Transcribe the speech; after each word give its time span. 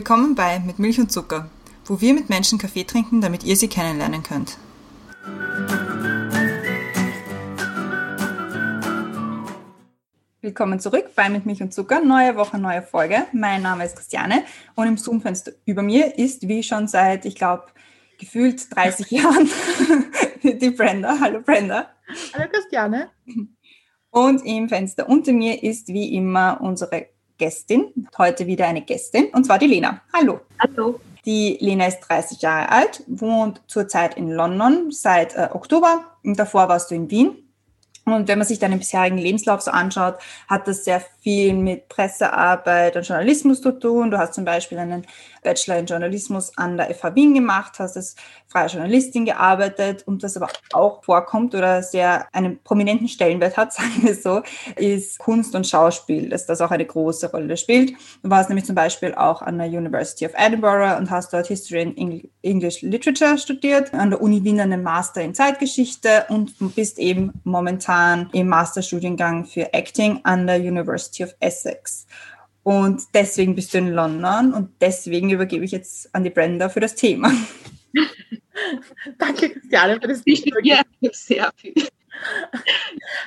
Willkommen 0.00 0.34
bei 0.34 0.60
Mit 0.60 0.78
Milch 0.78 0.98
und 0.98 1.12
Zucker, 1.12 1.50
wo 1.84 2.00
wir 2.00 2.14
mit 2.14 2.30
Menschen 2.30 2.58
Kaffee 2.58 2.84
trinken, 2.84 3.20
damit 3.20 3.44
ihr 3.44 3.54
sie 3.54 3.68
kennenlernen 3.68 4.22
könnt. 4.22 4.56
Willkommen 10.40 10.80
zurück 10.80 11.10
bei 11.14 11.28
Mit 11.28 11.44
Milch 11.44 11.60
und 11.60 11.74
Zucker. 11.74 12.00
Neue 12.00 12.34
Woche, 12.36 12.58
neue 12.58 12.80
Folge. 12.80 13.26
Mein 13.34 13.60
Name 13.60 13.84
ist 13.84 13.94
Christiane 13.94 14.44
und 14.74 14.86
im 14.86 14.96
Zoom-Fenster 14.96 15.52
über 15.66 15.82
mir 15.82 16.16
ist, 16.16 16.48
wie 16.48 16.62
schon 16.62 16.88
seit, 16.88 17.26
ich 17.26 17.34
glaube, 17.34 17.64
gefühlt 18.18 18.74
30 18.74 19.10
Jahren, 19.10 19.50
die 20.42 20.70
Brenda. 20.70 21.18
Hallo 21.20 21.42
Brenda. 21.42 21.90
Hallo 22.32 22.48
Christiane. 22.50 23.10
Und 24.08 24.46
im 24.46 24.70
Fenster 24.70 25.10
unter 25.10 25.34
mir 25.34 25.62
ist 25.62 25.88
wie 25.88 26.14
immer 26.14 26.58
unsere 26.62 27.10
Gästin, 27.40 28.06
heute 28.18 28.46
wieder 28.46 28.66
eine 28.66 28.82
Gästin, 28.82 29.30
und 29.32 29.44
zwar 29.44 29.58
die 29.58 29.66
Lena. 29.66 30.02
Hallo. 30.12 30.40
Hallo. 30.58 31.00
Die 31.24 31.56
Lena 31.58 31.86
ist 31.86 32.00
30 32.00 32.42
Jahre 32.42 32.68
alt, 32.68 33.02
wohnt 33.06 33.62
zurzeit 33.66 34.18
in 34.18 34.30
London 34.30 34.90
seit 34.90 35.34
äh, 35.36 35.48
Oktober. 35.50 36.04
Und 36.22 36.38
davor 36.38 36.68
warst 36.68 36.90
du 36.90 36.94
in 36.94 37.10
Wien. 37.10 37.50
Und 38.04 38.28
wenn 38.28 38.38
man 38.38 38.46
sich 38.46 38.58
deinen 38.58 38.78
bisherigen 38.78 39.16
Lebenslauf 39.16 39.62
so 39.62 39.70
anschaut, 39.70 40.18
hat 40.48 40.68
das 40.68 40.84
sehr 40.84 41.02
viel 41.20 41.54
mit 41.54 41.88
Pressearbeit 41.88 42.96
und 42.96 43.06
Journalismus 43.06 43.60
zu 43.60 43.72
tun. 43.72 44.10
Du 44.10 44.18
hast 44.18 44.34
zum 44.34 44.44
Beispiel 44.44 44.78
einen 44.78 45.06
Bachelor 45.42 45.78
in 45.78 45.86
Journalismus 45.86 46.56
an 46.56 46.76
der 46.76 46.94
FH 46.94 47.14
Wien 47.14 47.34
gemacht, 47.34 47.78
hast 47.78 47.96
als 47.96 48.16
freie 48.46 48.66
Journalistin 48.66 49.24
gearbeitet 49.24 50.02
und 50.06 50.22
das 50.22 50.36
aber 50.36 50.48
auch 50.72 51.04
vorkommt 51.04 51.54
oder 51.54 51.82
sehr 51.82 52.26
einen 52.32 52.58
prominenten 52.62 53.08
Stellenwert 53.08 53.56
hat, 53.56 53.72
sagen 53.72 54.02
wir 54.02 54.14
so, 54.14 54.42
ist 54.76 55.18
Kunst 55.18 55.54
und 55.54 55.66
Schauspiel, 55.66 56.28
dass 56.28 56.46
das 56.46 56.60
auch 56.60 56.70
eine 56.70 56.84
große 56.84 57.30
Rolle 57.30 57.56
spielt. 57.56 57.92
Du 58.22 58.30
warst 58.30 58.48
nämlich 58.48 58.66
zum 58.66 58.74
Beispiel 58.74 59.14
auch 59.14 59.42
an 59.42 59.58
der 59.58 59.68
University 59.68 60.26
of 60.26 60.32
Edinburgh 60.36 60.96
und 60.96 61.10
hast 61.10 61.32
dort 61.32 61.46
History 61.46 61.82
and 61.82 62.26
English 62.42 62.82
Literature 62.82 63.38
studiert, 63.38 63.94
an 63.94 64.10
der 64.10 64.20
Uni 64.20 64.42
Wien 64.42 64.60
einen 64.60 64.82
Master 64.82 65.22
in 65.22 65.34
Zeitgeschichte 65.34 66.26
und 66.28 66.54
bist 66.74 66.98
eben 66.98 67.32
momentan 67.44 68.28
im 68.32 68.48
Masterstudiengang 68.48 69.44
für 69.44 69.72
Acting 69.72 70.20
an 70.24 70.46
der 70.46 70.56
University 70.56 71.09
of 71.20 71.34
Essex. 71.40 72.06
Und 72.62 73.02
deswegen 73.14 73.54
bist 73.54 73.72
du 73.72 73.78
in 73.78 73.88
London 73.88 74.52
und 74.52 74.70
deswegen 74.80 75.30
übergebe 75.30 75.64
ich 75.64 75.72
jetzt 75.72 76.14
an 76.14 76.24
die 76.24 76.30
Brenda 76.30 76.68
für 76.68 76.80
das 76.80 76.94
Thema. 76.94 77.32
Danke, 79.18 79.50
Christiane, 79.50 79.98
für 80.00 80.08
das 80.08 80.22
Thema. 80.22 80.58
Ja, 80.62 80.82
sehr 81.12 81.50
viel. 81.56 81.88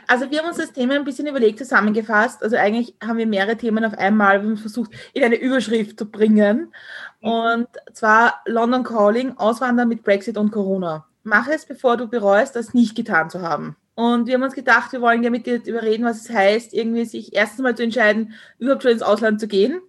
Also 0.08 0.30
wir 0.30 0.40
haben 0.40 0.50
uns 0.50 0.58
das 0.58 0.72
Thema 0.72 0.96
ein 0.96 1.04
bisschen 1.04 1.28
überlegt, 1.28 1.58
zusammengefasst. 1.58 2.44
Also 2.44 2.58
eigentlich 2.58 2.96
haben 3.04 3.18
wir 3.18 3.26
mehrere 3.26 3.58
Themen 3.58 3.84
auf 3.86 3.98
einmal. 3.98 4.42
Wir 4.42 4.50
haben 4.50 4.58
versucht, 4.58 4.92
in 5.14 5.24
eine 5.24 5.36
Überschrift 5.36 5.98
zu 5.98 6.06
bringen. 6.10 6.74
Und 7.22 7.68
zwar 7.94 8.42
London 8.46 8.84
Calling, 8.84 9.38
Auswandern 9.38 9.88
mit 9.88 10.04
Brexit 10.04 10.38
und 10.38 10.52
Corona. 10.52 11.08
Mach 11.24 11.48
es, 11.48 11.66
bevor 11.66 11.98
du 11.98 12.08
bereust, 12.08 12.56
das 12.56 12.74
nicht 12.74 12.96
getan 12.96 13.30
zu 13.30 13.42
haben. 13.42 13.78
Und 13.96 14.28
wir 14.28 14.36
haben 14.36 14.44
uns 14.44 14.56
gedacht, 14.56 14.92
wir 14.92 15.02
wollen 15.02 15.24
ja 15.24 15.30
mit 15.30 15.46
dir 15.46 15.62
überreden, 15.66 16.06
was 16.06 16.22
es 16.22 16.30
heißt, 16.30 16.74
irgendwie 16.74 17.06
sich 17.06 17.34
erstens 17.36 17.62
mal 17.62 17.76
zu 17.76 17.84
entscheiden, 17.84 18.34
überhaupt 18.58 18.84
schon 18.84 18.92
ins 18.92 19.04
Ausland 19.04 19.40
zu 19.40 19.48
gehen, 19.48 19.82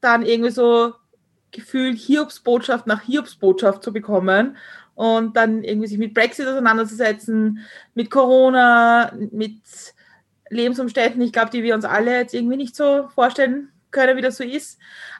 dann 0.00 0.22
irgendwie 0.24 0.50
so 0.50 0.94
Gefühl 1.50 1.94
Hiobsbotschaft 1.94 2.86
nach 2.86 3.02
Hiobsbotschaft 3.02 3.82
zu 3.82 3.92
bekommen 3.92 4.56
und 4.94 5.36
dann 5.36 5.62
irgendwie 5.62 5.86
sich 5.86 5.98
mit 5.98 6.14
Brexit 6.14 6.46
auseinanderzusetzen, 6.46 7.60
mit 7.94 8.10
Corona, 8.10 9.12
mit 9.30 9.60
Lebensumständen, 10.48 11.22
ich 11.22 11.32
glaube, 11.32 11.50
die 11.50 11.62
wir 11.62 11.74
uns 11.74 11.84
alle 11.84 12.16
jetzt 12.18 12.34
irgendwie 12.34 12.56
nicht 12.56 12.74
so 12.74 13.08
vorstellen 13.14 13.68
können, 13.90 14.16
wie 14.16 14.22
das 14.22 14.38
so 14.38 14.44
ist, 14.44 14.78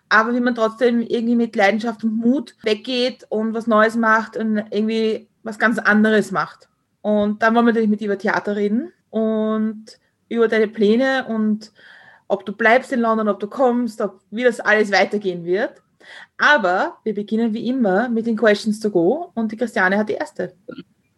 aber 0.09 0.35
wie 0.35 0.41
man 0.41 0.55
trotzdem 0.55 1.01
irgendwie 1.03 1.37
mit 1.37 1.55
Leidenschaft 1.55 2.03
und 2.05 2.17
Mut 2.17 2.55
weggeht 2.63 3.27
und 3.29 3.53
was 3.53 3.67
Neues 3.67 3.97
macht 3.97 4.37
und 4.37 4.59
irgendwie 4.71 5.29
was 5.43 5.59
ganz 5.59 5.79
anderes 5.79 6.31
macht. 6.31 6.69
Und 7.03 7.43
dann 7.43 7.55
wollen 7.55 7.67
wir 7.67 7.73
natürlich 7.73 7.91
mit 7.91 8.01
dir 8.01 8.07
über 8.07 8.19
Theater 8.19 8.57
reden 8.57 8.93
und 9.11 9.99
über 10.29 10.49
deine 10.49 10.69
Pläne 10.69 11.27
und 11.27 11.73
ob 12.29 12.47
du 12.47 12.53
bleibst 12.53 12.93
in 12.93 13.01
London, 13.01 13.29
ob 13.29 13.41
du 13.41 13.49
kommst, 13.49 14.01
ob, 14.01 14.21
wie 14.31 14.45
das 14.45 14.61
alles 14.61 14.91
weitergehen 14.91 15.45
wird. 15.45 15.83
Aber 16.39 16.99
wir 17.05 17.15
beginnen 17.15 17.53
wie 17.53 17.69
immer 17.69 18.09
mit 18.09 18.27
den 18.27 18.37
Questions 18.37 18.81
to 18.81 18.91
go 18.91 19.31
und 19.35 19.53
die 19.53 19.57
Christiane 19.57 19.99
hat 19.99 20.09
die 20.09 20.15
erste. 20.15 20.55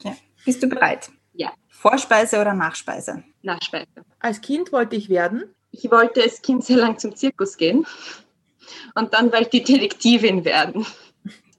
Ja. 0.03 0.17
Bist 0.45 0.63
du 0.63 0.69
bereit? 0.69 1.11
Ja. 1.35 1.53
Vorspeise 1.69 2.41
oder 2.41 2.55
Nachspeise? 2.55 3.23
Nachspeise. 3.43 3.87
Als 4.19 4.41
Kind 4.41 4.73
wollte 4.73 4.97
ich 4.97 5.09
werden? 5.09 5.45
Ich 5.71 5.91
wollte 5.91 6.23
als 6.23 6.43
Kind 6.43 6.65
sehr 6.65 6.79
lang 6.79 6.99
zum 6.99 7.15
Zirkus 7.15 7.57
gehen 7.57 7.87
und 8.95 9.13
dann 9.13 9.33
wollte 9.33 9.59
ich 9.59 9.65
Detektivin 9.65 10.45
werden 10.45 10.87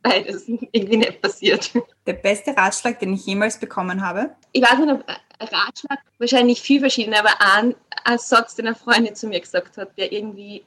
beides 0.05 0.47
irgendwie 0.47 0.97
nicht 0.97 1.21
passiert. 1.21 1.71
Der 2.05 2.13
beste 2.13 2.55
Ratschlag, 2.55 2.99
den 2.99 3.13
ich 3.13 3.25
jemals 3.25 3.59
bekommen 3.59 4.05
habe? 4.05 4.35
Ich 4.51 4.61
weiß 4.61 4.77
nicht, 4.77 4.91
ob 4.91 5.03
Ratschlag, 5.39 5.99
wahrscheinlich 6.19 6.61
viel 6.61 6.79
verschiedene, 6.79 7.19
aber 7.19 7.33
ein, 7.39 7.75
ein 8.03 8.19
Satz, 8.19 8.55
den 8.55 8.67
eine 8.67 8.75
Freundin 8.75 9.15
zu 9.15 9.27
mir 9.27 9.39
gesagt 9.39 9.77
hat, 9.77 9.97
der 9.97 10.11
irgendwie, 10.11 10.63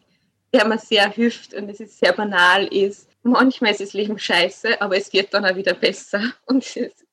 der 0.52 0.66
mir 0.66 0.78
sehr 0.78 1.08
hilft 1.08 1.54
und 1.54 1.68
es 1.68 1.80
ist 1.80 1.98
sehr 1.98 2.12
banal, 2.12 2.66
ist, 2.66 3.08
manchmal 3.22 3.70
ist 3.70 3.80
das 3.80 3.92
Leben 3.92 4.18
scheiße, 4.18 4.80
aber 4.80 4.96
es 4.96 5.12
wird 5.12 5.32
dann 5.32 5.46
auch 5.46 5.56
wieder 5.56 5.74
besser. 5.74 6.20
Und 6.46 6.64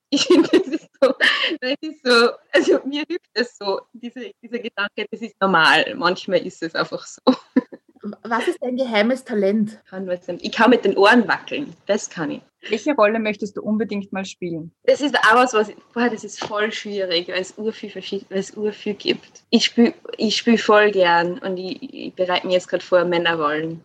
ich 0.10 0.26
finde, 0.26 0.50
das 0.50 0.68
ist 0.68 0.90
so, 1.02 1.14
das 1.62 1.76
ist 1.82 2.06
so, 2.06 2.30
also 2.52 2.80
mir 2.86 3.04
hilft 3.08 3.30
das 3.34 3.58
so, 3.58 3.82
diese, 3.94 4.32
dieser 4.42 4.60
Gedanke, 4.60 5.06
das 5.12 5.22
ist 5.22 5.36
normal, 5.40 5.94
manchmal 5.96 6.46
ist 6.46 6.64
es 6.64 6.74
einfach 6.76 7.06
so. 7.06 7.22
Was 8.28 8.48
ist 8.48 8.58
dein 8.62 8.76
geheimes 8.76 9.24
Talent? 9.24 9.80
Ich 10.42 10.52
kann 10.52 10.70
mit 10.72 10.84
den 10.84 10.98
Ohren 10.98 11.28
wackeln. 11.28 11.76
Das 11.86 12.10
kann 12.10 12.32
ich. 12.32 12.42
Welche 12.68 12.96
Rolle 12.96 13.20
möchtest 13.20 13.56
du 13.56 13.62
unbedingt 13.62 14.12
mal 14.12 14.26
spielen? 14.26 14.72
Das 14.84 15.02
ist 15.02 15.16
auch 15.16 15.36
was, 15.36 15.54
was 15.54 15.72
boah, 15.94 16.10
das 16.10 16.24
ist 16.24 16.44
voll 16.44 16.72
schwierig, 16.72 17.28
weil 17.28 17.42
es 17.42 17.56
urviel 17.58 17.92
verschieden, 17.92 18.26
weil 18.30 18.40
es 18.40 18.58
urviel 18.58 18.96
gibt. 18.96 19.44
Ich 19.52 19.66
spiele 19.66 19.94
ich 20.18 20.36
spiel 20.36 20.58
voll 20.58 20.90
gern 20.92 21.38
und 21.38 21.58
ich, 21.58 21.82
ich 21.82 22.14
bereite 22.16 22.48
mich 22.48 22.56
jetzt 22.56 22.68
gerade 22.68 22.84
vor 22.84 23.06
Männerrollen. 23.06 23.84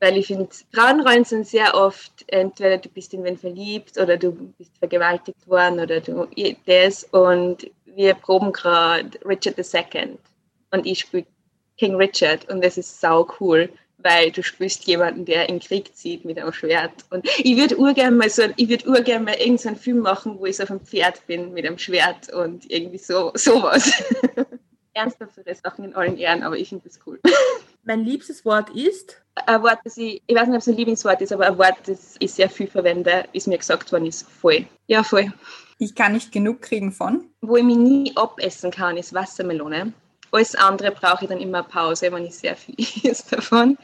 Weil 0.00 0.16
ich 0.16 0.26
finde, 0.26 0.48
Frauenrollen 0.72 1.24
sind 1.24 1.46
sehr 1.46 1.74
oft, 1.74 2.24
entweder 2.28 2.78
du 2.78 2.88
bist 2.88 3.14
in 3.14 3.22
wen 3.22 3.36
verliebt 3.36 3.98
oder 3.98 4.16
du 4.16 4.32
bist 4.58 4.76
vergewaltigt 4.78 5.46
worden 5.46 5.80
oder 5.80 6.00
du 6.00 6.28
das 6.66 7.04
und 7.04 7.70
wir 7.84 8.14
proben 8.14 8.52
gerade 8.52 9.10
Richard 9.24 9.58
II 9.58 10.18
und 10.70 10.86
ich 10.86 11.00
spiele 11.00 11.26
King 11.78 11.94
Richard 11.94 12.48
und 12.50 12.62
das 12.62 12.76
ist 12.76 13.00
sau 13.00 13.26
cool, 13.40 13.70
weil 13.98 14.30
du 14.30 14.42
spürst 14.42 14.84
jemanden, 14.86 15.24
der 15.24 15.48
in 15.48 15.58
Krieg 15.58 15.94
zieht 15.94 16.24
mit 16.24 16.38
einem 16.38 16.52
Schwert. 16.52 17.04
Und 17.10 17.26
ich 17.38 17.56
würde 17.56 17.76
urgern 17.78 18.16
mal 18.16 18.30
so, 18.30 18.42
ich 18.56 18.68
würde 18.68 18.88
urgern 18.88 19.24
mal 19.24 19.34
irgendeinen 19.34 19.76
Film 19.76 19.98
machen, 19.98 20.38
wo 20.38 20.46
ich 20.46 20.56
so 20.56 20.64
auf 20.64 20.70
einem 20.70 20.80
Pferd 20.80 21.26
bin 21.26 21.52
mit 21.52 21.66
einem 21.66 21.78
Schwert 21.78 22.32
und 22.32 22.70
irgendwie 22.70 22.98
so 22.98 23.32
sowas. 23.34 23.92
Ernsthaftere 24.94 25.54
Sachen 25.54 25.84
in 25.84 25.94
allen 25.94 26.16
Ehren, 26.16 26.42
aber 26.42 26.56
ich 26.56 26.68
finde 26.68 26.88
das 26.88 26.98
cool. 27.06 27.20
Mein 27.84 28.04
liebstes 28.04 28.44
Wort 28.44 28.70
ist? 28.70 29.20
Ein 29.46 29.62
Wort, 29.62 29.78
das 29.84 29.96
ich, 29.96 30.22
ich 30.26 30.36
weiß 30.36 30.48
nicht, 30.48 30.56
ob 30.56 30.60
es 30.60 30.68
ein 30.68 30.76
Lieblingswort 30.76 31.20
ist, 31.22 31.32
aber 31.32 31.46
ein 31.46 31.58
Wort, 31.58 31.76
das 31.86 32.16
ich 32.18 32.32
sehr 32.32 32.50
viel 32.50 32.66
verwende, 32.66 33.24
ist 33.32 33.46
mir 33.46 33.58
gesagt 33.58 33.90
worden, 33.92 34.06
ist 34.06 34.28
voll. 34.28 34.66
Ja, 34.88 35.04
voll. 35.04 35.32
Ich 35.78 35.94
kann 35.94 36.12
nicht 36.12 36.32
genug 36.32 36.60
kriegen 36.60 36.90
von? 36.90 37.30
Wo 37.40 37.56
ich 37.56 37.62
mich 37.62 37.76
nie 37.76 38.12
abessen 38.16 38.72
kann, 38.72 38.96
ist 38.96 39.14
Wassermelone 39.14 39.92
alles 40.32 40.54
andere 40.54 40.90
brauche 40.90 41.24
ich 41.24 41.28
dann 41.30 41.40
immer 41.40 41.62
Pause, 41.62 42.12
wenn 42.12 42.24
ich 42.24 42.36
sehr 42.36 42.56
viel 42.56 42.74
ist 43.02 43.32
davon. 43.32 43.78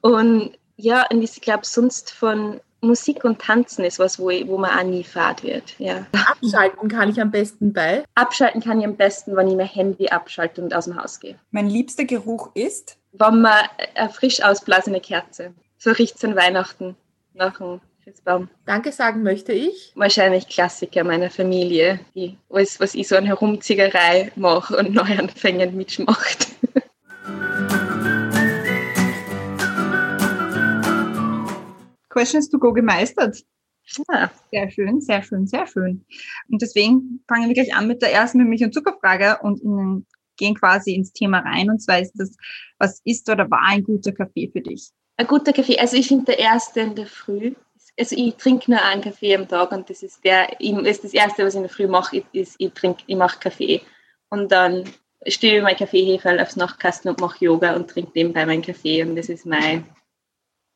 Und 0.00 0.52
ja, 0.76 1.06
und 1.10 1.22
ich 1.22 1.40
glaube, 1.40 1.64
sonst 1.64 2.12
von 2.12 2.60
Musik 2.80 3.24
und 3.24 3.40
Tanzen 3.40 3.84
ist 3.84 4.00
was, 4.00 4.18
wo, 4.18 4.30
ich, 4.30 4.46
wo 4.48 4.58
man 4.58 4.76
auch 4.76 4.82
nie 4.82 5.04
fad 5.04 5.44
wird. 5.44 5.78
Ja. 5.78 6.04
Abschalten 6.12 6.88
kann 6.88 7.08
ich 7.08 7.20
am 7.20 7.30
besten 7.30 7.72
bei? 7.72 8.04
Abschalten 8.16 8.60
kann 8.60 8.80
ich 8.80 8.86
am 8.86 8.96
besten, 8.96 9.36
wenn 9.36 9.46
ich 9.46 9.54
mein 9.54 9.68
Handy 9.68 10.08
abschalte 10.08 10.60
und 10.60 10.74
aus 10.74 10.86
dem 10.86 11.00
Haus 11.00 11.20
gehe. 11.20 11.38
Mein 11.52 11.68
liebster 11.68 12.04
Geruch 12.04 12.50
ist? 12.54 12.98
Wenn 13.12 13.42
man 13.42 13.68
eine 13.94 14.10
frisch 14.10 14.42
ausblasene 14.42 15.00
Kerze. 15.00 15.54
So 15.78 15.92
riecht 15.92 16.16
es 16.16 16.24
an 16.24 16.34
Weihnachten 16.34 16.96
nach 17.34 17.58
dem 17.58 17.80
Christbaum. 18.04 18.48
Danke 18.66 18.90
sagen 18.90 19.22
möchte 19.22 19.52
ich. 19.52 19.92
Wahrscheinlich 19.94 20.48
Klassiker 20.48 21.04
meiner 21.04 21.30
Familie, 21.30 22.00
die 22.14 22.36
alles, 22.50 22.80
was 22.80 22.94
ich 22.94 23.06
so 23.06 23.16
an 23.16 23.24
Herumziegerei 23.24 24.32
mache 24.34 24.76
und 24.76 24.92
Neuanfängen 24.92 25.76
mitmacht. 25.76 26.48
Questions 32.10 32.48
to 32.50 32.58
go 32.58 32.72
gemeistert. 32.72 33.38
Ja. 34.08 34.30
Sehr 34.50 34.70
schön, 34.70 35.00
sehr 35.00 35.22
schön, 35.22 35.46
sehr 35.46 35.66
schön. 35.66 36.04
Und 36.48 36.62
deswegen 36.62 37.22
fangen 37.28 37.48
wir 37.48 37.54
gleich 37.54 37.74
an 37.74 37.86
mit 37.86 38.02
der 38.02 38.12
ersten 38.12 38.38
Milch- 38.48 38.64
und 38.64 38.74
Zuckerfrage 38.74 39.38
und 39.42 39.60
in, 39.60 40.06
gehen 40.36 40.54
quasi 40.54 40.94
ins 40.94 41.12
Thema 41.12 41.40
rein. 41.40 41.70
Und 41.70 41.80
zwar 41.80 42.00
ist 42.00 42.12
das, 42.14 42.36
was 42.78 43.00
ist 43.04 43.28
oder 43.28 43.50
war 43.50 43.62
ein 43.68 43.84
guter 43.84 44.12
Kaffee 44.12 44.50
für 44.52 44.60
dich? 44.60 44.90
Ein 45.16 45.26
guter 45.26 45.52
Kaffee, 45.52 45.78
also 45.78 45.96
ich 45.96 46.08
finde 46.08 46.24
der 46.24 46.38
erste 46.38 46.80
in 46.80 46.94
der 46.94 47.06
Früh 47.06 47.54
also 47.98 48.16
ich 48.16 48.34
trinke 48.36 48.70
nur 48.70 48.82
einen 48.82 49.02
Kaffee 49.02 49.34
am 49.36 49.48
Tag 49.48 49.72
und 49.72 49.88
das 49.90 50.02
ist 50.02 50.24
der, 50.24 50.60
ist 50.60 51.04
das 51.04 51.14
Erste, 51.14 51.44
was 51.44 51.54
ich 51.54 51.58
in 51.58 51.62
der 51.62 51.70
Früh 51.70 51.86
mache, 51.86 52.22
ist, 52.32 52.56
ich 52.58 52.72
trinke, 52.72 53.02
ich 53.06 53.16
mache 53.16 53.38
Kaffee. 53.38 53.82
Und 54.30 54.50
dann 54.50 54.84
stehe 55.26 55.58
ich 55.58 55.62
mein 55.62 55.76
Kaffeeheferl 55.76 56.40
aufs 56.40 56.56
Nachtkasten 56.56 57.10
und 57.10 57.20
mache 57.20 57.44
Yoga 57.44 57.74
und 57.74 57.88
trinke 57.88 58.12
nebenbei 58.14 58.46
meinen 58.46 58.62
Kaffee 58.62 59.02
und 59.02 59.16
das 59.16 59.28
ist 59.28 59.46
mein, 59.46 59.84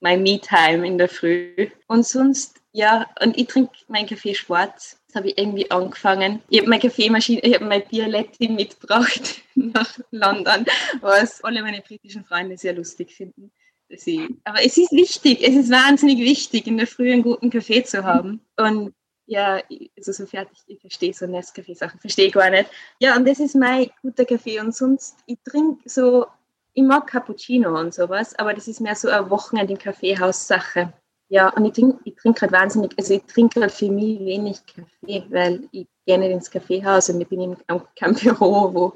mein 0.00 0.22
Me-Time 0.22 0.86
in 0.86 0.98
der 0.98 1.08
Früh. 1.08 1.70
Und 1.86 2.06
sonst, 2.06 2.60
ja, 2.72 3.08
und 3.22 3.36
ich 3.38 3.46
trinke 3.46 3.72
meinen 3.88 4.08
Kaffee 4.08 4.34
schwarz. 4.34 5.00
Das 5.06 5.16
habe 5.16 5.28
ich 5.28 5.38
irgendwie 5.38 5.70
angefangen. 5.70 6.42
Ich 6.50 6.60
habe 6.60 6.68
meine 6.68 6.82
Kaffeemaschine, 6.82 7.40
ich 7.40 7.54
habe 7.54 7.64
mein 7.64 7.86
Bialetti 7.88 8.48
mitgebracht 8.48 9.36
nach 9.54 9.98
London, 10.10 10.66
was 11.00 11.42
alle 11.42 11.62
meine 11.62 11.80
britischen 11.80 12.24
Freunde 12.24 12.58
sehr 12.58 12.74
lustig 12.74 13.12
finden. 13.12 13.50
Ich, 13.88 14.20
aber 14.44 14.64
es 14.64 14.76
ist 14.76 14.92
wichtig, 14.92 15.42
es 15.42 15.54
ist 15.54 15.70
wahnsinnig 15.70 16.18
wichtig, 16.18 16.66
in 16.66 16.76
der 16.76 16.86
Früh 16.86 17.12
einen 17.12 17.22
guten 17.22 17.50
Kaffee 17.50 17.84
zu 17.84 18.04
haben. 18.04 18.40
Und 18.56 18.94
ja, 19.26 19.60
also 19.96 20.12
so 20.12 20.26
fertig, 20.26 20.58
ich 20.66 20.80
verstehe 20.80 21.12
so 21.12 21.26
Nescafé-Sachen, 21.26 22.00
verstehe 22.00 22.30
gar 22.30 22.50
nicht. 22.50 22.70
Ja, 23.00 23.16
und 23.16 23.26
das 23.26 23.40
ist 23.40 23.54
mein 23.54 23.90
guter 24.02 24.24
Kaffee. 24.24 24.60
Und 24.60 24.74
sonst, 24.74 25.16
ich 25.26 25.38
trinke 25.44 25.88
so, 25.88 26.26
ich 26.74 26.82
mag 26.82 27.06
Cappuccino 27.06 27.78
und 27.78 27.94
sowas, 27.94 28.38
aber 28.38 28.54
das 28.54 28.68
ist 28.68 28.80
mehr 28.80 28.94
so 28.94 29.08
eine 29.08 29.30
Wochenende 29.30 29.72
im 29.72 29.78
Kaffeehaus-Sache. 29.78 30.92
Ja, 31.28 31.48
und 31.50 31.64
ich 31.64 31.72
trinke 31.72 31.98
ich 32.04 32.14
trink 32.14 32.40
halt 32.40 32.52
wahnsinnig, 32.52 32.92
also 32.96 33.14
ich 33.14 33.24
trinke 33.24 33.60
halt 33.60 33.72
für 33.72 33.90
mich 33.90 34.20
wenig 34.20 34.58
Kaffee, 34.66 35.24
weil 35.30 35.68
ich 35.72 35.88
nicht 36.06 36.30
ins 36.30 36.50
Kaffeehaus 36.50 37.08
und 37.10 37.20
ich 37.20 37.26
bin 37.28 37.40
in 37.40 37.56
keinem 37.98 38.14
Büro, 38.14 38.72
wo 38.72 38.92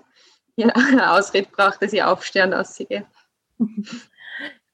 ich 0.55 0.65
eine 0.77 1.13
Ausrede 1.13 1.49
brauche, 1.51 1.79
dass 1.81 1.93
ich 1.93 2.03
aufstehe 2.03 2.45
und 2.45 2.55
aussehe. 2.55 3.05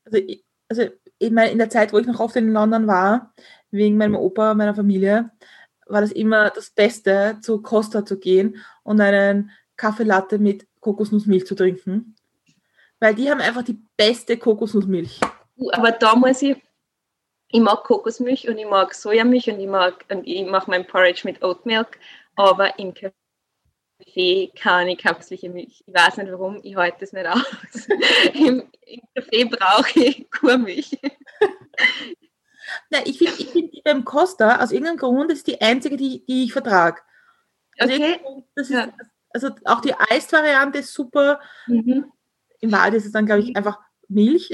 Also, 0.06 0.18
ich, 0.18 0.44
also 0.68 0.82
ich 1.18 1.30
meine, 1.30 1.50
in 1.50 1.58
der 1.58 1.70
Zeit, 1.70 1.92
wo 1.92 1.98
ich 1.98 2.06
noch 2.06 2.20
oft 2.20 2.36
in 2.36 2.52
London 2.52 2.86
war, 2.86 3.34
wegen 3.70 3.96
meinem 3.96 4.16
Opa, 4.16 4.54
meiner 4.54 4.74
Familie, 4.74 5.30
war 5.86 6.00
das 6.00 6.12
immer 6.12 6.50
das 6.50 6.70
Beste, 6.70 7.38
zu 7.42 7.62
Costa 7.62 8.04
zu 8.04 8.18
gehen 8.18 8.62
und 8.82 9.00
einen 9.00 9.50
Kaffeelatte 9.76 10.38
mit 10.38 10.66
Kokosnussmilch 10.80 11.46
zu 11.46 11.54
trinken. 11.54 12.16
Weil 12.98 13.14
die 13.14 13.30
haben 13.30 13.40
einfach 13.40 13.62
die 13.62 13.78
beste 13.96 14.36
Kokosnussmilch. 14.36 15.20
Aber 15.72 15.92
da 15.92 16.14
muss 16.14 16.42
ich, 16.42 16.56
ich 17.48 17.60
mag 17.60 17.84
Kokosmilch 17.84 18.48
und 18.48 18.58
ich 18.58 18.66
mag 18.66 18.94
Sojamilch 18.94 19.50
und 19.50 19.60
ich 19.60 19.68
mag, 19.68 20.04
und 20.10 20.26
ich 20.26 20.46
mache 20.46 20.70
mein 20.70 20.86
Porridge 20.86 21.22
mit 21.24 21.42
Oatmilk, 21.42 21.98
aber 22.34 22.78
im 22.78 22.94
Kaffee 23.98 24.52
kann 24.54 24.88
ich 24.88 24.98
kapselige 24.98 25.48
Milch. 25.48 25.82
Ich 25.86 25.94
weiß 25.94 26.18
nicht 26.18 26.30
warum, 26.30 26.60
ich 26.62 26.76
halte 26.76 26.98
das 27.00 27.12
nicht 27.12 27.26
aus. 27.26 27.42
Im, 28.34 28.62
Im 28.86 29.00
Kaffee 29.14 29.44
brauche 29.44 30.00
ich 30.00 30.30
Kuhmilch. 30.30 30.98
Nein, 32.90 33.02
ich 33.06 33.18
finde 33.18 33.34
ich 33.38 33.48
find 33.50 33.84
beim 33.84 34.04
Costa, 34.04 34.62
aus 34.62 34.72
irgendeinem 34.72 34.98
Grund, 34.98 35.30
das 35.30 35.38
ist 35.38 35.46
die 35.46 35.60
einzige, 35.60 35.96
die, 35.96 36.24
die 36.26 36.44
ich 36.44 36.52
vertrage. 36.52 37.00
Also, 37.78 37.94
Okay. 37.94 38.20
ist, 38.56 38.70
Ja. 38.70 38.92
also 39.30 39.50
auch 39.64 39.80
die 39.80 39.94
Eist-Variante 39.94 40.78
ist 40.78 40.92
super. 40.92 41.40
Mhm. 41.66 42.10
Im 42.60 42.72
Wahrheit 42.72 42.94
ist 42.94 43.06
es 43.06 43.12
dann, 43.12 43.26
glaube 43.26 43.42
ich, 43.42 43.56
einfach 43.56 43.78
Milch. 44.08 44.50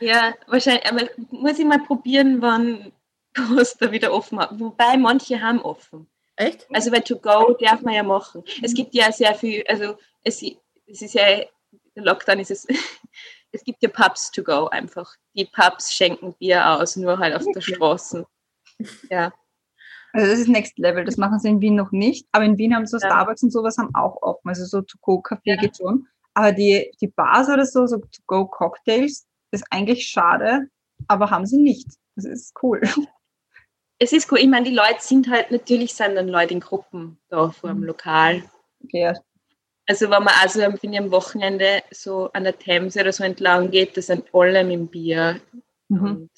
Ja, 0.00 0.34
wahrscheinlich, 0.46 0.86
aber 0.86 1.08
muss 1.30 1.58
ich 1.58 1.64
mal 1.64 1.80
probieren, 1.80 2.40
wann 2.42 2.92
Costa 3.34 3.90
wieder 3.92 4.12
offen 4.12 4.38
hat. 4.38 4.58
Wobei 4.60 4.96
manche 4.96 5.40
haben 5.40 5.60
offen. 5.60 6.06
Echt? 6.36 6.66
Also 6.72 6.90
bei 6.90 7.00
To 7.00 7.16
Go 7.18 7.56
darf 7.60 7.82
man 7.82 7.94
ja 7.94 8.02
machen. 8.02 8.44
Es 8.62 8.74
gibt 8.74 8.94
ja 8.94 9.10
sehr 9.10 9.34
viel, 9.34 9.64
also 9.68 9.96
es, 10.22 10.42
es 10.86 11.02
ist 11.02 11.14
ja, 11.14 11.22
der 11.24 12.04
Lockdown 12.04 12.38
ist 12.40 12.50
es, 12.50 12.66
es 13.52 13.64
gibt 13.64 13.82
ja 13.82 13.88
Pubs 13.88 14.30
To 14.32 14.42
Go 14.42 14.66
einfach. 14.66 15.14
Die 15.34 15.46
Pubs 15.46 15.92
schenken 15.92 16.34
Bier 16.34 16.68
aus, 16.78 16.96
nur 16.96 17.18
halt 17.18 17.34
auf 17.34 17.44
der 17.54 17.60
Straße. 17.60 18.26
Ja. 19.10 19.32
Also 20.12 20.30
das 20.30 20.38
ist 20.40 20.48
Next 20.48 20.78
Level, 20.78 21.04
das 21.04 21.16
machen 21.16 21.38
sie 21.38 21.48
in 21.48 21.60
Wien 21.60 21.74
noch 21.74 21.90
nicht. 21.92 22.26
Aber 22.32 22.44
in 22.44 22.56
Wien 22.58 22.74
haben 22.74 22.86
so 22.86 22.98
Ja. 22.98 23.06
Starbucks 23.06 23.42
und 23.42 23.50
sowas 23.50 23.76
haben 23.78 23.94
auch 23.94 24.20
offen. 24.22 24.48
Also 24.48 24.64
so 24.64 24.82
To-Go-Kaffee 24.82 25.50
Ja. 25.50 25.56
geht 25.56 25.76
schon. 25.78 26.06
Aber 26.34 26.52
die, 26.52 26.90
die 27.00 27.08
Bars 27.08 27.48
oder 27.48 27.64
so, 27.64 27.86
so 27.86 27.98
To-Go-Cocktails, 27.98 29.26
ist 29.52 29.64
eigentlich 29.70 30.06
schade, 30.08 30.68
aber 31.08 31.30
haben 31.30 31.46
sie 31.46 31.58
nicht. 31.58 31.86
Das 32.14 32.24
ist 32.26 32.52
cool. 32.62 32.80
Es 33.98 34.12
ist 34.12 34.30
cool. 34.30 34.38
Ich 34.38 34.48
meine, 34.48 34.68
die 34.68 34.74
Leute 34.74 35.00
sind 35.00 35.30
halt, 35.30 35.50
natürlich 35.50 35.94
sind 35.94 36.16
dann 36.16 36.28
Leute 36.28 36.54
in 36.54 36.60
Gruppen 36.60 37.18
da 37.28 37.50
vor 37.50 37.70
dem 37.70 37.82
Lokal. 37.82 38.42
Okay, 38.84 39.02
ja. 39.02 39.14
Also 39.88 40.10
wenn 40.10 40.22
man 40.24 40.34
also 40.42 40.60
finde 40.60 40.96
ich, 40.96 40.98
am 40.98 41.10
Wochenende 41.12 41.82
so 41.90 42.30
an 42.32 42.44
der 42.44 42.58
Themse 42.58 43.00
oder 43.00 43.12
so 43.12 43.22
entlang 43.24 43.70
geht, 43.70 43.96
da 43.96 44.02
sind 44.02 44.24
alle 44.34 44.64
mit 44.64 44.74
dem 44.74 44.88
Bier 44.88 45.40
Mhm. 45.88 46.04
und 46.04 46.30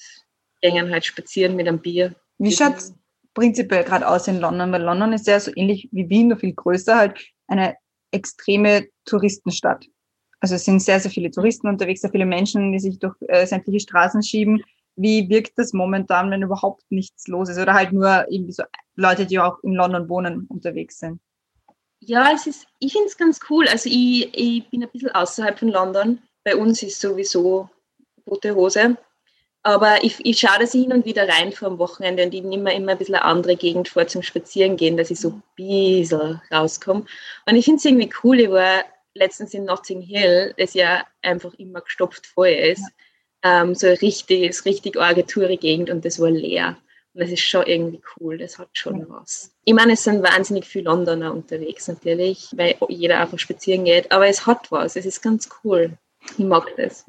gehen 0.61 0.91
halt 0.91 1.05
spazieren 1.05 1.55
mit 1.55 1.67
einem 1.67 1.79
Bier. 1.79 2.15
Wie 2.37 2.51
schaut's 2.51 2.93
prinzipiell 3.33 3.83
gerade 3.83 4.07
aus 4.07 4.27
in 4.27 4.39
London? 4.39 4.71
Weil 4.71 4.83
London 4.83 5.13
ist 5.13 5.27
ja 5.27 5.39
so 5.39 5.51
ähnlich 5.55 5.89
wie 5.91 6.09
Wien, 6.09 6.27
nur 6.27 6.37
viel 6.37 6.53
größer, 6.53 6.95
halt 6.95 7.19
eine 7.47 7.75
extreme 8.11 8.87
Touristenstadt. 9.05 9.87
Also 10.39 10.55
es 10.55 10.65
sind 10.65 10.81
sehr, 10.81 10.99
sehr 10.99 11.11
viele 11.11 11.31
Touristen 11.31 11.67
unterwegs, 11.67 12.01
sehr 12.01 12.11
viele 12.11 12.25
Menschen, 12.25 12.71
die 12.71 12.79
sich 12.79 12.99
durch 12.99 13.15
äh, 13.27 13.45
sämtliche 13.45 13.79
Straßen 13.81 14.23
schieben. 14.23 14.63
Wie 15.01 15.29
wirkt 15.29 15.57
das 15.57 15.71
momentan, 15.71 16.29
wenn 16.29 16.41
überhaupt 16.41 16.83
nichts 16.89 17.27
los 17.27 17.47
ist? 17.47 17.57
Oder 17.57 17.73
halt 17.73 17.93
nur 17.93 18.25
irgendwie 18.29 18.51
so 18.51 18.63
Leute, 18.95 19.25
die 19.25 19.39
auch 19.39 19.63
in 19.63 19.73
London 19.73 20.09
wohnen, 20.09 20.45
unterwegs 20.47 20.99
sind? 20.99 21.21
Ja, 22.01 22.33
es 22.33 22.47
ist, 22.47 22.67
ich 22.79 22.91
finde 22.91 23.07
es 23.07 23.17
ganz 23.17 23.39
cool. 23.49 23.65
Also 23.69 23.89
ich, 23.89 24.29
ich 24.33 24.69
bin 24.69 24.83
ein 24.83 24.89
bisschen 24.91 25.11
außerhalb 25.11 25.57
von 25.57 25.69
London. 25.69 26.21
Bei 26.43 26.53
uns 26.53 26.83
ist 26.83 26.99
sowieso 26.99 27.69
rote 28.27 28.53
Hose. 28.53 28.97
Aber 29.63 30.03
ich, 30.03 30.17
ich 30.25 30.37
schaue, 30.39 30.59
dass 30.59 30.73
ich 30.73 30.81
hin 30.83 30.91
und 30.91 31.05
wieder 31.05 31.29
reinfahre 31.29 31.71
am 31.71 31.79
Wochenende 31.79 32.23
und 32.25 32.33
ich 32.33 32.43
nehme 32.43 32.73
immer 32.73 32.91
ein 32.91 32.97
bisschen 32.97 33.15
eine 33.15 33.23
andere 33.23 33.55
Gegend 33.55 33.87
vor 33.87 34.05
zum 34.05 34.21
Spazierengehen, 34.21 34.97
dass 34.97 35.11
ich 35.11 35.19
so 35.21 35.29
ein 35.29 35.43
bisschen 35.55 36.41
rauskomme. 36.51 37.05
Und 37.45 37.55
ich 37.55 37.63
finde 37.63 37.77
es 37.77 37.85
irgendwie 37.85 38.09
cool. 38.23 38.39
Ich 38.41 38.49
war 38.49 38.83
letztens 39.13 39.53
in 39.53 39.63
Notting 39.63 40.01
Hill, 40.01 40.53
das 40.57 40.73
ja 40.73 41.05
einfach 41.21 41.53
immer 41.53 41.79
gestopft 41.79 42.27
voll 42.27 42.49
ist. 42.49 42.83
Ähm, 43.43 43.75
so 43.75 43.87
eine 43.87 44.01
richtig, 44.01 44.97
arge 44.97 45.25
Touri-Gegend 45.25 45.89
und 45.89 46.03
das 46.05 46.19
war 46.19 46.29
leer. 46.29 46.77
Und 47.13 47.21
das 47.21 47.31
ist 47.31 47.41
schon 47.41 47.65
irgendwie 47.65 48.01
cool, 48.19 48.37
das 48.37 48.59
hat 48.59 48.69
schon 48.73 49.09
was. 49.09 49.51
Ich 49.65 49.73
meine, 49.73 49.93
es 49.93 50.03
sind 50.03 50.21
wahnsinnig 50.23 50.65
viele 50.65 50.85
Londoner 50.85 51.33
unterwegs 51.33 51.87
natürlich, 51.87 52.49
weil 52.55 52.75
jeder 52.89 53.19
einfach 53.19 53.39
spazieren 53.39 53.85
geht, 53.85 54.11
aber 54.11 54.27
es 54.27 54.45
hat 54.45 54.71
was, 54.71 54.95
es 54.95 55.05
ist 55.05 55.21
ganz 55.21 55.49
cool. 55.63 55.97
Ich 56.37 56.45
mag 56.45 56.67
das. 56.77 57.05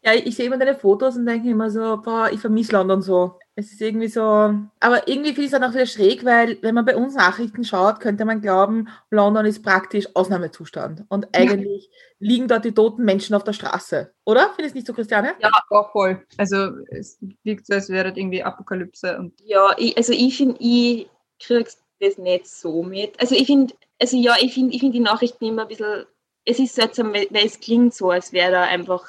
Ja, 0.00 0.14
ich 0.14 0.36
sehe 0.36 0.46
immer 0.46 0.58
deine 0.58 0.76
Fotos 0.76 1.16
und 1.16 1.26
denke 1.26 1.50
immer 1.50 1.70
so, 1.70 2.00
boah, 2.00 2.30
ich 2.32 2.40
vermisse 2.40 2.72
London 2.72 3.02
so. 3.02 3.38
Es 3.58 3.72
ist 3.72 3.80
irgendwie 3.80 4.06
so, 4.06 4.20
aber 4.20 5.08
irgendwie 5.08 5.30
finde 5.30 5.40
ich 5.40 5.46
es 5.46 5.50
dann 5.50 5.64
auch 5.64 5.74
wieder 5.74 5.84
schräg, 5.84 6.24
weil 6.24 6.62
wenn 6.62 6.76
man 6.76 6.84
bei 6.84 6.94
uns 6.94 7.16
Nachrichten 7.16 7.64
schaut, 7.64 7.98
könnte 7.98 8.24
man 8.24 8.40
glauben, 8.40 8.86
London 9.10 9.46
ist 9.46 9.64
praktisch 9.64 10.06
Ausnahmezustand. 10.14 11.02
Und 11.08 11.26
eigentlich 11.34 11.90
liegen 12.20 12.46
dort 12.46 12.64
die 12.64 12.70
toten 12.70 13.04
Menschen 13.04 13.34
auf 13.34 13.42
der 13.42 13.54
Straße. 13.54 14.14
Oder? 14.24 14.52
Findest 14.54 14.76
du 14.76 14.78
nicht 14.78 14.86
so, 14.86 14.92
Christiane? 14.92 15.32
Ja, 15.40 15.50
auch 15.70 15.90
voll. 15.90 16.24
Also 16.36 16.68
es 16.88 17.18
wirkt 17.42 17.66
so, 17.66 17.74
als 17.74 17.88
wäre 17.88 18.10
das 18.10 18.16
irgendwie 18.16 18.44
Apokalypse 18.44 19.18
und 19.18 19.32
Ja, 19.42 19.74
ich, 19.76 19.96
also 19.96 20.12
ich 20.12 20.36
finde, 20.36 20.54
ich 20.60 21.08
kriege 21.40 21.68
das 21.98 22.16
nicht 22.16 22.46
so 22.46 22.84
mit. 22.84 23.20
Also 23.20 23.34
ich 23.34 23.46
finde, 23.46 23.74
also 24.00 24.16
ja, 24.16 24.36
ich 24.40 24.54
finde 24.54 24.72
ich 24.72 24.78
find 24.78 24.94
die 24.94 25.00
Nachrichten 25.00 25.44
immer 25.44 25.62
ein 25.62 25.68
bisschen, 25.68 26.04
es 26.44 26.60
ist 26.60 26.76
seltsam, 26.76 27.12
weil, 27.12 27.26
es 27.32 27.58
klingt 27.58 27.92
so, 27.92 28.10
als 28.10 28.32
wäre 28.32 28.52
da 28.52 28.62
einfach, 28.62 29.04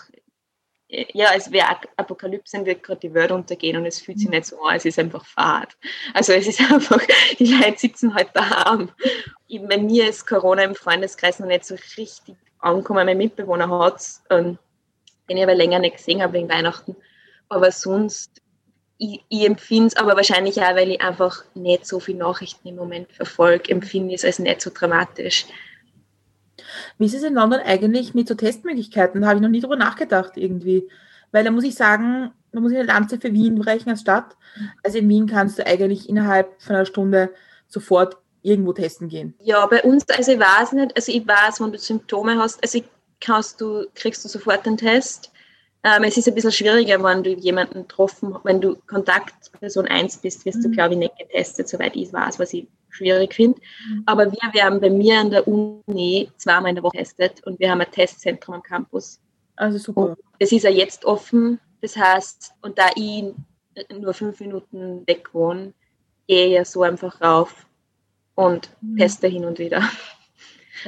ja, 0.89 1.27
als 1.29 1.51
wäre 1.51 1.77
Apokalypse 1.97 2.57
und 2.57 2.65
wird 2.65 2.81
gerade 2.81 2.99
die 2.99 3.13
Welt 3.13 3.31
untergehen 3.31 3.77
und 3.77 3.85
es 3.85 4.01
fühlt 4.01 4.19
sich 4.19 4.29
nicht 4.29 4.45
so 4.45 4.61
an, 4.63 4.75
es 4.75 4.85
ist 4.85 4.97
einfach 4.97 5.23
Fahrt. 5.23 5.77
Also 6.13 6.33
es 6.33 6.47
ist 6.47 6.59
einfach, 6.71 7.01
die 7.37 7.45
Leute 7.45 7.77
sitzen 7.77 8.15
halt 8.15 8.29
daheim. 8.33 8.89
Ich, 9.47 9.61
bei 9.61 9.77
mir 9.77 10.09
ist 10.09 10.25
Corona 10.25 10.63
im 10.63 10.73
Freundeskreis 10.73 11.39
noch 11.39 11.47
nicht 11.47 11.65
so 11.65 11.75
richtig 11.97 12.35
angekommen. 12.59 13.05
Mein 13.05 13.17
Mitbewohner 13.17 13.69
hat 13.69 13.97
es, 13.97 14.23
ähm, 14.31 14.57
den 15.29 15.37
ich 15.37 15.43
aber 15.43 15.55
länger 15.55 15.79
nicht 15.79 15.97
gesehen 15.97 16.23
habe 16.23 16.33
wegen 16.33 16.49
Weihnachten. 16.49 16.95
Aber 17.49 17.71
sonst 17.71 18.41
ich, 18.97 19.23
ich 19.29 19.45
empfinde 19.45 19.87
es 19.87 19.95
aber 19.95 20.15
wahrscheinlich 20.15 20.59
auch, 20.61 20.75
weil 20.75 20.91
ich 20.91 21.01
einfach 21.01 21.43
nicht 21.53 21.85
so 21.85 21.99
viele 21.99 22.19
Nachrichten 22.19 22.67
im 22.67 22.75
Moment 22.75 23.11
verfolge, 23.13 23.71
empfinde 23.71 24.09
ich 24.13 24.21
es 24.21 24.25
als 24.25 24.39
nicht 24.39 24.61
so 24.61 24.71
dramatisch. 24.73 25.45
Wie 26.97 27.05
ist 27.05 27.15
es 27.15 27.23
in 27.23 27.33
London 27.33 27.59
eigentlich 27.59 28.13
mit 28.13 28.27
so 28.27 28.35
Testmöglichkeiten? 28.35 29.21
Da 29.21 29.27
habe 29.27 29.37
ich 29.37 29.41
noch 29.41 29.49
nie 29.49 29.61
drüber 29.61 29.75
nachgedacht 29.75 30.33
irgendwie. 30.35 30.87
Weil 31.31 31.43
da 31.43 31.51
muss 31.51 31.63
ich 31.63 31.75
sagen, 31.75 32.31
da 32.51 32.59
muss 32.59 32.71
ich 32.71 32.77
eine 32.77 32.87
Lanze 32.87 33.19
für 33.19 33.31
Wien 33.33 33.55
brechen 33.59 33.89
als 33.89 34.01
Stadt. 34.01 34.35
Also 34.83 34.97
in 34.97 35.07
Wien 35.09 35.27
kannst 35.27 35.59
du 35.59 35.65
eigentlich 35.67 36.09
innerhalb 36.09 36.61
von 36.61 36.75
einer 36.75 36.85
Stunde 36.85 37.29
sofort 37.67 38.17
irgendwo 38.41 38.73
testen 38.73 39.09
gehen. 39.09 39.35
Ja, 39.41 39.65
bei 39.67 39.83
uns, 39.83 40.07
also 40.09 40.31
ich 40.31 40.39
weiß 40.39 40.71
nicht, 40.73 40.95
also 40.95 41.11
ich 41.11 41.27
weiß, 41.27 41.61
wenn 41.61 41.71
du 41.71 41.77
Symptome 41.77 42.37
hast, 42.37 42.61
also 42.63 42.79
kannst 43.21 43.61
du, 43.61 43.85
kriegst 43.95 44.23
du 44.25 44.29
sofort 44.29 44.65
einen 44.65 44.77
Test. 44.77 45.31
Ähm, 45.83 46.03
es 46.03 46.17
ist 46.17 46.27
ein 46.27 46.35
bisschen 46.35 46.51
schwieriger, 46.51 47.01
wenn 47.03 47.23
du 47.23 47.31
jemanden 47.31 47.81
getroffen, 47.83 48.35
wenn 48.43 48.59
du 48.59 48.75
Kontaktperson 48.87 49.87
1 49.87 50.17
bist, 50.17 50.45
wirst 50.45 50.63
du, 50.63 50.69
Mhm. 50.69 50.73
glaube 50.73 50.93
ich, 50.93 50.99
nicht 50.99 51.17
getestet, 51.17 51.69
soweit 51.69 51.95
ich 51.95 52.11
weiß, 52.11 52.39
was 52.39 52.53
ich 52.53 52.67
schwierig 52.89 53.33
finde. 53.33 53.59
Aber 54.05 54.31
wir 54.31 54.53
werden 54.53 54.79
bei 54.81 54.89
mir 54.89 55.19
an 55.19 55.29
der 55.29 55.47
Uni 55.47 56.29
zweimal 56.37 56.69
in 56.69 56.75
der 56.75 56.83
Woche 56.83 56.97
getestet 56.97 57.41
und 57.45 57.59
wir 57.59 57.71
haben 57.71 57.81
ein 57.81 57.91
Testzentrum 57.91 58.55
am 58.55 58.63
Campus. 58.63 59.19
Also 59.55 59.77
super. 59.77 60.15
Das 60.39 60.51
ist 60.51 60.63
ja 60.63 60.69
jetzt 60.69 61.05
offen. 61.05 61.59
Das 61.81 61.95
heißt, 61.95 62.53
und 62.61 62.77
da 62.77 62.89
ich 62.95 63.25
nur 63.97 64.13
fünf 64.13 64.39
Minuten 64.39 65.05
weg 65.07 65.33
wohne, 65.33 65.73
gehe 66.27 66.47
ich 66.47 66.53
ja 66.53 66.65
so 66.65 66.83
einfach 66.83 67.21
rauf 67.21 67.65
und 68.35 68.69
Mhm. 68.81 68.97
teste 68.97 69.27
hin 69.27 69.45
und 69.45 69.59
wieder. 69.59 69.83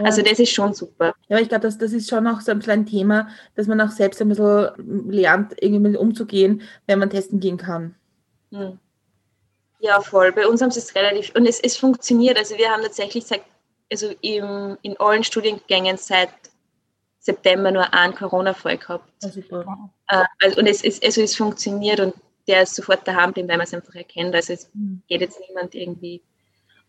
Also 0.02 0.22
das 0.22 0.40
ist 0.40 0.52
schon 0.54 0.74
super. 0.74 1.14
Ja, 1.28 1.36
aber 1.36 1.42
ich 1.42 1.50
glaube, 1.50 1.64
das, 1.64 1.78
das 1.78 1.92
ist 1.92 2.10
schon 2.10 2.26
auch 2.28 2.40
so 2.40 2.52
ein 2.52 2.60
bisschen 2.60 2.72
ein 2.72 2.86
Thema, 2.86 3.28
dass 3.56 3.68
man 3.68 3.82
auch 3.82 3.92
selbst 3.92 4.22
ein 4.22 4.30
bisschen 4.30 5.10
lernt, 5.10 5.54
irgendwie 5.62 5.90
mit 5.90 5.98
umzugehen, 5.98 6.62
wenn 6.88 7.00
man 7.00 7.10
testen 7.10 7.42
gehen 7.42 7.58
kann. 7.58 7.96
Hm. 8.54 8.80
Ja, 9.82 10.00
voll. 10.00 10.32
Bei 10.32 10.48
uns 10.48 10.62
haben 10.62 10.72
sie 10.72 10.80
es 10.80 10.94
relativ, 10.96 11.34
und 11.36 11.48
es, 11.48 11.60
es 11.60 11.76
funktioniert. 11.76 12.38
Also 12.38 12.56
wir 12.58 12.70
haben 12.70 12.84
tatsächlich 12.84 13.26
seit, 13.26 13.42
also 13.92 14.14
im, 14.22 14.78
in 14.84 14.98
allen 15.00 15.24
Studiengängen 15.24 15.98
seit 15.98 16.30
September 17.20 17.72
nur 17.72 17.92
einen 17.94 18.16
Corona-Fall 18.16 18.78
gehabt. 18.78 19.12
Ja, 19.24 19.30
super. 19.30 19.90
Äh, 20.08 20.24
also, 20.44 20.60
und 20.60 20.68
es, 20.68 20.84
es, 20.84 21.02
also 21.02 21.22
es 21.22 21.36
funktioniert 21.36 22.00
und 22.00 22.14
der 22.48 22.64
ist 22.64 22.76
sofort 22.76 23.08
daheim, 23.08 23.34
weil 23.36 23.46
man 23.46 23.62
es 23.62 23.74
einfach 23.74 23.96
erkennt. 23.96 24.36
Also 24.36 24.54
es 24.54 24.70
mhm. 24.74 25.02
geht 25.08 25.22
jetzt 25.22 25.40
niemand 25.48 25.74
irgendwie. 25.74 26.22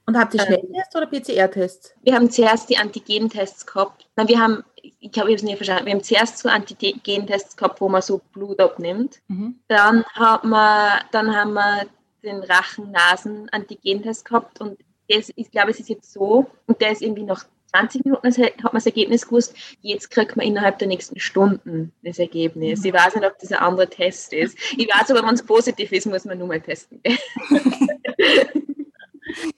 Und 0.05 0.19
habt 0.19 0.35
ihr 0.35 0.41
ähm, 0.41 0.47
Schnelltests 0.47 0.97
oder 0.97 1.07
PCR-Tests? 1.07 1.95
Wir 2.03 2.15
haben 2.15 2.31
zuerst 2.31 2.69
die 2.69 2.77
Antigen-Tests 2.77 3.67
gehabt. 3.67 4.07
Nein, 4.17 4.29
wir 4.29 4.39
haben, 4.39 4.65
ich 4.83 5.13
glaube, 5.13 5.31
ich 5.31 5.35
habe 5.35 5.35
es 5.35 5.43
nicht 5.43 5.57
verstanden. 5.57 5.87
Wir 5.87 5.93
haben 5.95 6.03
zuerst 6.03 6.39
so 6.39 6.49
Antigen-Tests 6.49 7.57
gehabt, 7.57 7.81
wo 7.81 7.89
man 7.89 8.03
so 8.03 8.21
Blut 8.33 8.61
abnimmt. 8.61 9.21
Mhm. 9.29 9.61
Dann, 9.69 10.05
hat 10.05 10.45
man, 10.45 11.01
dann 11.13 11.35
haben 11.35 11.55
wir 11.55 11.87
den 12.23 12.43
Rachen-Nasen-Antigen-Test 12.43 14.25
gehabt 14.25 14.61
und 14.61 14.79
das, 15.09 15.33
ich 15.35 15.51
glaube, 15.51 15.71
es 15.71 15.81
ist 15.81 15.89
jetzt 15.89 16.13
so, 16.13 16.47
und 16.67 16.81
der 16.81 16.93
ist 16.93 17.03
irgendwie 17.03 17.25
nach 17.25 17.45
20 17.73 18.05
Minuten 18.05 18.29
hat 18.29 18.63
man 18.65 18.75
das 18.75 18.87
Ergebnis 18.87 19.27
gewusst, 19.27 19.57
jetzt 19.81 20.11
kriegt 20.11 20.37
man 20.37 20.47
innerhalb 20.47 20.79
der 20.79 20.89
nächsten 20.89 21.19
Stunden 21.19 21.93
das 22.03 22.19
Ergebnis. 22.19 22.85
Ich 22.85 22.93
weiß 22.93 23.15
nicht, 23.15 23.27
ob 23.27 23.39
das 23.39 23.51
ein 23.51 23.59
anderer 23.59 23.89
Test 23.89 24.33
ist. 24.33 24.59
Ich 24.77 24.87
weiß 24.89 25.11
aber, 25.11 25.27
wenn 25.27 25.35
es 25.35 25.43
positiv 25.43 25.91
ist, 25.93 26.07
muss 26.07 26.25
man 26.25 26.39
nur 26.39 26.49
mal 26.49 26.61
testen. 26.61 27.01
ja, 27.03 27.13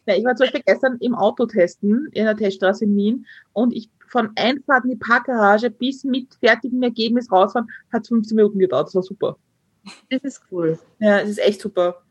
ich 0.17 0.25
war 0.25 0.37
zum 0.37 0.45
Beispiel 0.45 0.63
gestern 0.65 0.97
im 1.01 1.15
Auto 1.15 1.47
testen, 1.47 2.09
in 2.13 2.25
der 2.25 2.37
Teststraße 2.37 2.85
in 2.85 2.97
Wien, 2.97 3.27
und 3.53 3.75
ich 3.75 3.91
von 4.09 4.31
Einfahrt 4.37 4.85
in 4.85 4.91
die 4.91 4.97
Parkgarage 4.97 5.71
bis 5.71 6.05
mit 6.05 6.35
fertigem 6.39 6.85
Ergebnis 6.85 7.33
rausfahren, 7.33 7.69
hat 7.93 8.07
15 8.07 8.37
Minuten 8.37 8.61
gedauert. 8.61 8.87
Das 8.87 8.95
war 8.95 9.03
super. 9.03 9.37
Das 10.09 10.23
ist 10.23 10.41
cool. 10.53 10.79
Ja, 11.01 11.21
das 11.21 11.31
ist 11.31 11.41
echt 11.41 11.61
super. 11.61 12.04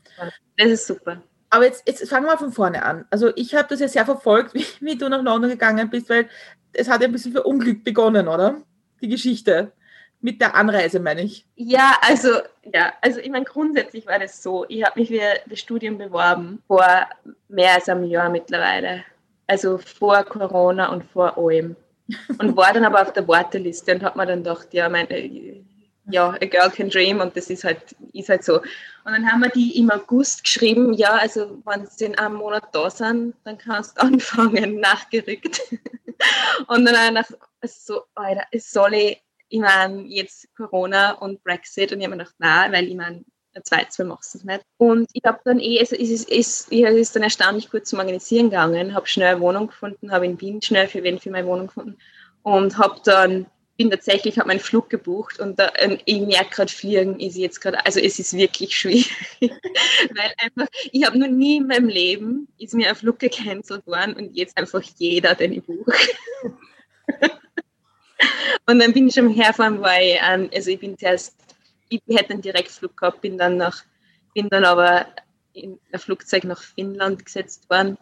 Das 0.58 0.68
ist 0.68 0.88
super. 0.88 1.22
Aber 1.50 1.66
jetzt, 1.66 1.88
jetzt 1.88 2.10
fangen 2.10 2.26
wir 2.26 2.38
von 2.38 2.52
vorne 2.52 2.84
an. 2.84 3.06
Also 3.12 3.32
ich 3.36 3.54
habe 3.54 3.68
das 3.70 3.80
ja 3.80 3.88
sehr 3.88 4.06
verfolgt, 4.06 4.54
wie, 4.56 4.66
wie, 4.80 4.98
du 4.98 5.08
nach 5.08 5.22
London 5.22 5.52
gegangen 5.52 5.90
bist, 5.90 6.10
weil 6.10 6.28
es 6.74 6.90
hat 6.90 7.02
ja 7.02 7.08
ein 7.08 7.12
bisschen 7.12 7.32
für 7.32 7.44
Unglück 7.44 7.84
begonnen, 7.84 8.28
oder? 8.28 8.58
Die 9.02 9.08
Geschichte. 9.08 9.72
Mit 10.20 10.40
der 10.40 10.56
Anreise, 10.56 11.02
meine 11.02 11.22
ich. 11.22 11.46
Ja, 11.56 11.98
also, 12.02 12.30
ja, 12.74 12.94
also 13.02 13.20
ich 13.20 13.30
meine, 13.30 13.44
grundsätzlich 13.44 14.08
war 14.08 14.20
das 14.20 14.42
so. 14.42 14.66
Ich 14.70 14.84
habe 14.84 14.98
mich 15.00 15.10
für 15.10 15.20
das 15.48 15.60
Studium 15.60 15.98
beworben 15.98 16.64
vor 16.66 16.86
mehr 17.50 17.76
als 17.76 17.90
einem 17.90 18.06
Jahr 18.06 18.30
mittlerweile. 18.30 19.04
Also 19.48 19.78
vor 19.78 20.24
Corona 20.24 20.94
und 20.94 21.04
vor 21.04 21.38
allem. 21.38 21.76
Und 22.40 22.56
war 22.56 22.74
dann 22.74 22.86
aber 22.86 23.02
auf 23.02 23.14
der 23.14 23.28
Warteliste 23.28 23.94
und 23.94 24.04
habe 24.04 24.18
mir 24.18 24.26
dann 24.26 24.44
gedacht, 24.44 24.74
ja, 24.74 24.88
meine, 24.88 25.10
ja, 26.10 26.30
a 26.42 26.46
girl 26.46 26.70
can 26.70 26.90
dream 26.90 27.22
und 27.22 27.36
das 27.36 27.50
ist 27.50 27.64
halt, 27.64 27.96
ist 28.14 28.30
halt 28.30 28.44
so. 28.44 28.58
Und 28.60 29.14
dann 29.14 29.30
haben 29.30 29.42
wir 29.42 29.50
die 29.50 29.78
im 29.80 29.90
August 29.90 30.44
geschrieben, 30.44 30.94
ja, 30.94 31.14
also 31.14 31.62
wenn 31.66 31.86
sie 31.88 32.06
in 32.06 32.18
einem 32.18 32.36
Monat 32.36 32.64
da 32.74 32.90
sind, 32.90 33.36
dann 33.44 33.58
kannst 33.58 33.98
du 33.98 34.02
anfangen, 34.04 34.80
nachgerückt. 34.80 35.62
und 36.68 36.86
dann 36.86 37.14
nach 37.14 37.30
so, 37.64 38.02
Alter, 38.16 38.46
soll 38.58 38.94
ich, 38.94 39.22
ich 39.50 39.60
meine, 39.60 40.02
jetzt 40.04 40.48
Corona 40.56 41.12
und 41.12 41.44
Brexit 41.44 41.92
und 41.92 42.00
ich 42.00 42.06
habe 42.06 42.16
mir 42.16 42.24
gedacht, 42.24 42.36
nein, 42.40 42.72
weil 42.72 42.88
ich 42.88 42.96
meine, 42.96 43.24
ein 43.56 43.64
zweites 43.64 44.00
Mal 44.00 44.06
machst 44.06 44.34
du 44.34 44.40
es 44.40 44.44
nicht. 44.44 44.64
Und 44.78 45.10
ich 45.14 45.22
habe 45.24 45.40
dann 45.46 45.60
eh, 45.60 45.80
also 45.80 45.96
es 45.96 46.10
ist, 46.10 46.30
ist, 46.30 46.72
es 46.72 46.96
ist 46.96 47.16
dann 47.16 47.24
erstaunlich 47.24 47.70
gut 47.70 47.86
zum 47.86 48.00
Organisieren 48.00 48.50
gegangen, 48.50 48.96
habe 48.96 49.08
schnell 49.08 49.36
eine 49.36 49.42
Wohnung 49.42 49.68
gefunden, 49.68 50.12
habe 50.12 50.26
in 50.26 50.42
Wien 50.42 50.62
schnell 50.62 50.88
für 50.88 51.04
wen 51.04 51.20
für 51.20 51.30
meine 51.30 51.48
Wohnung 51.48 51.68
gefunden 51.68 51.98
und 52.42 52.78
habe 52.78 53.00
dann 53.04 53.46
bin 53.78 53.90
tatsächlich, 53.90 54.38
habe 54.38 54.48
meinen 54.48 54.60
Flug 54.60 54.90
gebucht 54.90 55.40
und 55.40 55.58
da, 55.58 55.72
ähm, 55.78 55.98
ich 56.06 56.22
merke 56.22 56.56
gerade, 56.56 56.72
Fliegen 56.72 57.20
ist 57.20 57.36
jetzt 57.36 57.60
gerade, 57.60 57.84
also 57.86 58.00
es 58.00 58.20
ist 58.20 58.34
wirklich 58.34 58.78
schwierig, 58.78 59.12
weil 59.42 60.34
einfach, 60.38 60.68
ich 60.92 61.06
habe 61.06 61.18
noch 61.18 61.28
nie 61.28 61.58
in 61.58 61.68
meinem 61.68 61.88
Leben, 61.88 62.48
ist 62.60 62.76
mir 62.76 62.90
ein 62.90 62.96
Flug 62.96 63.20
gecancelt 63.20 63.86
worden 63.88 64.16
und 64.16 64.36
jetzt 64.36 64.58
einfach 64.58 64.82
jeder, 64.98 65.34
den 65.34 65.54
ich 65.54 65.64
buche. 65.64 65.92
und 68.68 68.80
dann 68.80 68.94
bin 68.94 69.08
ich 69.08 69.16
schon 69.16 69.34
herfahren, 69.34 69.82
weil, 69.82 70.20
ähm, 70.24 70.50
also 70.54 70.70
ich 70.70 70.80
bin 70.80 70.98
zuerst, 70.98 71.36
ich 71.90 72.02
hätte 72.10 72.34
einen 72.34 72.42
Direktflug 72.42 72.96
gehabt, 72.96 73.22
bin 73.22 73.38
dann 73.38 73.58
nach, 73.58 73.84
bin 74.36 74.50
dann 74.50 74.66
aber 74.66 75.08
in 75.54 75.80
ein 75.92 76.00
Flugzeug 76.00 76.44
nach 76.44 76.62
Finnland 76.62 77.26
gesetzt 77.26 77.68
worden, 77.70 77.98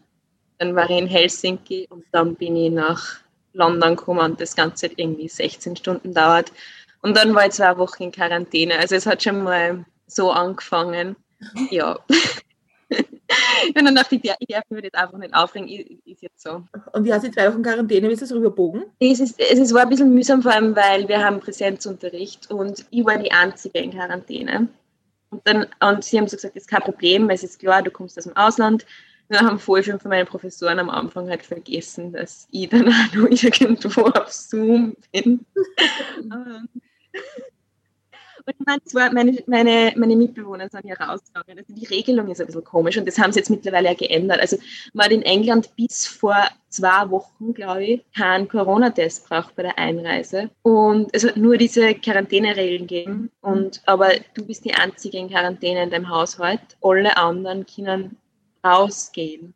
dann 0.57 0.75
war 0.75 0.89
ich 0.89 0.97
in 0.97 1.07
Helsinki 1.07 1.87
und 1.89 2.05
dann 2.11 2.35
bin 2.35 2.57
ich 2.57 2.71
nach 2.71 3.21
London 3.53 3.96
gekommen 3.96 4.31
und 4.31 4.41
das 4.41 4.55
Ganze 4.55 4.88
hat 4.88 4.93
irgendwie 4.98 5.27
16 5.27 5.75
Stunden 5.75 6.13
dauert. 6.13 6.51
Und 7.01 7.17
dann 7.17 7.34
war 7.34 7.48
ich 7.48 7.53
zwei 7.53 7.77
Wochen 7.77 8.03
in 8.03 8.12
Quarantäne. 8.12 8.77
Also 8.77 8.96
es 8.96 9.05
hat 9.05 9.24
schon 9.24 9.43
mal 9.43 9.86
so 10.08 10.31
angefangen. 10.31 11.15
Ja. 11.70 12.00
Und 13.75 13.86
dann 13.86 13.96
dachte 13.96 14.15
ich, 14.15 14.31
ich 14.39 14.48
darf 14.48 14.70
mich 14.70 14.84
jetzt 14.84 14.96
einfach 14.96 15.17
nicht 15.17 15.34
aufregen, 15.34 15.70
ist 16.05 16.22
jetzt 16.22 16.41
so. 16.41 16.63
Und 16.91 17.05
wie 17.05 17.13
hast 17.13 17.25
du 17.25 17.31
zwei 17.31 17.50
Wochen 17.50 17.63
Quarantäne, 17.63 18.10
wie 18.10 18.13
ist 18.13 18.22
das 18.22 18.34
rüberbogen? 18.34 18.84
Es, 19.00 19.20
ist, 19.20 19.39
es 19.39 19.74
war 19.74 19.84
ein 19.84 19.89
bisschen 19.89 20.13
mühsam, 20.13 20.41
vor 20.41 20.51
allem, 20.51 20.75
weil 20.75 21.08
wir 21.08 21.24
haben 21.24 21.39
Präsenzunterricht 21.39 22.51
und 22.51 22.86
ich 22.89 23.05
war 23.05 23.17
die 23.17 23.31
Einzige 23.31 23.79
in 23.79 23.91
Quarantäne. 23.91 24.67
Und, 25.29 25.41
dann, 25.46 25.65
und 25.79 26.03
sie 26.03 26.17
haben 26.17 26.27
so 26.27 26.36
gesagt, 26.36 26.55
das 26.55 26.63
ist 26.63 26.70
kein 26.70 26.81
Problem, 26.81 27.29
es 27.29 27.43
ist 27.43 27.60
klar, 27.60 27.81
du 27.81 27.91
kommst 27.91 28.17
aus 28.17 28.25
dem 28.25 28.36
Ausland, 28.36 28.86
da 29.31 29.41
haben 29.41 29.59
voll 29.59 29.81
viele 29.81 30.00
von 30.00 30.09
meinen 30.09 30.27
Professoren 30.27 30.79
am 30.79 30.89
Anfang 30.89 31.29
halt 31.29 31.43
vergessen, 31.43 32.11
dass 32.11 32.47
ich 32.51 32.69
dann 32.69 32.88
auch 32.88 33.13
noch 33.13 33.29
irgendwo 33.29 34.01
auf 34.01 34.31
Zoom 34.31 34.95
bin. 35.11 35.45
Und 38.45 38.55
ich 38.59 38.65
meine, 38.65 38.83
zwar 38.83 39.13
meine, 39.13 39.38
meine, 39.45 39.93
meine 39.95 40.15
Mitbewohner 40.15 40.67
sind 40.69 40.85
ja 40.85 40.95
rausgegangen. 40.95 41.59
Also 41.59 41.73
die 41.73 41.85
Regelung 41.85 42.27
ist 42.29 42.41
ein 42.41 42.47
bisschen 42.47 42.63
komisch 42.63 42.97
und 42.97 43.07
das 43.07 43.19
haben 43.19 43.31
sie 43.31 43.39
jetzt 43.39 43.50
mittlerweile 43.50 43.89
ja 43.89 43.93
geändert. 43.93 44.39
Also 44.39 44.57
man 44.93 45.05
hat 45.05 45.11
in 45.11 45.21
England 45.21 45.75
bis 45.75 46.07
vor 46.07 46.35
zwei 46.69 47.09
Wochen, 47.09 47.53
glaube 47.53 47.85
ich, 47.85 48.01
keinen 48.17 48.47
Corona-Test 48.47 49.29
braucht 49.29 49.55
bei 49.55 49.63
der 49.63 49.77
Einreise. 49.77 50.50
Und 50.63 51.09
es 51.13 51.23
hat 51.23 51.38
nur 51.38 51.57
diese 51.57 51.93
Quarantäneregeln 51.93 52.88
gegeben. 52.88 53.31
Und, 53.41 53.81
aber 53.85 54.09
du 54.33 54.45
bist 54.45 54.65
die 54.65 54.73
Einzige 54.73 55.17
in 55.17 55.29
Quarantäne 55.29 55.83
in 55.83 55.91
deinem 55.91 56.09
Haushalt. 56.09 56.61
Alle 56.81 57.15
anderen 57.17 57.65
können 57.67 58.17
rausgehen. 58.63 59.53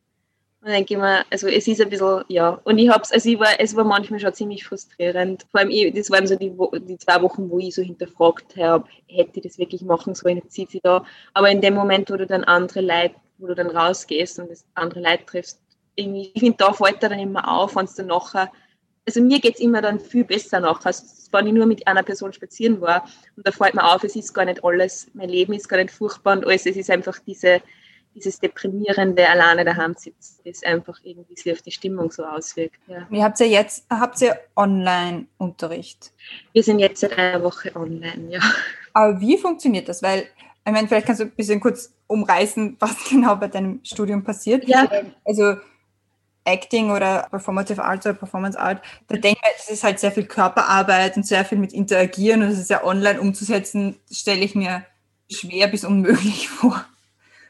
Und 0.66 0.72
dann 0.72 0.86
gehen 0.86 1.00
wir, 1.00 1.24
also 1.30 1.48
es 1.48 1.68
ist 1.68 1.80
ein 1.80 1.90
bisschen, 1.90 2.24
ja, 2.28 2.60
und 2.64 2.80
ich 2.80 2.90
hab's, 2.90 3.12
also 3.12 3.30
ich 3.30 3.40
war, 3.40 3.60
es 3.60 3.76
war 3.76 3.84
manchmal 3.84 4.20
schon 4.20 4.34
ziemlich 4.34 4.66
frustrierend. 4.66 5.46
Vor 5.52 5.60
allem, 5.60 5.70
ich, 5.70 5.94
das 5.94 6.10
waren 6.10 6.26
so 6.26 6.36
die, 6.36 6.52
die 6.88 6.98
zwei 6.98 7.22
Wochen, 7.22 7.52
wo 7.52 7.60
ich 7.60 7.76
so 7.76 7.84
hinterfragt 7.84 8.58
habe, 8.58 8.86
hätte 9.08 9.34
ich 9.36 9.44
das 9.44 9.60
wirklich 9.60 9.84
machen 9.84 10.16
sollen, 10.16 10.38
jetzt 10.38 10.54
sieht 10.54 10.72
sie 10.72 10.80
da. 10.82 11.06
Aber 11.36 11.52
in 11.52 11.62
dem 11.62 11.76
Moment, 11.76 12.10
wo 12.10 12.16
du 12.16 12.26
dann 12.26 12.44
andere 12.46 12.82
Leute, 12.82 13.14
wo 13.38 13.46
du 13.46 13.54
dann 13.54 13.70
rausgehst 13.70 14.40
und 14.40 14.50
das 14.50 14.66
andere 14.74 15.02
Leute 15.02 15.26
triffst, 15.28 15.62
irgendwie, 15.96 16.32
ich 16.34 16.40
finde, 16.40 16.58
da 16.58 16.74
fällt 16.74 17.04
er 17.04 17.10
dann 17.10 17.20
immer 17.20 17.48
auf, 17.48 17.76
wenn 17.76 17.86
es 17.86 17.94
dann 17.94 18.08
nachher, 18.08 18.52
also 19.06 19.22
mir 19.22 19.40
geht 19.40 19.56
es 19.56 19.62
immer 19.62 19.84
dann 19.84 20.00
viel 20.00 20.24
besser 20.24 20.60
nachher, 20.60 20.88
also, 20.88 21.04
wenn 21.32 21.46
ich 21.46 21.54
nur 21.54 21.68
mit 21.68 21.88
einer 21.88 22.02
Person 22.02 22.34
spazieren 22.34 22.82
war 22.82 23.08
und 23.36 23.46
da 23.46 23.52
fällt 23.52 23.76
mir 23.76 23.84
auf, 23.84 24.04
es 24.04 24.16
ist 24.16 24.34
gar 24.34 24.46
nicht 24.46 24.64
alles, 24.64 25.12
mein 25.14 25.30
Leben 25.30 25.54
ist 25.54 25.70
gar 25.70 25.78
nicht 25.78 25.92
furchtbar 25.92 26.38
und 26.38 26.46
alles, 26.46 26.66
es 26.66 26.76
ist 26.76 26.90
einfach 26.90 27.20
diese, 27.20 27.62
dieses 28.16 28.40
deprimierende 28.40 29.28
alleine 29.30 29.66
daheim 29.66 29.94
sitzt, 29.96 30.42
das 30.46 30.64
einfach 30.64 31.00
irgendwie 31.04 31.36
sich 31.36 31.52
auf 31.52 31.62
die 31.62 31.72
Stimmung 31.72 32.12
so 32.12 32.24
auswirkt. 32.24 32.80
Ja. 32.88 33.06
Ihr 33.12 33.24
habt 33.24 33.40
ja 33.40 33.46
jetzt, 33.46 33.86
habt 33.90 34.22
ihr 34.22 34.40
Online-Unterricht? 34.56 36.12
Wir 36.54 36.64
sind 36.64 36.80
jetzt 36.80 37.02
seit 37.02 37.18
einer 37.18 37.44
Woche 37.44 37.76
online, 37.76 38.32
ja. 38.32 38.40
Aber 38.94 39.20
wie 39.20 39.38
funktioniert 39.38 39.90
das? 39.90 40.02
Weil, 40.02 40.22
ich 40.66 40.72
meine, 40.72 40.88
vielleicht 40.88 41.06
kannst 41.06 41.22
du 41.22 41.26
ein 41.26 41.32
bisschen 41.32 41.60
kurz 41.60 41.94
umreißen, 42.08 42.78
was 42.80 42.96
genau 43.10 43.36
bei 43.36 43.50
deinem 43.50 43.82
Studium 43.84 44.24
passiert. 44.24 44.68
Ja. 44.68 44.90
Also 45.26 45.58
Acting 46.46 46.92
oder 46.92 47.28
Performative 47.30 47.84
Art 47.84 48.06
oder 48.06 48.14
Performance 48.14 48.58
Art, 48.58 48.82
da 49.08 49.18
denke 49.18 49.40
ich, 49.44 49.58
das 49.58 49.70
ist 49.70 49.84
halt 49.84 50.00
sehr 50.00 50.12
viel 50.12 50.26
Körperarbeit 50.26 51.18
und 51.18 51.26
sehr 51.26 51.44
viel 51.44 51.58
mit 51.58 51.74
Interagieren 51.74 52.44
und 52.44 52.52
das 52.52 52.60
ist 52.60 52.70
ja 52.70 52.84
online 52.84 53.20
umzusetzen, 53.20 54.00
stelle 54.12 54.42
ich 54.42 54.56
mir 54.56 54.86
schwer 55.30 55.68
bis 55.68 55.84
unmöglich 55.84 56.48
vor. 56.50 56.86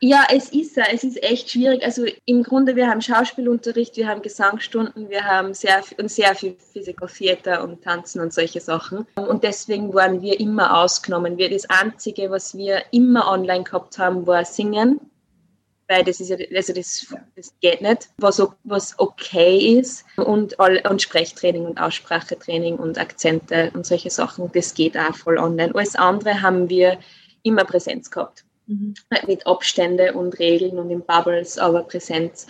Ja, 0.01 0.25
es 0.31 0.49
ist 0.49 0.77
es 0.77 1.03
ist 1.03 1.23
echt 1.23 1.49
schwierig. 1.49 1.83
Also 1.83 2.05
im 2.25 2.43
Grunde, 2.43 2.75
wir 2.75 2.87
haben 2.87 3.01
Schauspielunterricht, 3.01 3.95
wir 3.97 4.07
haben 4.07 4.21
Gesangsstunden, 4.21 5.09
wir 5.09 5.23
haben 5.23 5.53
sehr, 5.53 5.81
und 5.97 6.11
sehr 6.11 6.35
viel 6.35 6.55
Physical 6.73 7.07
Theater 7.07 7.63
und 7.63 7.83
Tanzen 7.83 8.21
und 8.21 8.33
solche 8.33 8.59
Sachen. 8.59 9.07
Und 9.15 9.43
deswegen 9.43 9.93
waren 9.93 10.21
wir 10.21 10.39
immer 10.39 10.77
ausgenommen. 10.81 11.37
Wir, 11.37 11.49
das 11.49 11.69
Einzige, 11.69 12.29
was 12.29 12.55
wir 12.55 12.83
immer 12.91 13.27
online 13.27 13.63
gehabt 13.63 13.97
haben, 13.97 14.27
war 14.27 14.45
Singen. 14.45 14.99
Weil 15.87 16.03
das 16.03 16.19
ist 16.19 16.29
ja, 16.29 16.37
also 16.55 16.73
das, 16.73 17.13
das 17.35 17.53
geht 17.61 17.81
nicht, 17.81 18.09
was, 18.17 18.41
was 18.63 18.97
okay 18.97 19.79
ist. 19.79 20.03
Und, 20.17 20.57
und 20.57 21.01
Sprechtraining 21.01 21.65
und 21.65 21.79
Aussprachetraining 21.79 22.77
und 22.77 22.97
Akzente 22.97 23.71
und 23.75 23.85
solche 23.85 24.09
Sachen, 24.09 24.51
das 24.51 24.73
geht 24.73 24.97
auch 24.97 25.15
voll 25.15 25.37
online. 25.37 25.73
Alles 25.75 25.95
andere 25.95 26.41
haben 26.41 26.69
wir 26.69 26.97
immer 27.43 27.65
Präsenz 27.65 28.09
gehabt. 28.09 28.44
Mhm. 28.67 28.95
Mit 29.27 29.45
Abstände 29.45 30.13
und 30.13 30.39
Regeln 30.39 30.79
und 30.79 30.89
in 30.89 31.01
Bubbles, 31.01 31.57
aber 31.57 31.83
Präsenz. 31.83 32.47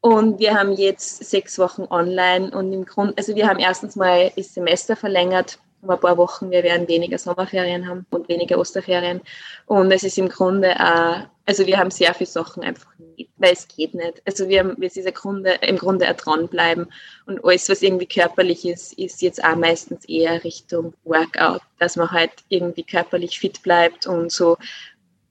Und 0.00 0.40
wir 0.40 0.54
haben 0.54 0.72
jetzt 0.72 1.30
sechs 1.30 1.58
Wochen 1.58 1.82
online 1.88 2.50
und 2.50 2.72
im 2.72 2.84
Grunde, 2.84 3.14
also 3.16 3.36
wir 3.36 3.46
haben 3.46 3.60
erstens 3.60 3.94
mal 3.94 4.32
das 4.36 4.52
Semester 4.52 4.96
verlängert 4.96 5.60
um 5.82 5.90
ein 5.90 6.00
paar 6.00 6.16
Wochen. 6.16 6.50
Wir 6.50 6.62
werden 6.62 6.88
weniger 6.88 7.18
Sommerferien 7.18 7.86
haben 7.88 8.06
und 8.10 8.28
weniger 8.28 8.58
Osterferien. 8.58 9.20
Und 9.66 9.90
es 9.92 10.04
ist 10.04 10.16
im 10.16 10.28
Grunde 10.28 10.74
auch, 10.78 11.28
also 11.44 11.66
wir 11.66 11.76
haben 11.78 11.90
sehr 11.90 12.14
viele 12.14 12.30
Sachen 12.30 12.62
einfach 12.62 12.90
nicht, 12.98 13.30
weil 13.36 13.52
es 13.52 13.66
geht 13.66 13.94
nicht. 13.94 14.22
Also 14.24 14.48
wir 14.48 14.60
haben, 14.60 14.80
es 14.80 14.96
ist 14.96 15.06
im 15.06 15.14
Grunde, 15.14 15.58
im 15.60 15.76
Grunde 15.76 16.08
auch 16.08 16.16
dranbleiben. 16.16 16.86
Und 17.26 17.44
alles, 17.44 17.68
was 17.68 17.82
irgendwie 17.82 18.06
körperlich 18.06 18.64
ist, 18.64 18.96
ist 18.96 19.22
jetzt 19.22 19.42
auch 19.44 19.56
meistens 19.56 20.04
eher 20.04 20.42
Richtung 20.44 20.94
Workout, 21.04 21.62
dass 21.80 21.96
man 21.96 22.10
halt 22.10 22.32
irgendwie 22.48 22.84
körperlich 22.84 23.40
fit 23.40 23.62
bleibt 23.62 24.06
und 24.06 24.30
so 24.30 24.56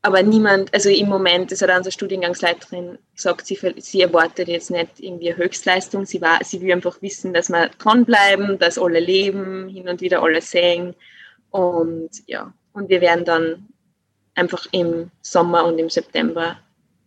aber 0.04 0.24
niemand, 0.24 0.74
also 0.74 0.90
im 0.90 1.10
Moment, 1.10 1.52
das 1.52 1.62
hat 1.62 1.70
unsere 1.70 1.92
Studiengangsleiterin 1.92 2.98
gesagt, 3.16 3.46
sie, 3.46 3.58
sie 3.78 4.02
erwartet 4.02 4.48
jetzt 4.48 4.72
nicht 4.72 5.00
irgendwie 5.00 5.32
eine 5.32 5.44
Höchstleistung, 5.44 6.06
sie, 6.06 6.22
war, 6.22 6.44
sie 6.44 6.60
will 6.62 6.74
einfach 6.74 7.02
wissen, 7.02 7.34
dass 7.34 7.50
wir 7.50 7.70
dranbleiben, 7.78 8.58
dass 8.58 8.80
alle 8.80 9.00
leben, 9.00 9.70
hin 9.70 9.88
und 9.88 10.02
wieder 10.02 10.24
alle 10.24 10.42
sehen 10.42 10.96
und 11.52 12.10
ja, 12.26 12.52
und 12.74 12.90
wir 12.90 13.02
werden 13.02 13.26
dann 13.26 13.68
einfach 14.34 14.66
im 14.72 15.12
Sommer 15.22 15.66
und 15.66 15.78
im 15.78 15.90
September 15.90 16.58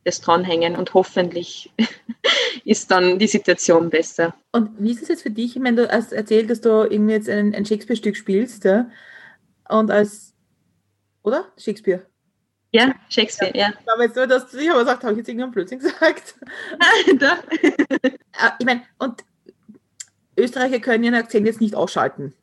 das 0.05 0.21
dranhängen 0.21 0.77
und 0.77 0.95
hoffentlich 0.95 1.73
ist 2.65 2.91
dann 2.91 3.19
die 3.19 3.27
Situation 3.27 3.91
besser. 3.91 4.35
Und 4.53 4.71
wie 4.79 4.93
ist 4.93 5.03
es 5.03 5.09
jetzt 5.09 5.23
für 5.23 5.31
dich? 5.31 5.57
Ich 5.57 5.63
meine, 5.63 5.83
du 5.83 5.91
hast 5.91 6.13
erzählt, 6.13 6.51
dass 6.51 6.61
du 6.61 6.85
irgendwie 6.85 7.15
jetzt 7.15 7.29
ein, 7.29 7.55
ein 7.55 7.65
Shakespeare-Stück 7.65 8.17
spielst, 8.17 8.65
ja? 8.65 8.91
Und 9.69 9.91
als, 9.91 10.35
oder? 11.23 11.47
Shakespeare. 11.57 12.05
Ja, 12.75 12.93
Shakespeare, 13.09 13.57
ja. 13.57 13.69
ja. 13.69 13.93
Aber 13.93 14.03
jetzt 14.03 14.17
nur, 14.17 14.27
dass 14.27 14.51
du 14.51 14.59
aber 14.69 14.81
gesagt, 14.81 15.05
habe 15.05 15.13
ich 15.13 15.19
jetzt 15.19 15.29
irgendeinen 15.29 15.53
Blödsinn 15.53 15.79
gesagt? 15.79 16.35
Doch. 17.19 17.37
Äh, 18.37 18.51
ich 18.59 18.67
meine, 18.67 18.83
und 18.99 19.23
Österreicher 20.37 20.81
können 20.81 21.05
ihren 21.05 21.15
Akzent 21.15 21.47
jetzt 21.47 21.61
nicht 21.61 21.77
ausschalten. 21.77 22.35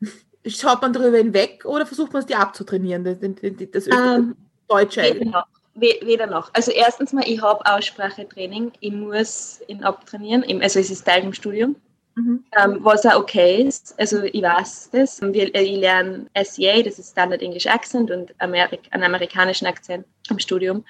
Schaut 0.46 0.80
man 0.80 0.94
darüber 0.94 1.18
hinweg 1.18 1.66
oder 1.66 1.84
versucht 1.84 2.14
man 2.14 2.20
es 2.20 2.26
dir 2.26 2.38
abzutrainieren, 2.38 3.04
das, 3.04 3.18
das 3.20 3.86
ähm, 3.88 4.34
Deutsche? 4.68 5.02
Weder 5.02 5.24
noch. 5.26 5.46
weder 5.74 6.26
noch. 6.28 6.48
Also 6.54 6.70
erstens 6.70 7.12
mal, 7.12 7.28
ich 7.28 7.42
habe 7.42 7.60
Aussprachetraining, 7.66 8.72
ich 8.80 8.90
muss 8.90 9.60
ihn 9.66 9.84
abtrainieren, 9.84 10.62
also 10.62 10.80
es 10.80 10.90
ist 10.90 11.04
Teil 11.04 11.24
im 11.24 11.34
Studium. 11.34 11.76
Mhm. 12.14 12.44
Ähm, 12.58 12.78
was 12.80 13.06
auch 13.06 13.20
okay 13.20 13.62
ist. 13.62 13.94
Also 13.98 14.22
ich 14.22 14.42
weiß 14.42 14.90
das. 14.92 15.20
Wir, 15.22 15.54
äh, 15.54 15.62
ich 15.62 15.78
lerne 15.78 16.26
SEA, 16.44 16.82
das 16.82 16.98
ist 16.98 17.12
Standard 17.12 17.42
English 17.42 17.66
Accent 17.66 18.10
und 18.10 18.34
Amerik 18.38 18.80
einen 18.90 19.04
amerikanischen 19.04 19.66
Akzent 19.66 20.04
im 20.28 20.38
Studium. 20.38 20.84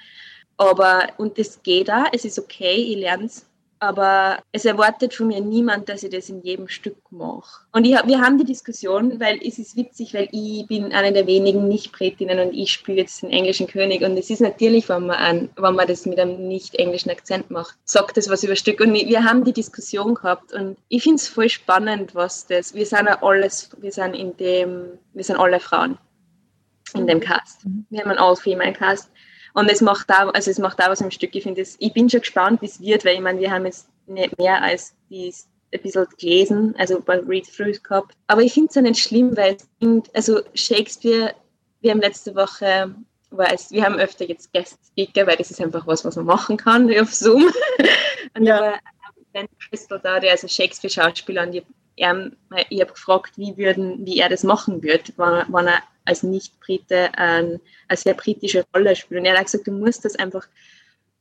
Aber, 0.57 1.07
und 1.17 1.37
das 1.39 1.61
geht 1.63 1.89
auch, 1.89 2.05
es 2.11 2.25
ist 2.25 2.37
okay, 2.37 2.75
ich 2.75 2.97
lerne 2.97 3.25
es 3.25 3.45
aber 3.83 4.39
es 4.51 4.65
erwartet 4.65 5.13
von 5.13 5.27
mir 5.27 5.41
niemand, 5.41 5.89
dass 5.89 6.03
ich 6.03 6.09
das 6.09 6.29
in 6.29 6.41
jedem 6.41 6.67
Stück 6.67 6.97
mache. 7.11 7.65
Und 7.71 7.85
ich, 7.85 7.91
wir 8.05 8.21
haben 8.21 8.37
die 8.37 8.45
Diskussion, 8.45 9.19
weil 9.19 9.39
es 9.45 9.59
ist 9.59 9.75
witzig, 9.75 10.13
weil 10.13 10.29
ich 10.31 10.65
bin 10.67 10.93
eine 10.93 11.11
der 11.11 11.27
wenigen 11.27 11.67
Nicht-Bretinnen 11.67 12.39
und 12.39 12.53
ich 12.53 12.71
spiele 12.71 12.99
jetzt 12.99 13.21
den 13.21 13.31
englischen 13.31 13.67
König 13.67 14.01
und 14.01 14.17
es 14.17 14.29
ist 14.29 14.41
natürlich, 14.41 14.87
wenn 14.89 15.07
man, 15.07 15.17
an, 15.17 15.49
wenn 15.57 15.75
man 15.75 15.87
das 15.87 16.05
mit 16.05 16.19
einem 16.19 16.47
nicht-englischen 16.47 17.11
Akzent 17.11 17.51
macht, 17.51 17.75
sagt 17.83 18.17
das 18.17 18.29
was 18.29 18.43
über 18.43 18.55
Stück. 18.55 18.79
Und 18.79 18.93
wir 18.93 19.23
haben 19.23 19.43
die 19.43 19.53
Diskussion 19.53 20.15
gehabt 20.15 20.53
und 20.53 20.77
ich 20.89 21.03
finde 21.03 21.17
es 21.17 21.27
voll 21.27 21.49
spannend, 21.49 22.15
was 22.15 22.47
das, 22.47 22.73
wir 22.73 22.85
sind 22.85 23.07
ja 23.07 23.21
alles, 23.21 23.69
wir 23.79 23.91
sind 23.91 24.13
in 24.13 24.35
dem, 24.37 24.97
wir 25.13 25.23
sind 25.23 25.37
alle 25.37 25.59
Frauen 25.59 25.97
in 26.95 27.07
dem 27.07 27.19
Cast. 27.19 27.65
Mhm. 27.65 27.85
Wir 27.89 28.01
haben 28.01 28.11
einen 28.11 28.19
All-Female-Cast. 28.19 29.09
Und 29.53 29.69
es 29.69 29.81
macht 29.81 30.09
da, 30.09 30.29
also 30.29 30.49
es 30.49 30.57
macht 30.57 30.79
da 30.79 30.89
was 30.89 31.01
im 31.01 31.11
Stück. 31.11 31.35
Ich 31.35 31.43
finde 31.43 31.61
ich 31.61 31.93
bin 31.93 32.09
schon 32.09 32.21
gespannt, 32.21 32.61
wie 32.61 32.65
es 32.65 32.81
wird, 32.81 33.05
weil 33.05 33.15
ich 33.15 33.21
meine, 33.21 33.39
wir 33.39 33.51
haben 33.51 33.65
jetzt 33.65 33.87
nicht 34.07 34.37
mehr 34.37 34.61
als 34.61 34.95
die 35.09 35.33
ein 35.73 35.81
bisschen 35.81 36.07
gelesen, 36.17 36.75
also 36.77 37.01
bei 37.01 37.19
Read-Throughs 37.19 37.81
gehabt. 37.81 38.15
Aber 38.27 38.41
ich 38.41 38.53
finde 38.53 38.69
es 38.69 38.75
ja 38.75 38.81
nicht 38.81 38.99
schlimm, 38.99 39.35
weil 39.35 39.57
also 40.13 40.41
Shakespeare, 40.53 41.33
wir 41.81 41.91
haben 41.91 42.01
letzte 42.01 42.35
Woche, 42.35 42.93
weil 43.31 43.53
es, 43.53 43.71
wir 43.71 43.83
haben 43.83 43.95
öfter 43.95 44.25
jetzt 44.25 44.53
Guest-Speaker, 44.53 45.25
weil 45.27 45.37
das 45.37 45.51
ist 45.51 45.61
einfach 45.61 45.87
was, 45.87 46.05
was 46.05 46.15
man 46.15 46.25
machen 46.25 46.57
kann 46.57 46.93
auf 46.99 47.13
Zoom. 47.13 47.49
und 48.35 48.43
ja. 48.43 48.57
aber 48.57 48.77
Ben 49.33 49.47
Crystal 49.67 49.99
da, 49.99 50.19
der 50.19 50.35
ist 50.35 50.43
ein 50.43 50.49
Shakespeare-Schauspieler 50.49 51.43
und 51.43 51.55
ich, 51.55 51.63
ich 51.95 52.81
habe 52.81 52.93
gefragt, 52.93 53.37
wie, 53.37 53.57
würden, 53.57 54.05
wie 54.05 54.19
er 54.19 54.29
das 54.29 54.43
machen 54.43 54.83
würde, 54.83 55.11
wenn, 55.17 55.53
wenn 55.53 55.67
er 55.67 55.83
als 56.05 56.23
Nicht-Brite 56.23 57.17
eine 57.17 57.59
sehr 57.93 58.13
britische 58.13 58.65
Rolle 58.73 58.95
spielt. 58.95 59.21
Und 59.21 59.25
er 59.25 59.37
hat 59.37 59.45
gesagt, 59.45 59.67
du 59.67 59.71
musst 59.71 60.05
das 60.05 60.15
einfach, 60.15 60.47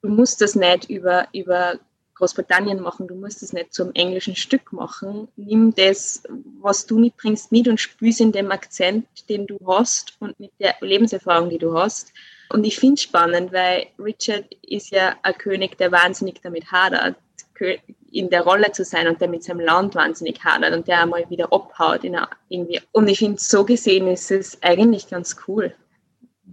du 0.02 0.08
musst 0.08 0.40
das 0.40 0.54
nicht 0.54 0.90
über, 0.90 1.28
über 1.32 1.78
Großbritannien 2.14 2.80
machen, 2.80 3.08
du 3.08 3.14
musst 3.14 3.42
das 3.42 3.52
nicht 3.52 3.74
zum 3.74 3.92
englischen 3.94 4.36
Stück 4.36 4.72
machen. 4.72 5.28
Nimm 5.36 5.74
das, 5.74 6.22
was 6.60 6.86
du 6.86 6.98
mitbringst, 6.98 7.50
mit 7.50 7.68
und 7.68 7.80
spüß 7.80 8.20
in 8.20 8.32
dem 8.32 8.50
Akzent, 8.50 9.06
den 9.28 9.46
du 9.46 9.58
hast 9.66 10.14
und 10.20 10.38
mit 10.38 10.52
der 10.60 10.76
Lebenserfahrung, 10.80 11.50
die 11.50 11.58
du 11.58 11.76
hast. 11.76 12.12
Und 12.48 12.64
ich 12.64 12.78
finde 12.78 12.94
es 12.94 13.02
spannend, 13.02 13.52
weil 13.52 13.86
Richard 13.98 14.44
ist 14.62 14.90
ja 14.90 15.16
ein 15.22 15.38
König, 15.38 15.78
der 15.78 15.90
wahnsinnig 15.90 16.40
damit 16.42 16.70
hadert 16.70 17.16
in 18.10 18.30
der 18.30 18.42
Rolle 18.42 18.72
zu 18.72 18.84
sein 18.84 19.08
und 19.08 19.20
der 19.20 19.28
mit 19.28 19.44
seinem 19.44 19.60
Land 19.60 19.94
wahnsinnig 19.94 20.42
hadert 20.44 20.74
und 20.74 20.86
der 20.86 21.00
einmal 21.00 21.28
wieder 21.30 21.52
abhaut. 21.52 22.04
In 22.04 22.18
irgendwie. 22.48 22.80
Und 22.92 23.08
ich 23.08 23.18
finde, 23.18 23.40
so 23.40 23.64
gesehen 23.64 24.06
ist 24.06 24.30
es 24.30 24.62
eigentlich 24.62 25.08
ganz 25.08 25.36
cool. 25.46 25.74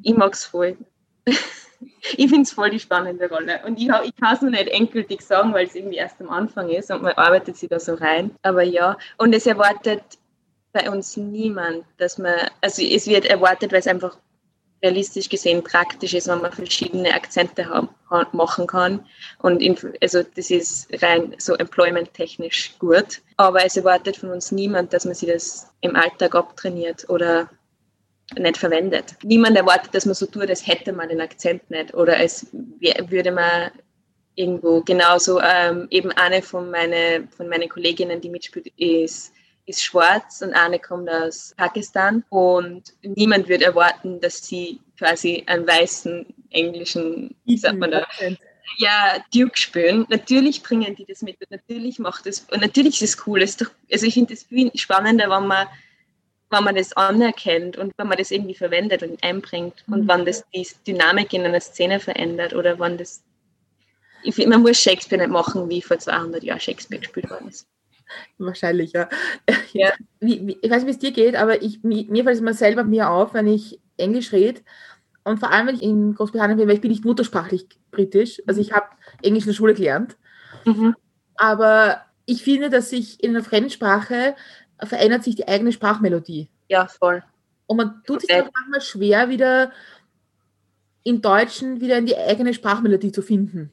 Ich 0.04 0.16
mag 0.16 0.34
es 0.34 0.46
voll. 0.46 0.78
ich 1.26 2.30
finde 2.30 2.42
es 2.42 2.52
voll 2.52 2.70
die 2.70 2.80
spannende 2.80 3.30
Rolle. 3.30 3.62
Und 3.66 3.78
ich, 3.78 3.90
ich 3.90 4.16
kann 4.16 4.36
es 4.36 4.42
noch 4.42 4.52
nicht 4.52 4.68
endgültig 4.68 5.22
sagen, 5.22 5.54
weil 5.54 5.68
es 5.68 5.76
irgendwie 5.76 5.98
erst 5.98 6.22
am 6.22 6.30
Anfang 6.30 6.70
ist 6.70 6.92
und 6.92 7.02
man 7.02 7.14
arbeitet 7.14 7.58
sich 7.58 7.70
da 7.70 7.80
so 7.80 7.96
rein. 7.96 8.32
Aber 8.42 8.64
ja, 8.64 8.98
und 9.18 9.34
es 9.34 9.46
erwartet 9.46 10.04
bei 10.72 10.90
uns 10.90 11.18
niemand, 11.18 11.84
dass 11.98 12.18
man, 12.18 12.36
also 12.62 12.84
es 12.84 13.08
wird 13.08 13.26
erwartet, 13.26 13.72
weil 13.72 13.80
es 13.80 13.88
einfach 13.88 14.18
realistisch 14.82 15.30
gesehen 15.30 15.64
praktisch 15.64 16.14
ist, 16.14 16.28
wenn 16.28 16.42
man 16.42 16.52
verschiedene 16.52 17.14
Akzente 17.14 17.66
machen 18.32 18.68
kann. 18.68 19.06
Und 19.40 19.62
in, 19.62 19.78
also 20.02 20.24
das 20.24 20.50
ist 20.50 20.88
rein 21.02 21.36
so 21.38 21.56
employment-technisch 21.56 22.78
gut. 22.80 23.22
Aber 23.38 23.66
es 23.66 23.78
erwartet 23.78 24.18
von 24.18 24.32
uns 24.32 24.52
niemand, 24.52 24.94
dass 24.94 25.06
man 25.06 25.16
sich 25.16 25.30
das 25.30 25.68
im 25.82 25.96
Alltag 25.96 26.36
abtrainiert 26.36 27.10
oder 27.10 27.50
nicht 28.38 28.58
verwendet. 28.58 29.16
Niemand 29.24 29.58
erwartet, 29.58 29.94
dass 29.94 30.06
man 30.06 30.16
so 30.16 30.26
tut, 30.26 30.50
als 30.50 30.66
hätte 30.66 30.94
man 30.94 31.10
den 31.10 31.22
Akzent 31.22 31.70
nicht 31.70 31.94
oder 31.94 32.18
als 32.18 32.48
würde 32.52 33.32
man 33.32 33.72
irgendwo 34.36 34.82
genauso 34.82 35.42
ähm, 35.42 35.88
eben 35.90 36.12
eine 36.12 36.42
von, 36.42 36.70
meine, 36.72 37.28
von 37.36 37.50
meinen 37.50 37.68
Kolleginnen, 37.68 38.22
die 38.22 38.30
mitspielt, 38.30 38.72
ist 38.78 39.34
ist 39.70 39.84
schwarz 39.84 40.42
und 40.42 40.54
eine 40.54 40.80
kommt 40.80 41.10
aus 41.10 41.54
Pakistan 41.56 42.24
und 42.30 42.94
niemand 43.04 43.48
wird 43.48 43.62
erwarten, 43.62 44.20
dass 44.20 44.46
sie 44.46 44.80
quasi 44.98 45.44
einen 45.46 45.68
weißen 45.68 46.26
englischen, 46.50 47.36
wie 47.46 47.58
sagt 47.58 47.78
man 47.78 47.92
da, 47.92 48.08
ja, 48.78 49.18
Duke 49.34 49.58
spielen. 49.58 50.06
Natürlich 50.10 50.64
bringen 50.64 50.96
die 50.96 51.06
das 51.06 51.22
mit 51.22 51.38
natürlich 51.50 52.00
macht 52.00 52.26
es, 52.26 52.42
und 52.52 52.62
natürlich 52.62 53.02
ist 53.02 53.16
es 53.16 53.28
cool. 53.28 53.42
Es 53.42 53.58
doch, 53.58 53.70
also 53.92 54.06
ich 54.06 54.14
finde 54.16 54.34
es 54.34 54.44
viel 54.44 54.72
spannender, 54.76 55.30
wenn 55.30 55.48
man, 55.48 55.68
wenn 56.50 56.64
man 56.64 56.76
das 56.76 56.94
anerkennt 56.94 57.78
und 57.78 57.94
wenn 57.98 58.08
man 58.08 58.18
das 58.18 58.32
irgendwie 58.32 58.56
verwendet 58.56 59.04
und 59.04 59.24
einbringt 59.24 59.84
mhm. 59.86 59.94
und 59.94 60.08
wenn 60.08 60.26
das 60.26 60.44
die 60.54 60.68
Dynamik 60.88 61.32
in 61.34 61.46
einer 61.46 61.62
Szene 61.62 62.00
verändert 62.00 62.54
oder 62.54 62.80
wenn 62.80 62.98
das, 62.98 63.24
ich 64.24 64.34
finde, 64.34 64.50
man 64.50 64.62
muss 64.62 64.82
Shakespeare 64.82 65.22
nicht 65.22 65.32
machen, 65.32 65.70
wie 65.70 65.82
vor 65.82 66.00
200 66.00 66.44
Jahren 66.44 66.60
Shakespeare 66.60 67.02
gespielt 67.02 67.30
worden 67.30 67.50
ist. 67.50 67.68
Wahrscheinlich, 68.38 68.94
ja. 68.94 69.10
ja. 69.74 69.92
Wie, 70.20 70.46
wie, 70.48 70.58
ich 70.62 70.70
weiß 70.70 70.84
nicht, 70.84 70.88
wie 70.88 70.92
es 70.92 71.00
dir 71.00 71.12
geht, 71.12 71.36
aber 71.36 71.62
ich, 71.62 71.84
mir, 71.84 72.06
mir 72.10 72.24
fällt 72.24 72.36
es 72.36 72.42
immer 72.42 72.54
selber 72.54 72.84
mir 72.84 73.10
auf, 73.10 73.34
wenn 73.34 73.48
ich 73.48 73.80
Englisch 73.98 74.32
rede. 74.32 74.62
Und 75.24 75.40
vor 75.40 75.52
allem, 75.52 75.68
wenn 75.68 75.76
ich 75.76 75.84
in 75.84 76.16
Großbritannien 76.16 76.58
bin, 76.58 76.68
weil 76.68 76.76
ich 76.76 76.82
bin 76.82 76.92
nicht 76.92 77.06
muttersprachlich 77.06 77.68
britisch. 77.92 78.42
Also 78.48 78.62
ich 78.62 78.72
habe 78.72 78.88
Englisch 79.22 79.44
in 79.44 79.50
der 79.50 79.56
Schule 79.56 79.74
gelernt. 79.74 80.18
Mhm. 80.66 80.96
Aber 81.36 82.02
ich 82.26 82.44
finde, 82.44 82.70
dass 82.70 82.90
sich 82.90 83.24
in 83.24 83.32
einer 83.32 83.44
Fremdsprache 83.44 84.36
verändert 84.82 85.24
sich 85.24 85.36
die 85.36 85.48
eigene 85.48 85.72
Sprachmelodie. 85.72 86.50
Ja, 86.70 86.88
voll. 86.88 87.24
Und 87.68 87.78
man 87.78 88.02
tut 88.06 88.22
sich 88.22 88.30
dann 88.30 88.50
manchmal 88.54 88.82
schwer, 88.82 89.30
wieder 89.30 89.72
im 91.04 91.22
Deutschen 91.22 91.82
wieder 91.82 91.98
in 91.98 92.06
die 92.06 92.18
eigene 92.18 92.54
Sprachmelodie 92.54 93.12
zu 93.12 93.22
finden. 93.22 93.72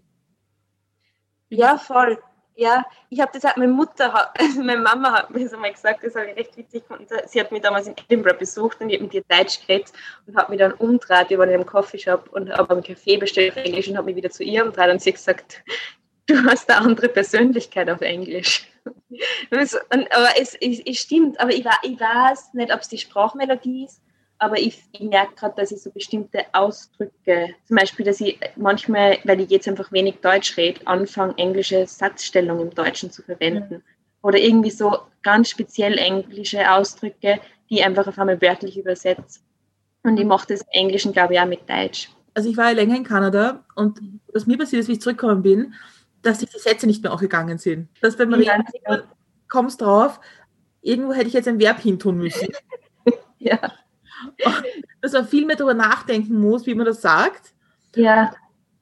Ja, 1.48 1.78
voll. 1.78 2.18
Ja, 2.58 2.86
ich 3.10 3.20
habe 3.20 3.30
das 3.34 3.44
halt, 3.44 3.58
meine 3.58 3.72
Mutter, 3.72 4.32
meine 4.56 4.80
Mama 4.80 5.12
hat 5.12 5.30
mir 5.30 5.44
das 5.44 5.52
einmal 5.52 5.72
gesagt, 5.72 6.02
das 6.02 6.14
habe 6.14 6.30
ich 6.30 6.36
recht 6.36 6.56
witzig 6.56 6.88
gefunden. 6.88 7.06
Sie 7.26 7.38
hat 7.38 7.52
mich 7.52 7.60
damals 7.60 7.86
in 7.86 7.94
Edinburgh 7.96 8.38
besucht 8.38 8.80
und 8.80 8.88
ich 8.88 8.96
habe 8.96 9.04
mit 9.04 9.14
ihr 9.14 9.24
Deutsch 9.28 9.60
geredet 9.66 9.92
und 10.26 10.36
hat 10.36 10.48
mich 10.48 10.58
dann 10.58 10.72
umgedreht 10.72 11.30
über 11.30 11.42
einen 11.42 11.66
Coffeeshop 11.66 12.30
und 12.32 12.50
habe 12.50 12.70
einen 12.72 12.82
Kaffee 12.82 13.18
bestellt 13.18 13.52
auf 13.52 13.62
Englisch 13.62 13.88
und 13.88 13.98
habe 13.98 14.06
mich 14.06 14.16
wieder 14.16 14.30
zu 14.30 14.42
ihr 14.42 14.64
umgedreht 14.64 14.90
und 14.90 15.02
sie 15.02 15.10
hat 15.10 15.16
gesagt, 15.16 15.64
du 16.26 16.44
hast 16.44 16.70
eine 16.70 16.80
andere 16.80 17.08
Persönlichkeit 17.08 17.90
auf 17.90 18.00
Englisch. 18.00 18.66
und, 19.50 20.12
aber 20.14 20.30
es, 20.40 20.54
es, 20.54 20.80
es, 20.80 20.96
stimmt, 20.98 21.38
aber 21.38 21.50
ich, 21.50 21.66
ich 21.82 22.00
weiß 22.00 22.54
nicht, 22.54 22.72
ob 22.72 22.80
es 22.80 22.88
die 22.88 22.98
Sprachmelodie 22.98 23.84
ist 23.84 24.00
aber 24.38 24.58
ich, 24.58 24.82
ich 24.92 25.00
merke 25.00 25.34
gerade, 25.34 25.54
dass 25.56 25.70
ich 25.70 25.80
so 25.80 25.90
bestimmte 25.90 26.44
Ausdrücke, 26.52 27.54
zum 27.64 27.76
Beispiel, 27.76 28.04
dass 28.04 28.20
ich 28.20 28.38
manchmal, 28.56 29.18
weil 29.24 29.40
ich 29.40 29.50
jetzt 29.50 29.68
einfach 29.68 29.90
wenig 29.92 30.16
Deutsch 30.20 30.56
rede, 30.56 30.86
anfange, 30.86 31.34
englische 31.38 31.86
Satzstellungen 31.86 32.68
im 32.68 32.74
Deutschen 32.74 33.10
zu 33.10 33.22
verwenden. 33.22 33.76
Mhm. 33.76 33.82
Oder 34.22 34.38
irgendwie 34.38 34.70
so 34.70 34.98
ganz 35.22 35.50
speziell 35.50 35.98
englische 35.98 36.70
Ausdrücke, 36.70 37.40
die 37.70 37.76
ich 37.76 37.84
einfach 37.84 38.06
auf 38.06 38.18
einmal 38.18 38.40
wörtlich 38.42 38.78
übersetze. 38.78 39.40
Und 40.02 40.18
ich 40.18 40.26
mache 40.26 40.48
das 40.48 40.60
im 40.62 40.68
Englischen, 40.70 41.12
glaube 41.12 41.34
ich, 41.34 41.40
auch 41.40 41.46
mit 41.46 41.68
Deutsch. 41.68 42.10
Also 42.34 42.50
ich 42.50 42.56
war 42.56 42.66
ja 42.66 42.72
länger 42.72 42.96
in 42.96 43.04
Kanada 43.04 43.64
und 43.74 43.98
was 44.32 44.46
mir 44.46 44.58
passiert 44.58 44.80
ist, 44.80 44.88
wie 44.88 44.92
ich 44.92 45.00
zurückgekommen 45.00 45.42
bin, 45.42 45.74
dass 46.22 46.40
sich 46.40 46.50
die 46.50 46.58
Sätze 46.58 46.86
nicht 46.86 47.02
mehr 47.02 47.12
aufgegangen 47.12 47.58
sind. 47.58 47.88
Dass 48.02 48.16
beim 48.16 48.34
Reden 48.34 48.64
ja, 48.86 49.02
kommst 49.48 49.80
drauf, 49.80 50.20
irgendwo 50.82 51.14
hätte 51.14 51.28
ich 51.28 51.34
jetzt 51.34 51.48
ein 51.48 51.58
Verb 51.58 51.80
hintun 51.80 52.18
müssen. 52.18 52.48
ja. 53.38 53.58
Dass 55.00 55.12
man 55.12 55.26
viel 55.26 55.46
mehr 55.46 55.56
darüber 55.56 55.74
nachdenken 55.74 56.40
muss, 56.40 56.66
wie 56.66 56.74
man 56.74 56.86
das 56.86 57.02
sagt. 57.02 57.52
Ja. 57.94 58.34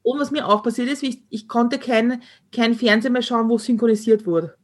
Und 0.02 0.20
was 0.20 0.30
mir 0.30 0.46
auch 0.46 0.62
passiert 0.62 0.88
ist, 0.88 1.02
ich, 1.02 1.22
ich 1.30 1.48
konnte 1.48 1.78
kein, 1.78 2.22
kein 2.52 2.74
Fernsehen 2.74 3.12
mehr 3.12 3.22
schauen, 3.22 3.48
wo 3.48 3.58
synchronisiert 3.58 4.26
wurde. 4.26 4.54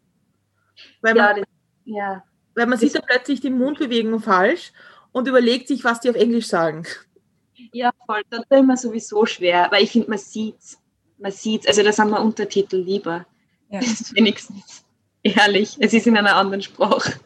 Weil 1.00 1.14
man, 1.14 1.24
ja, 1.24 1.34
das, 1.34 1.44
ja. 1.84 2.24
Weil 2.54 2.66
man 2.66 2.78
sieht 2.78 2.94
da 2.94 3.00
plötzlich 3.00 3.40
die 3.40 3.50
Mundbewegung 3.50 4.20
falsch 4.20 4.72
und 5.12 5.28
überlegt 5.28 5.68
sich, 5.68 5.82
was 5.84 6.00
die 6.00 6.10
auf 6.10 6.16
Englisch 6.16 6.46
sagen. 6.46 6.84
Ja, 7.72 7.90
voll. 8.06 8.22
Das 8.30 8.40
ist 8.40 8.50
immer 8.50 8.76
sowieso 8.76 9.26
schwer, 9.26 9.68
weil 9.70 9.84
ich 9.84 9.92
finde, 9.92 10.10
man 10.10 10.18
sieht 10.18 10.56
Man 11.18 11.32
sieht 11.32 11.66
Also 11.68 11.82
da 11.82 11.92
sind 11.92 12.10
wir 12.10 12.20
Untertitel 12.20 12.76
lieber. 12.76 13.26
Ja. 13.70 13.80
Das 13.80 14.00
ist 14.00 14.14
wenigstens 14.16 14.84
ehrlich. 15.22 15.76
Es 15.80 15.92
ist 15.92 16.06
in 16.06 16.16
einer 16.16 16.36
anderen 16.36 16.62
Sprache. 16.62 17.18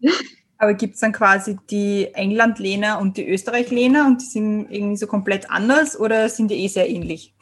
Aber 0.60 0.74
gibt 0.74 0.96
es 0.96 1.00
dann 1.00 1.12
quasi 1.12 1.58
die 1.70 2.10
England-Lehner 2.12 3.00
und 3.00 3.16
die 3.16 3.26
Österreich-Lehner 3.26 4.06
und 4.06 4.20
die 4.20 4.26
sind 4.26 4.70
irgendwie 4.70 4.98
so 4.98 5.06
komplett 5.06 5.50
anders 5.50 5.98
oder 5.98 6.28
sind 6.28 6.50
die 6.50 6.62
eh 6.62 6.68
sehr 6.68 6.86
ähnlich? 6.86 7.34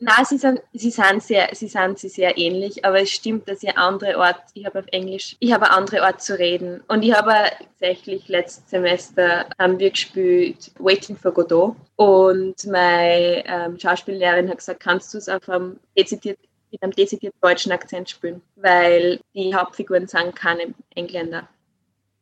Nein, 0.00 0.24
sie 0.24 0.38
sind, 0.38 0.62
sie 0.72 0.90
sind 0.90 1.22
sehr, 1.22 1.50
sie 1.52 1.68
sind 1.68 1.98
sie 1.98 2.08
sehr 2.08 2.38
ähnlich, 2.38 2.82
aber 2.82 3.02
es 3.02 3.10
stimmt, 3.10 3.46
dass 3.46 3.62
ich 3.62 3.76
andere 3.76 4.16
Art, 4.16 4.40
ich 4.54 4.64
habe 4.64 4.78
auf 4.78 4.86
Englisch, 4.90 5.36
ich 5.38 5.52
habe 5.52 5.70
andere 5.70 6.02
Art 6.02 6.22
zu 6.22 6.38
reden. 6.38 6.82
Und 6.88 7.02
ich 7.02 7.12
habe 7.12 7.34
tatsächlich 7.68 8.26
letztes 8.28 8.70
Semester 8.70 9.44
haben 9.58 9.78
wir 9.78 9.90
gespielt 9.90 10.72
Waiting 10.78 11.16
for 11.16 11.32
Godot 11.32 11.76
und 11.96 12.66
meine 12.66 13.44
ähm, 13.46 13.78
Schauspiellehrerin 13.78 14.48
hat 14.48 14.58
gesagt, 14.58 14.80
kannst 14.80 15.12
du 15.12 15.18
es 15.18 15.28
auf 15.28 15.46
einem 15.48 15.78
dezidiert 15.96 16.38
mit 16.72 16.82
einem 16.82 16.92
dezidiert 16.92 17.34
deutschen 17.40 17.70
Akzent 17.70 18.08
spielen, 18.08 18.40
weil 18.56 19.20
die 19.34 19.54
Hauptfiguren 19.54 20.08
sind 20.08 20.34
keine 20.34 20.74
Engländer 20.94 21.48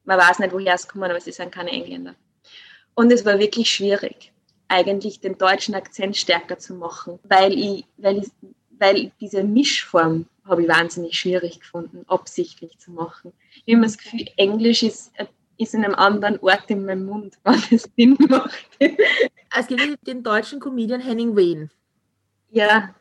man 0.04 0.18
weiß 0.18 0.38
nicht, 0.38 0.52
woher 0.52 0.74
es 0.74 0.88
kommen, 0.88 1.10
aber 1.10 1.20
sie 1.20 1.32
sind 1.32 1.52
keine 1.52 1.70
Engländer. 1.70 2.14
Und 2.94 3.12
es 3.12 3.24
war 3.24 3.38
wirklich 3.38 3.70
schwierig, 3.70 4.32
eigentlich 4.68 5.20
den 5.20 5.38
deutschen 5.38 5.74
Akzent 5.74 6.16
stärker 6.16 6.58
zu 6.58 6.74
machen, 6.74 7.18
weil 7.24 7.52
ich, 7.52 7.84
weil 7.96 8.18
ich, 8.18 8.28
weil 8.78 9.12
diese 9.20 9.44
Mischform 9.44 10.26
habe 10.44 10.62
ich 10.62 10.68
wahnsinnig 10.68 11.18
schwierig 11.18 11.60
gefunden, 11.60 12.04
absichtlich 12.08 12.78
zu 12.78 12.90
machen. 12.90 13.32
Ich 13.64 13.74
habe 13.74 13.84
das 13.84 13.96
Gefühl, 13.96 14.26
Englisch 14.36 14.82
ist, 14.82 15.12
ist 15.56 15.74
in 15.74 15.84
einem 15.84 15.94
anderen 15.94 16.38
Ort 16.40 16.68
in 16.68 16.84
meinem 16.84 17.06
Mund, 17.06 17.38
wenn 17.44 17.62
es 17.70 17.88
Sinn 17.96 18.16
macht. 18.28 18.68
Es 19.56 19.66
gibt 19.68 20.06
den 20.06 20.22
deutschen 20.22 20.58
Comedian 20.58 21.00
Henning 21.00 21.36
Wayne. 21.36 21.70
Ja. 22.50 22.94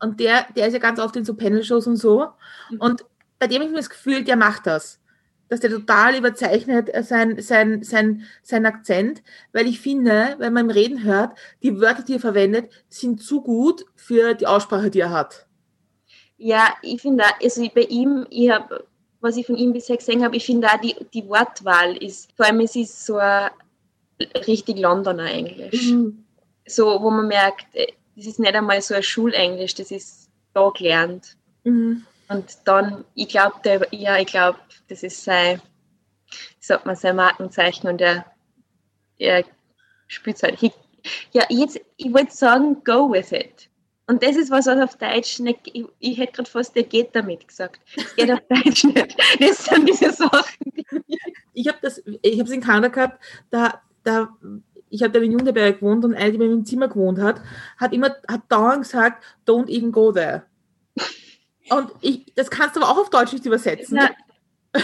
Und 0.00 0.20
der, 0.20 0.46
der 0.54 0.68
ist 0.68 0.74
ja 0.74 0.78
ganz 0.78 1.00
oft 1.00 1.16
in 1.16 1.24
so 1.24 1.34
Panel-Shows 1.34 1.86
und 1.86 1.96
so. 1.96 2.28
Mhm. 2.70 2.80
Und 2.80 3.04
bei 3.38 3.46
dem 3.46 3.56
habe 3.56 3.64
ich 3.66 3.70
mir 3.70 3.78
das 3.78 3.90
Gefühl, 3.90 4.22
der 4.24 4.36
macht 4.36 4.66
das 4.66 5.00
dass 5.48 5.60
der 5.60 5.70
total 5.70 6.16
überzeichnet 6.16 6.92
äh, 6.92 7.02
sein, 7.02 7.40
sein, 7.40 7.82
sein, 7.82 8.24
sein 8.42 8.66
Akzent, 8.66 9.22
weil 9.52 9.66
ich 9.66 9.80
finde, 9.80 10.36
wenn 10.38 10.52
man 10.52 10.64
im 10.64 10.70
Reden 10.70 11.04
hört, 11.04 11.36
die 11.62 11.80
Wörter, 11.80 12.02
die 12.02 12.14
er 12.14 12.20
verwendet, 12.20 12.70
sind 12.88 13.22
zu 13.22 13.42
gut 13.42 13.84
für 13.94 14.34
die 14.34 14.46
Aussprache, 14.46 14.90
die 14.90 15.00
er 15.00 15.10
hat. 15.10 15.46
Ja, 16.36 16.74
ich 16.82 17.00
finde, 17.00 17.24
also 17.42 17.68
bei 17.74 17.82
ihm, 17.82 18.26
ich 18.30 18.50
habe, 18.50 18.86
was 19.20 19.36
ich 19.36 19.46
von 19.46 19.56
ihm 19.56 19.72
bisher 19.72 19.96
gesehen 19.96 20.24
habe, 20.24 20.36
ich 20.36 20.44
finde 20.44 20.68
auch 20.68 20.80
die, 20.80 20.96
die 21.12 21.26
Wortwahl 21.28 21.96
ist, 21.96 22.32
vor 22.36 22.46
allem 22.46 22.60
es 22.60 22.74
ist 22.74 23.06
so 23.06 23.16
ein 23.16 23.50
richtig 24.46 24.78
Londoner 24.78 25.30
Englisch. 25.30 25.92
Mhm. 25.92 26.24
So, 26.66 27.00
wo 27.00 27.10
man 27.10 27.28
merkt, 27.28 27.66
äh, 27.74 27.92
das 28.16 28.26
ist 28.26 28.38
nicht 28.38 28.54
einmal 28.54 28.80
so 28.80 28.94
ein 28.94 29.02
Schulenglisch, 29.02 29.74
das 29.74 29.90
ist 29.90 30.28
da 30.52 30.70
gelernt. 30.70 31.36
Mhm. 31.64 32.04
Und 32.34 32.58
dann, 32.64 33.04
ich 33.14 33.28
glaube, 33.28 33.86
ja, 33.92 34.18
ich 34.18 34.26
glaube, 34.26 34.58
das 34.88 35.04
ist 35.04 35.22
sein, 35.22 35.62
sagt 36.58 36.84
man, 36.84 36.96
sein 36.96 37.14
Markenzeichen 37.14 37.88
und 37.88 38.00
er, 38.00 38.26
er 39.18 39.44
spielt 40.08 40.42
halt. 40.42 40.58
Ja, 41.32 41.44
jetzt, 41.48 41.80
ich 41.96 42.12
wollte 42.12 42.34
sagen, 42.34 42.82
go 42.82 43.12
with 43.12 43.30
it. 43.30 43.68
Und 44.08 44.22
das 44.22 44.36
ist 44.36 44.50
was, 44.50 44.66
was 44.66 44.80
auf 44.80 44.96
Deutsch 44.96 45.38
nicht, 45.38 45.60
ich, 45.64 45.84
ich 46.00 46.18
hätte 46.18 46.32
gerade 46.32 46.50
fast, 46.50 46.74
der 46.74 46.82
geht 46.82 47.14
damit 47.14 47.46
gesagt. 47.46 47.80
Geht 48.16 48.32
auf 48.32 48.40
Deutsch 48.48 48.82
nicht. 48.84 49.16
Das 49.38 49.64
sind 49.64 49.88
diese 49.88 50.10
Sachen. 50.10 50.72
Die 50.76 51.18
ich 51.52 51.68
habe 51.68 51.78
das, 51.82 52.02
ich 52.22 52.40
habe 52.40 52.48
es 52.48 52.50
in 52.50 52.60
Kanada 52.60 52.88
gehabt, 52.88 53.22
da, 53.50 53.80
da, 54.02 54.36
ich 54.90 55.04
habe 55.04 55.24
in 55.24 55.32
Junderberg 55.32 55.78
gewohnt 55.78 56.04
und 56.04 56.14
eine, 56.14 56.32
die 56.32 56.38
bei 56.38 56.46
mir 56.46 56.52
im 56.52 56.66
Zimmer 56.66 56.88
gewohnt 56.88 57.20
hat, 57.20 57.40
hat 57.76 57.92
immer, 57.92 58.16
hat 58.26 58.42
dauernd 58.48 58.82
gesagt, 58.82 59.22
don't 59.46 59.68
even 59.68 59.92
go 59.92 60.10
there. 60.10 60.42
Und 61.70 61.90
ich, 62.00 62.32
das 62.34 62.50
kannst 62.50 62.76
du 62.76 62.80
aber 62.82 62.90
auch 62.90 62.98
auf 62.98 63.10
Deutsch 63.10 63.32
nicht 63.32 63.46
übersetzen. 63.46 63.98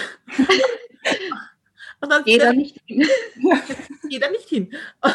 Und 2.00 2.10
dann 2.10 2.24
geht 2.24 2.40
er 2.40 2.52
nicht 2.52 2.80
hin. 2.86 3.06
geht 4.08 4.22
er 4.22 4.30
nicht 4.30 4.48
hin. 4.48 4.70
Und 5.02 5.14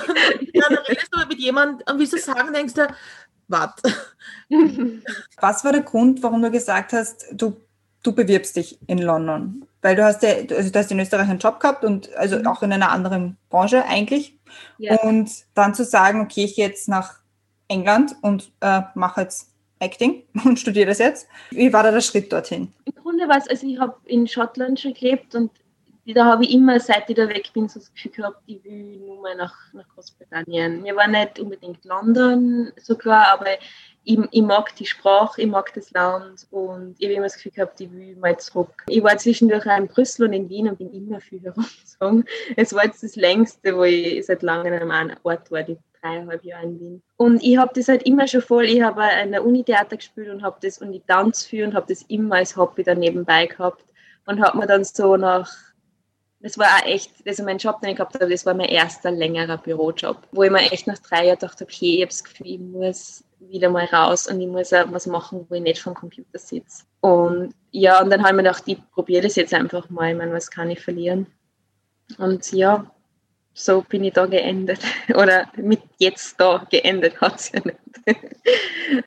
dann 0.54 0.78
redest 0.88 1.08
du 1.12 1.25
mit 1.28 1.39
jemandem 1.39 1.84
und 1.88 1.99
willst 1.99 2.13
du 2.13 2.19
sagen, 2.19 2.54
denkst 2.54 2.75
du, 2.75 2.88
warte. 3.47 3.91
Was 5.39 5.63
war 5.63 5.71
der 5.71 5.82
Grund, 5.82 6.21
warum 6.21 6.41
du 6.41 6.51
gesagt 6.51 6.93
hast, 6.93 7.25
du, 7.32 7.58
du 8.04 8.13
bewirbst 8.13 8.56
dich 8.56 8.80
in 8.88 8.99
London? 8.99 9.65
Weil 9.82 9.95
du 9.95 10.04
hast 10.04 10.21
ja, 10.21 10.30
also 10.30 10.69
du 10.69 10.80
hast 10.80 10.91
in 10.91 10.99
Österreich 10.99 11.28
einen 11.28 11.39
Job 11.39 11.60
gehabt 11.60 11.84
und 11.84 12.13
also 12.15 12.38
mhm. 12.38 12.47
auch 12.47 12.62
in 12.62 12.71
einer 12.71 12.91
anderen 12.91 13.38
Branche 13.49 13.84
eigentlich. 13.86 14.38
Ja. 14.78 15.01
Und 15.01 15.32
dann 15.56 15.73
zu 15.73 15.84
sagen, 15.84 16.21
okay, 16.21 16.45
ich 16.45 16.56
gehe 16.56 16.67
jetzt 16.67 16.88
nach 16.88 17.15
England 17.67 18.15
und 18.21 18.51
äh, 18.62 18.82
mache 18.93 19.21
jetzt 19.21 19.54
Acting 19.85 20.23
und 20.45 20.59
studiere 20.59 20.87
das 20.87 20.99
jetzt. 20.99 21.27
Wie 21.51 21.71
war 21.71 21.83
da 21.83 21.91
der 21.91 22.01
Schritt 22.01 22.31
dorthin? 22.31 22.73
Im 22.85 22.95
Grunde 22.95 23.27
war 23.27 23.37
es, 23.37 23.47
also 23.47 23.67
ich 23.67 23.79
habe 23.79 23.95
in 24.05 24.27
Schottland 24.27 24.79
schon 24.79 24.93
gelebt 24.93 25.35
und 25.35 25.51
da 26.13 26.25
habe 26.25 26.43
ich 26.43 26.53
immer, 26.53 26.79
seit 26.79 27.09
ich 27.09 27.15
da 27.15 27.27
weg 27.27 27.51
bin, 27.53 27.67
so 27.67 27.79
das 27.79 27.91
Gefühl 27.91 28.11
gehabt, 28.11 28.41
ich 28.45 28.63
will 28.63 28.97
nur 28.99 29.21
mal 29.21 29.35
nach, 29.35 29.55
nach 29.73 29.87
Großbritannien. 29.89 30.83
Mir 30.83 30.95
war 30.95 31.07
nicht 31.07 31.39
unbedingt 31.39 31.83
London 31.83 32.71
so 32.79 32.95
klar, 32.95 33.27
aber 33.33 33.47
ich, 34.03 34.19
ich, 34.29 34.41
mag 34.43 34.75
die 34.75 34.85
Sprache, 34.85 35.41
ich 35.41 35.47
mag 35.47 35.73
das 35.73 35.89
Land 35.91 36.45
und 36.51 36.95
ich 36.99 37.07
habe 37.07 37.15
immer 37.15 37.23
das 37.23 37.35
Gefühl 37.37 37.53
gehabt, 37.53 37.81
ich 37.81 37.91
will 37.91 38.15
mal 38.17 38.37
zurück. 38.37 38.83
Ich 38.87 39.01
war 39.01 39.17
zwischendurch 39.17 39.65
auch 39.65 39.77
in 39.77 39.87
Brüssel 39.87 40.27
und 40.27 40.33
in 40.33 40.47
Wien 40.47 40.69
und 40.69 40.77
bin 40.77 40.93
immer 40.93 41.19
viel 41.19 41.41
herumgezogen. 41.43 42.25
Es 42.55 42.73
war 42.73 42.85
jetzt 42.85 43.01
das 43.01 43.15
längste, 43.15 43.75
wo 43.75 43.83
ich 43.83 44.23
seit 44.27 44.43
langem 44.43 44.73
an 44.73 44.91
einem 44.91 45.17
Ort 45.23 45.49
war, 45.49 45.63
die 45.63 45.77
dreieinhalb 46.05 46.43
Jahre 46.43 46.63
in 46.63 46.79
Wien. 46.79 47.03
Und 47.17 47.43
ich 47.43 47.57
habe 47.57 47.71
das 47.73 47.87
halt 47.87 48.03
immer 48.03 48.27
schon 48.27 48.41
voll, 48.41 48.65
ich 48.65 48.81
habe 48.81 49.01
an 49.01 49.31
der 49.31 49.45
Uni 49.45 49.63
Theater 49.63 49.97
gespielt 49.97 50.29
und 50.29 50.43
habe 50.43 50.57
das 50.61 50.77
und 50.79 50.93
ich 50.93 51.03
tanze 51.07 51.47
für 51.47 51.65
und 51.65 51.73
habe 51.73 51.87
das 51.89 52.03
immer 52.03 52.35
als 52.35 52.55
Hobby 52.55 52.83
dann 52.83 52.99
nebenbei 52.99 53.47
gehabt 53.47 53.83
und 54.25 54.41
habe 54.41 54.57
mir 54.57 54.67
dann 54.67 54.83
so 54.83 55.17
nach 55.17 55.51
das 56.41 56.59
war 56.59 56.67
auch 56.67 56.85
echt, 56.85 57.11
also 57.25 57.43
mein 57.43 57.57
Job, 57.57 57.81
den 57.81 57.89
ich 57.89 57.95
gehabt 57.95 58.13
habe, 58.13 58.29
das 58.29 58.45
war 58.45 58.53
mein 58.53 58.69
erster 58.69 59.09
längerer 59.09 59.57
Bürojob, 59.57 60.27
wo 60.31 60.43
ich 60.43 60.51
mir 60.51 60.71
echt 60.71 60.85
nach 60.85 60.99
drei 60.99 61.25
Jahren 61.25 61.39
dachte, 61.39 61.63
okay, 61.63 61.95
ich 61.95 62.01
habe 62.01 62.09
das 62.09 62.23
Gefühl, 62.23 62.47
ich 62.47 62.59
muss 62.59 63.23
wieder 63.39 63.69
mal 63.69 63.85
raus 63.85 64.27
und 64.27 64.39
ich 64.39 64.47
muss 64.47 64.71
auch 64.71 64.91
was 64.91 65.07
machen, 65.07 65.47
wo 65.49 65.55
ich 65.55 65.61
nicht 65.63 65.81
vom 65.81 65.95
Computer 65.95 66.37
sitze. 66.37 66.83
Und 67.01 67.55
ja, 67.71 67.99
und 67.99 68.11
dann 68.11 68.19
habe 68.19 68.29
ich 68.29 68.35
mir 68.35 68.43
gedacht, 68.43 68.63
ich 68.67 68.77
probiere 68.91 69.23
das 69.23 69.35
jetzt 69.35 69.55
einfach 69.55 69.89
mal, 69.89 70.11
ich 70.11 70.17
meine, 70.17 70.33
was 70.33 70.51
kann 70.51 70.69
ich 70.69 70.81
verlieren? 70.81 71.25
Und 72.19 72.51
ja, 72.51 72.91
so 73.55 73.81
bin 73.81 74.03
ich 74.03 74.13
da 74.13 74.27
geendet. 74.27 74.79
Oder 75.15 75.47
mit 75.55 75.81
jetzt 75.97 76.39
da 76.39 76.67
geendet 76.69 77.19
hat 77.21 77.39
es 77.39 77.51
ja 77.51 77.61
nicht. 77.63 77.79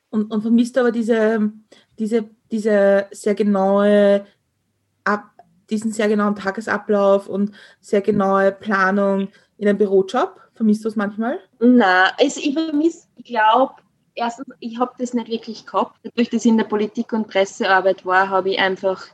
und, 0.09 0.29
und 0.31 0.41
vermisst 0.41 0.77
aber 0.77 0.91
diese, 0.91 1.51
diese, 1.97 2.29
diese 2.51 3.07
sehr 3.11 3.35
genaue 3.35 4.25
Ab 5.05 5.31
diesen 5.69 5.91
sehr 5.91 6.07
genauen 6.07 6.35
Tagesablauf 6.35 7.29
und 7.29 7.51
sehr 7.79 8.01
genaue 8.01 8.51
Planung 8.51 9.29
in 9.57 9.67
einem 9.67 9.77
Bürojob? 9.77 10.39
Vermisst 10.55 10.83
du 10.83 10.89
es 10.89 10.95
manchmal? 10.95 11.39
Nein, 11.59 12.11
also 12.19 12.41
ich 12.43 12.53
vermisse, 12.53 13.07
ich 13.15 13.25
glaube, 13.25 13.75
erstens, 14.15 14.47
ich 14.59 14.79
habe 14.79 14.91
das 14.97 15.13
nicht 15.13 15.29
wirklich 15.29 15.65
gehabt. 15.65 15.99
Dadurch, 16.03 16.29
dass 16.29 16.43
ich 16.43 16.51
in 16.51 16.57
der 16.57 16.65
Politik- 16.65 17.13
und 17.13 17.27
Pressearbeit 17.27 18.05
war, 18.05 18.29
habe 18.29 18.49
ich 18.49 18.59
einfach 18.59 19.05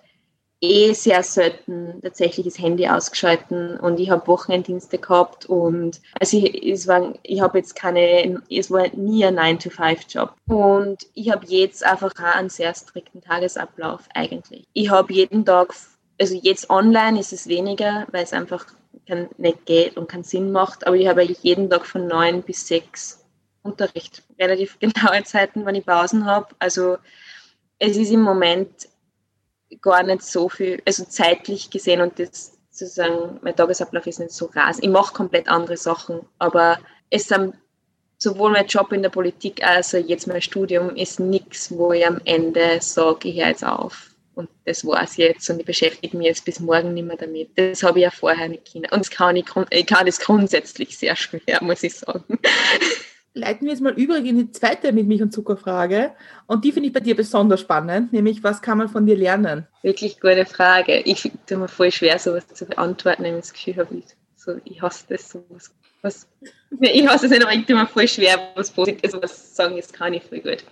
eh 0.61 0.93
sehr 0.93 1.21
selten 1.23 1.99
tatsächlich 2.01 2.45
das 2.45 2.59
Handy 2.59 2.87
ausgeschalten 2.87 3.77
und 3.79 3.99
ich 3.99 4.09
habe 4.09 4.27
Wochenenddienste 4.27 4.97
gehabt 4.97 5.45
und 5.45 6.01
also 6.19 6.37
ich, 6.37 6.63
ich 6.63 7.41
habe 7.41 7.57
jetzt 7.57 7.75
keine, 7.75 8.41
es 8.49 8.71
war 8.71 8.87
nie 8.95 9.25
ein 9.25 9.37
9-to-5-Job 9.37 10.33
und 10.47 11.05
ich 11.13 11.31
habe 11.31 11.45
jetzt 11.47 11.85
einfach 11.85 12.11
auch 12.17 12.35
einen 12.35 12.49
sehr 12.49 12.73
strikten 12.73 13.21
Tagesablauf 13.21 14.07
eigentlich. 14.13 14.65
Ich 14.73 14.89
habe 14.89 15.13
jeden 15.13 15.45
Tag, 15.45 15.73
also 16.19 16.39
jetzt 16.41 16.69
online 16.69 17.19
ist 17.19 17.33
es 17.33 17.47
weniger, 17.47 18.07
weil 18.11 18.23
es 18.23 18.33
einfach 18.33 18.65
kein, 19.07 19.29
nicht 19.37 19.65
geht 19.65 19.97
und 19.97 20.09
keinen 20.09 20.23
Sinn 20.23 20.51
macht. 20.51 20.87
Aber 20.87 20.95
ich 20.95 21.07
habe 21.07 21.21
eigentlich 21.21 21.43
jeden 21.43 21.69
Tag 21.69 21.85
von 21.85 22.07
neun 22.07 22.43
bis 22.43 22.67
sechs 22.67 23.23
Unterricht. 23.61 24.23
Relativ 24.39 24.79
genaue 24.79 25.23
Zeiten, 25.23 25.65
wann 25.65 25.75
ich 25.75 25.85
Pausen 25.85 26.25
habe. 26.25 26.47
Also 26.59 26.97
es 27.79 27.97
ist 27.97 28.11
im 28.11 28.21
Moment 28.21 28.87
gar 29.81 30.03
nicht 30.03 30.21
so 30.23 30.49
viel, 30.49 30.81
also 30.85 31.05
zeitlich 31.05 31.69
gesehen 31.69 32.01
und 32.01 32.19
das 32.19 32.53
sozusagen, 32.71 33.39
mein 33.41 33.55
Tagesablauf 33.55 34.05
ist 34.07 34.19
nicht 34.19 34.31
so 34.31 34.47
rasend. 34.47 34.83
Ich 34.83 34.91
mache 34.91 35.13
komplett 35.13 35.47
andere 35.47 35.77
Sachen, 35.77 36.21
aber 36.39 36.77
es 37.09 37.27
sind 37.27 37.55
sowohl 38.17 38.51
mein 38.51 38.67
Job 38.67 38.91
in 38.91 39.01
der 39.01 39.09
Politik 39.09 39.63
als 39.63 39.93
auch 39.95 39.99
jetzt 39.99 40.27
mein 40.27 40.41
Studium 40.41 40.95
ist 40.95 41.19
nichts, 41.19 41.71
wo 41.71 41.93
ich 41.93 42.05
am 42.05 42.19
Ende 42.25 42.79
sage, 42.81 43.29
ich 43.29 43.37
höre 43.39 43.49
jetzt 43.49 43.65
auf. 43.65 44.11
Und 44.35 44.49
das 44.65 44.85
war 44.85 45.01
es 45.01 45.15
jetzt 45.15 45.49
und 45.49 45.61
ich 45.61 45.65
beschäftige 45.65 46.17
mich 46.17 46.27
jetzt 46.27 46.43
bis 46.43 46.59
morgen 46.59 46.93
nicht 46.93 47.07
mehr 47.07 47.15
damit. 47.15 47.51
Das 47.55 47.83
habe 47.83 47.99
ich 47.99 48.03
ja 48.03 48.11
vorher 48.11 48.49
nicht 48.49 48.69
können. 48.69 48.87
Und 48.91 48.99
das 48.99 49.09
kann 49.09 49.37
ich, 49.37 49.45
ich 49.69 49.85
kann 49.85 50.05
das 50.05 50.19
grundsätzlich 50.19 50.97
sehr 50.97 51.15
schwer, 51.15 51.59
muss 51.61 51.83
ich 51.83 51.95
sagen. 51.95 52.39
Leiten 53.37 53.65
wir 53.65 53.73
jetzt 53.73 53.81
mal 53.81 53.93
über 53.93 54.15
in 54.17 54.37
die 54.37 54.51
zweite 54.51 54.93
mit 54.93 55.07
Milch 55.07 55.21
und 55.21 55.33
Zucker 55.33 55.57
Frage. 55.57 56.13
Und 56.47 56.63
die 56.63 56.71
finde 56.71 56.87
ich 56.87 56.93
bei 56.93 57.01
dir 57.01 57.17
besonders 57.17 57.59
spannend, 57.59 58.13
nämlich 58.13 58.43
was 58.43 58.61
kann 58.61 58.77
man 58.77 58.87
von 58.87 59.05
dir 59.05 59.17
lernen? 59.17 59.67
Wirklich 59.81 60.21
gute 60.21 60.45
Frage. 60.45 61.01
Ich 61.01 61.21
finde 61.21 61.57
mir 61.57 61.67
voll 61.67 61.91
schwer, 61.91 62.17
sowas 62.17 62.47
zu 62.47 62.65
beantworten, 62.65 63.23
wenn 63.23 63.35
ich 63.35 63.41
das 63.41 63.53
Gefühl 63.53 63.75
habe, 63.75 63.95
ich, 63.95 64.05
so, 64.37 64.55
ich 64.63 64.81
hasse 64.81 65.05
das 65.09 65.29
sowas. 65.29 65.71
Was, 66.01 66.27
ich 66.79 67.07
hasse 67.07 67.25
es 67.25 67.31
nicht, 67.31 67.43
aber 67.43 67.53
ich 67.53 67.65
tue 67.65 67.75
mir 67.75 67.87
voll 67.87 68.07
schwer, 68.07 68.39
was 68.55 68.71
Positives 68.71 69.13
also 69.13 69.21
was 69.21 69.55
sagen, 69.55 69.75
das 69.75 69.91
kann 69.91 70.13
ich 70.13 70.23
voll 70.23 70.39
gut. 70.39 70.63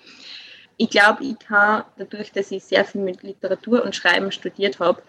Ich 0.78 0.90
glaube, 0.90 1.24
ich 1.26 1.38
kann, 1.40 1.84
dadurch, 1.98 2.32
dass 2.32 2.50
ich 2.52 2.64
sehr 2.64 2.86
viel 2.86 3.02
mit 3.02 3.24
Literatur 3.24 3.84
und 3.84 3.96
Schreiben 3.96 4.32
studiert 4.32 4.80
habe 4.80 5.02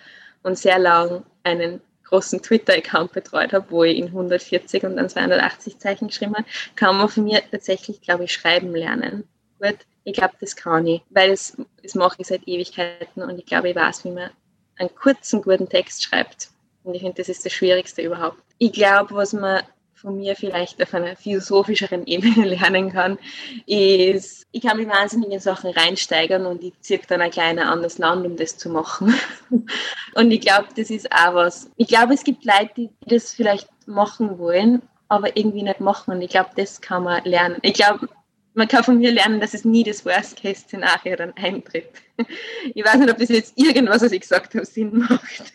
und 0.43 0.59
sehr 0.59 0.81
lang 0.81 1.23
einen 1.45 1.81
großen 2.05 2.43
Twitter-Account 2.43 3.13
betreut 3.13 3.53
habe, 3.53 3.67
wo 3.71 3.85
ich 3.85 3.99
in 3.99 4.07
140 4.07 4.85
und 4.85 4.97
dann 4.97 5.09
280 5.09 5.79
Zeichen 5.79 6.09
geschrieben 6.09 6.35
habe, 6.35 6.47
kann 6.77 6.97
man 6.97 7.09
von 7.09 7.25
mir 7.25 7.43
tatsächlich, 7.51 8.01
glaube 8.01 8.25
ich, 8.25 8.33
schreiben 8.33 8.75
lernen. 8.75 9.25
Gut, 9.61 9.79
ich 10.05 10.15
glaube, 10.15 10.35
das 10.41 10.57
kann 10.57 10.87
ich, 10.87 11.03
weil 11.11 11.31
es, 11.31 11.57
das 11.83 11.95
mache 11.95 12.17
ich 12.19 12.27
seit 12.27 12.47
Ewigkeiten 12.47 13.23
und 13.23 13.39
ich 13.39 13.47
glaube, 13.47 13.71
ich 13.71 13.77
weiß, 13.77 14.05
wie 14.05 14.11
man 14.11 14.31
einen 14.77 14.95
kurzen, 14.95 15.43
guten 15.43 15.69
Text 15.69 16.03
schreibt. 16.03 16.51
Und 16.83 16.95
ich 16.95 17.01
finde, 17.01 17.17
das 17.17 17.29
ist 17.29 17.45
das 17.45 17.53
Schwierigste 17.53 18.03
überhaupt. 18.03 18.43
Ich 18.59 18.73
glaube, 18.73 19.15
was 19.15 19.33
man 19.33 19.63
von 20.05 20.19
mir 20.19 20.37
vielleicht 20.37 20.83
auf 20.83 20.93
einer 20.93 21.17
philosophischeren 21.17 22.07
Ebene 22.07 22.47
lernen 22.57 22.93
kann, 22.93 23.19
ist, 23.67 24.47
ich 24.53 24.63
kann 24.63 24.77
mich 24.77 24.87
wahnsinnig 24.87 25.33
in 25.33 25.41
Sachen 25.41 25.71
reinsteigern 25.71 26.45
und 26.45 26.63
ich 26.63 26.75
ziehe 26.81 27.01
dann 27.09 27.23
ein 27.23 27.31
kleiner 27.31 27.73
anderes 27.73 27.97
Land, 27.97 28.27
um 28.27 28.37
das 28.37 28.59
zu 28.59 28.69
machen. 28.69 29.15
und 30.15 30.31
ich 30.31 30.43
glaube, 30.43 30.69
das 30.77 30.91
ist 30.91 31.11
auch 31.11 31.35
was. 31.35 31.71
Ich 31.77 31.89
glaube, 31.89 32.13
es 32.13 32.23
gibt 32.23 32.45
Leute, 32.45 32.71
die 32.77 32.91
das 33.07 33.33
vielleicht 33.33 33.67
machen 33.87 34.39
wollen, 34.39 34.83
aber 35.09 35.37
irgendwie 35.39 35.63
nicht 35.63 35.81
machen. 35.81 36.13
Und 36.15 36.21
ich 36.21 36.31
glaube, 36.31 36.51
das 36.55 36.83
kann 36.83 37.05
man 37.05 37.25
lernen. 37.25 37.57
Ich 37.63 37.73
glaube, 37.73 38.07
man 38.53 38.69
kann 38.69 38.85
von 38.85 38.99
mir 38.99 39.11
lernen, 39.11 39.41
dass 39.41 39.55
es 39.55 39.65
nie 39.65 39.85
das 39.85 40.05
Worst-Case-Szenario 40.05 41.17
dann 41.17 41.33
eintritt. 41.37 41.89
Ich 42.75 42.85
weiß 42.85 42.97
nicht, 42.97 43.11
ob 43.11 43.19
das 43.19 43.29
jetzt 43.31 43.59
irgendwas, 43.59 44.03
was 44.03 44.13
ich 44.13 44.21
gesagt 44.21 44.55
habe, 44.55 44.65
Sinn 44.65 44.99
macht. 44.99 45.53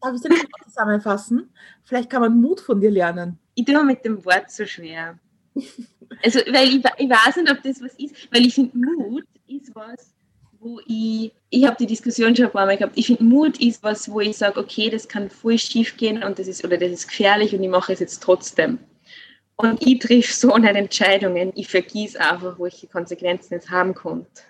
Darf 0.00 0.14
ich 0.14 0.22
das 0.22 0.64
zusammenfassen? 0.64 1.50
Vielleicht 1.84 2.10
kann 2.10 2.20
man 2.20 2.40
Mut 2.40 2.60
von 2.60 2.80
dir 2.80 2.90
lernen 2.90 3.38
ich 3.56 3.64
tue 3.64 3.84
mit 3.84 4.04
dem 4.04 4.24
Wort 4.24 4.50
so 4.50 4.64
schwer. 4.64 5.18
Also, 6.22 6.40
weil 6.52 6.68
ich, 6.68 6.84
ich 6.98 7.10
weiß 7.10 7.36
nicht, 7.36 7.50
ob 7.50 7.62
das 7.62 7.82
was 7.82 7.94
ist, 7.94 8.30
weil 8.30 8.46
ich 8.46 8.54
finde, 8.54 8.76
Mut 8.76 9.24
ist 9.48 9.74
was, 9.74 10.14
wo 10.60 10.78
ich, 10.86 11.32
ich 11.48 11.66
habe 11.66 11.76
die 11.80 11.86
Diskussion 11.86 12.36
schon 12.36 12.46
ein 12.46 12.52
paar 12.52 12.66
Mal 12.66 12.76
gehabt, 12.76 12.96
ich 12.96 13.06
finde, 13.06 13.24
Mut 13.24 13.58
ist 13.58 13.82
was, 13.82 14.10
wo 14.10 14.20
ich 14.20 14.36
sage, 14.36 14.60
okay, 14.60 14.90
das 14.90 15.08
kann 15.08 15.30
voll 15.30 15.58
schief 15.58 15.96
gehen 15.96 16.22
und 16.22 16.38
das 16.38 16.46
ist, 16.46 16.64
oder 16.64 16.76
das 16.76 16.92
ist 16.92 17.08
gefährlich 17.08 17.54
und 17.54 17.62
ich 17.62 17.70
mache 17.70 17.94
es 17.94 18.00
jetzt 18.00 18.22
trotzdem. 18.22 18.78
Und 19.56 19.84
ich 19.84 19.98
triff 19.98 20.34
so 20.34 20.56
nicht 20.58 20.76
Entscheidungen, 20.76 21.52
ich 21.54 21.68
vergieße 21.68 22.20
einfach, 22.20 22.58
welche 22.60 22.86
Konsequenzen 22.86 23.54
es 23.54 23.70
haben 23.70 23.94
könnte. 23.94 24.42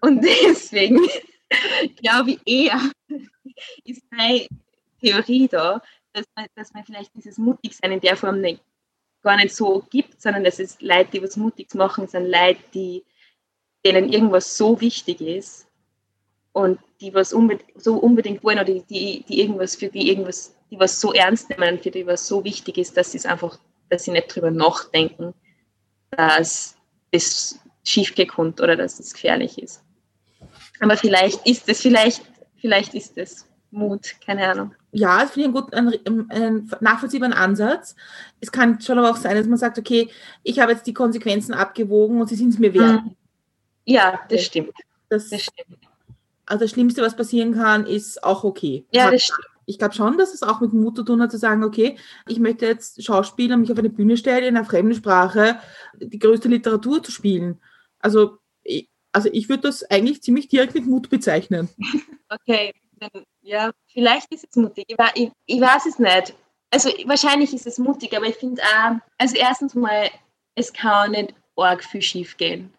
Und 0.00 0.24
deswegen 0.46 0.98
glaube 1.96 2.32
ich 2.32 2.40
eher, 2.46 2.80
ist 3.84 4.02
meine 4.10 4.46
Theorie 5.00 5.48
da, 5.48 5.82
dass 6.12 6.24
man, 6.36 6.46
dass 6.54 6.72
man 6.72 6.84
vielleicht 6.84 7.14
dieses 7.14 7.38
Mutigsein 7.38 7.92
in 7.92 8.00
der 8.00 8.16
Form 8.16 8.40
nicht, 8.40 8.62
gar 9.22 9.36
nicht 9.36 9.54
so 9.54 9.82
gibt, 9.90 10.20
sondern 10.20 10.44
dass 10.44 10.58
es 10.58 10.80
Leute, 10.80 11.12
die 11.12 11.22
was 11.22 11.36
Mutiges 11.36 11.74
machen, 11.74 12.06
sind 12.06 12.30
Leute, 12.30 12.60
die, 12.74 13.04
denen 13.84 14.12
irgendwas 14.12 14.56
so 14.56 14.80
wichtig 14.80 15.20
ist 15.20 15.66
und 16.52 16.78
die 17.00 17.12
was 17.14 17.32
unbedingt, 17.32 17.70
so 17.74 17.96
unbedingt 17.96 18.44
wollen 18.44 18.58
oder 18.58 18.72
die, 18.72 19.24
die, 19.28 19.40
irgendwas 19.40 19.76
für 19.76 19.88
die 19.88 20.08
irgendwas, 20.08 20.54
die 20.70 20.78
was 20.78 21.00
so 21.00 21.12
ernst 21.12 21.50
nehmen, 21.50 21.78
für 21.80 21.90
die 21.90 22.06
was 22.06 22.26
so 22.26 22.44
wichtig 22.44 22.78
ist, 22.78 22.96
dass 22.96 23.12
sie 23.12 23.18
es 23.18 23.26
einfach, 23.26 23.58
dass 23.88 24.04
sie 24.04 24.12
nicht 24.12 24.34
drüber 24.34 24.50
nachdenken, 24.50 25.34
dass 26.10 26.76
das 27.10 27.58
schiefgekommen 27.82 28.54
oder 28.54 28.76
dass 28.76 29.00
es 29.00 29.12
gefährlich 29.12 29.58
ist. 29.58 29.82
Aber 30.84 30.96
vielleicht 30.98 31.46
ist 31.46 31.68
es, 31.68 31.80
vielleicht, 31.80 32.22
vielleicht 32.56 32.94
ist 32.94 33.16
es 33.16 33.46
Mut, 33.70 34.14
keine 34.24 34.46
Ahnung. 34.48 34.74
Ja, 34.92 35.20
das 35.20 35.32
finde 35.32 35.48
ich 35.48 35.54
einen, 35.74 35.90
guten, 35.94 36.06
einen, 36.06 36.30
einen 36.30 36.70
nachvollziehbaren 36.80 37.32
Ansatz. 37.32 37.96
Es 38.40 38.52
kann 38.52 38.80
schon 38.80 38.98
aber 38.98 39.10
auch 39.10 39.16
sein, 39.16 39.34
dass 39.36 39.46
man 39.46 39.58
sagt, 39.58 39.78
okay, 39.78 40.10
ich 40.42 40.60
habe 40.60 40.72
jetzt 40.72 40.86
die 40.86 40.94
Konsequenzen 40.94 41.54
abgewogen 41.54 42.20
und 42.20 42.28
sie 42.28 42.36
sind 42.36 42.50
es 42.50 42.58
mir 42.58 42.74
wert. 42.74 43.02
Mhm. 43.02 43.16
Ja, 43.86 44.20
das 44.28 44.44
stimmt. 44.44 44.72
Das, 45.08 45.30
das, 45.30 45.42
stimmt. 45.42 45.78
Also 46.46 46.64
das 46.64 46.70
Schlimmste, 46.70 47.02
was 47.02 47.16
passieren 47.16 47.54
kann, 47.54 47.86
ist 47.86 48.22
auch 48.22 48.44
okay. 48.44 48.84
Ja, 48.92 49.10
das 49.10 49.22
stimmt. 49.22 49.48
Ich 49.66 49.78
glaube 49.78 49.94
schon, 49.94 50.18
dass 50.18 50.34
es 50.34 50.42
auch 50.42 50.60
mit 50.60 50.74
Mut 50.74 50.96
zu 50.96 51.02
tun 51.02 51.22
hat, 51.22 51.30
zu 51.30 51.38
sagen, 51.38 51.64
okay, 51.64 51.96
ich 52.28 52.38
möchte 52.38 52.66
jetzt 52.66 53.02
Schauspieler 53.02 53.56
mich 53.56 53.72
auf 53.72 53.78
eine 53.78 53.88
Bühne 53.88 54.18
stellen, 54.18 54.44
in 54.44 54.56
einer 54.56 54.66
fremden 54.66 54.94
Sprache 54.94 55.58
die 55.98 56.18
größte 56.18 56.48
Literatur 56.48 57.02
zu 57.02 57.10
spielen. 57.10 57.60
Also, 57.98 58.38
ich, 58.62 58.90
also 59.14 59.28
ich 59.32 59.48
würde 59.48 59.62
das 59.62 59.88
eigentlich 59.90 60.22
ziemlich 60.22 60.48
direkt 60.48 60.74
mit 60.74 60.86
Mut 60.86 61.08
bezeichnen. 61.08 61.68
Okay, 62.28 62.72
dann, 62.98 63.24
ja, 63.42 63.70
vielleicht 63.92 64.32
ist 64.32 64.46
es 64.50 64.56
mutig. 64.56 64.86
Ich, 64.88 64.96
ich, 65.14 65.30
ich 65.46 65.60
weiß 65.60 65.86
es 65.86 65.98
nicht. 65.98 66.34
Also 66.70 66.88
wahrscheinlich 67.04 67.54
ist 67.54 67.66
es 67.66 67.78
mutig, 67.78 68.16
aber 68.16 68.26
ich 68.26 68.34
finde 68.34 68.62
auch, 68.62 68.96
also 69.18 69.36
erstens 69.36 69.74
mal, 69.74 70.10
es 70.56 70.72
kann 70.72 71.12
nicht 71.12 71.34
arg 71.56 71.84
viel 71.84 72.02
schief 72.02 72.36
gehen. 72.36 72.72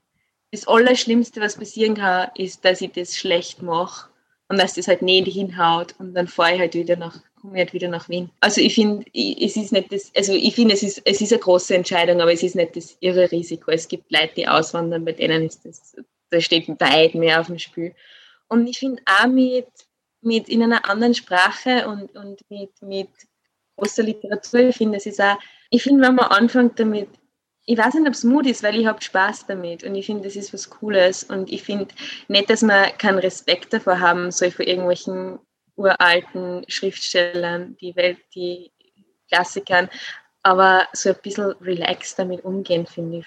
Das 0.51 0.67
Allerschlimmste, 0.67 1.39
was 1.39 1.55
passieren 1.55 1.95
kann, 1.95 2.29
ist, 2.35 2.65
dass 2.65 2.81
ich 2.81 2.91
das 2.91 3.15
schlecht 3.15 3.61
mache 3.61 4.09
und 4.49 4.59
dass 4.59 4.73
das 4.73 4.87
halt 4.87 5.01
nicht 5.01 5.31
hinhaut 5.31 5.95
und 5.99 6.13
dann 6.13 6.27
fahre 6.27 6.55
ich 6.55 6.59
halt 6.59 6.73
wieder 6.73 6.97
nach, 6.97 7.17
komme 7.39 7.57
halt 7.57 7.73
wieder 7.73 7.87
nach 7.87 8.09
Wien. 8.09 8.29
Also 8.41 8.59
ich 8.59 8.75
finde, 8.75 9.05
es 9.13 9.55
ist 9.55 9.71
nicht 9.71 9.93
das, 9.93 10.11
also 10.15 10.33
ich 10.33 10.55
finde, 10.55 10.73
es 10.73 10.83
ist, 10.83 11.01
es 11.05 11.21
ist 11.21 11.31
eine 11.31 11.41
große 11.41 11.75
Entscheidung, 11.75 12.19
aber 12.19 12.33
es 12.33 12.43
ist 12.43 12.55
nicht 12.55 12.75
das 12.75 12.97
irre 12.99 13.31
Risiko. 13.31 13.71
Es 13.71 13.87
gibt 13.87 14.11
Leute, 14.11 14.33
die 14.35 14.47
auswandern, 14.47 15.05
bei 15.05 15.13
denen 15.13 15.45
ist 15.45 15.65
das, 15.65 15.95
da 16.35 16.41
steht 16.41 16.67
weit 16.67 17.15
mehr 17.15 17.39
auf 17.39 17.47
dem 17.47 17.59
Spiel. 17.59 17.95
Und 18.47 18.67
ich 18.67 18.79
finde 18.79 19.01
auch 19.05 19.27
mit, 19.27 19.67
mit 20.21 20.49
in 20.49 20.63
einer 20.63 20.89
anderen 20.89 21.13
Sprache 21.13 21.87
und, 21.87 22.15
und 22.15 22.41
mit, 22.49 22.81
mit 22.81 23.09
großer 23.77 24.03
Literatur. 24.03 24.61
Ich 24.61 24.77
finde, 24.77 24.97
es 24.97 25.05
ist 25.05 25.21
auch, 25.21 25.37
ich 25.69 25.83
finde, 25.83 26.07
wenn 26.07 26.15
man 26.15 26.25
anfängt 26.25 26.79
damit, 26.79 27.09
ich 27.65 27.77
weiß 27.77 27.95
nicht, 27.95 28.07
ob 28.07 28.13
es 28.13 28.23
Mut 28.23 28.45
ist, 28.45 28.61
weil 28.63 28.79
ich 28.79 28.85
habe 28.85 29.01
Spaß 29.01 29.47
damit 29.47 29.83
und 29.83 29.95
ich 29.95 30.05
finde, 30.05 30.23
das 30.23 30.35
ist 30.35 30.53
was 30.53 30.69
Cooles 30.69 31.23
und 31.23 31.51
ich 31.51 31.63
finde 31.63 31.87
nicht, 32.27 32.49
dass 32.49 32.61
man 32.61 32.95
keinen 32.97 33.17
Respekt 33.17 33.73
davor 33.73 33.99
haben 33.99 34.31
soll 34.31 34.51
vor 34.51 34.67
irgendwelchen 34.67 35.39
uralten 35.75 36.63
Schriftstellern, 36.67 37.75
die 37.77 37.95
Welt, 37.95 38.19
die 38.35 38.71
Klassikern, 39.29 39.89
aber 40.43 40.87
so 40.93 41.09
ein 41.09 41.15
bisschen 41.23 41.55
relaxed 41.61 42.19
damit 42.19 42.45
umgehen, 42.45 42.85
finde 42.85 43.19
ich. 43.19 43.25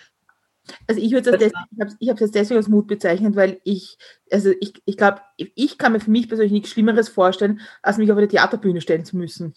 Also 0.86 1.00
ich 1.00 1.12
würde 1.12 1.30
es 1.30 1.52
ich 1.98 2.08
habe 2.08 2.14
es 2.14 2.20
jetzt 2.20 2.34
deswegen 2.34 2.58
als 2.58 2.68
Mut 2.68 2.86
bezeichnet, 2.86 3.36
weil 3.36 3.60
ich, 3.64 3.98
also 4.30 4.52
ich, 4.60 4.74
ich 4.84 4.96
glaube, 4.96 5.20
ich 5.36 5.78
kann 5.78 5.92
mir 5.92 6.00
für 6.00 6.10
mich 6.10 6.28
persönlich 6.28 6.52
nichts 6.52 6.70
Schlimmeres 6.70 7.08
vorstellen, 7.08 7.60
als 7.82 7.98
mich 7.98 8.10
auf 8.10 8.18
eine 8.18 8.28
Theaterbühne 8.28 8.80
stellen 8.80 9.04
zu 9.04 9.16
müssen. 9.16 9.54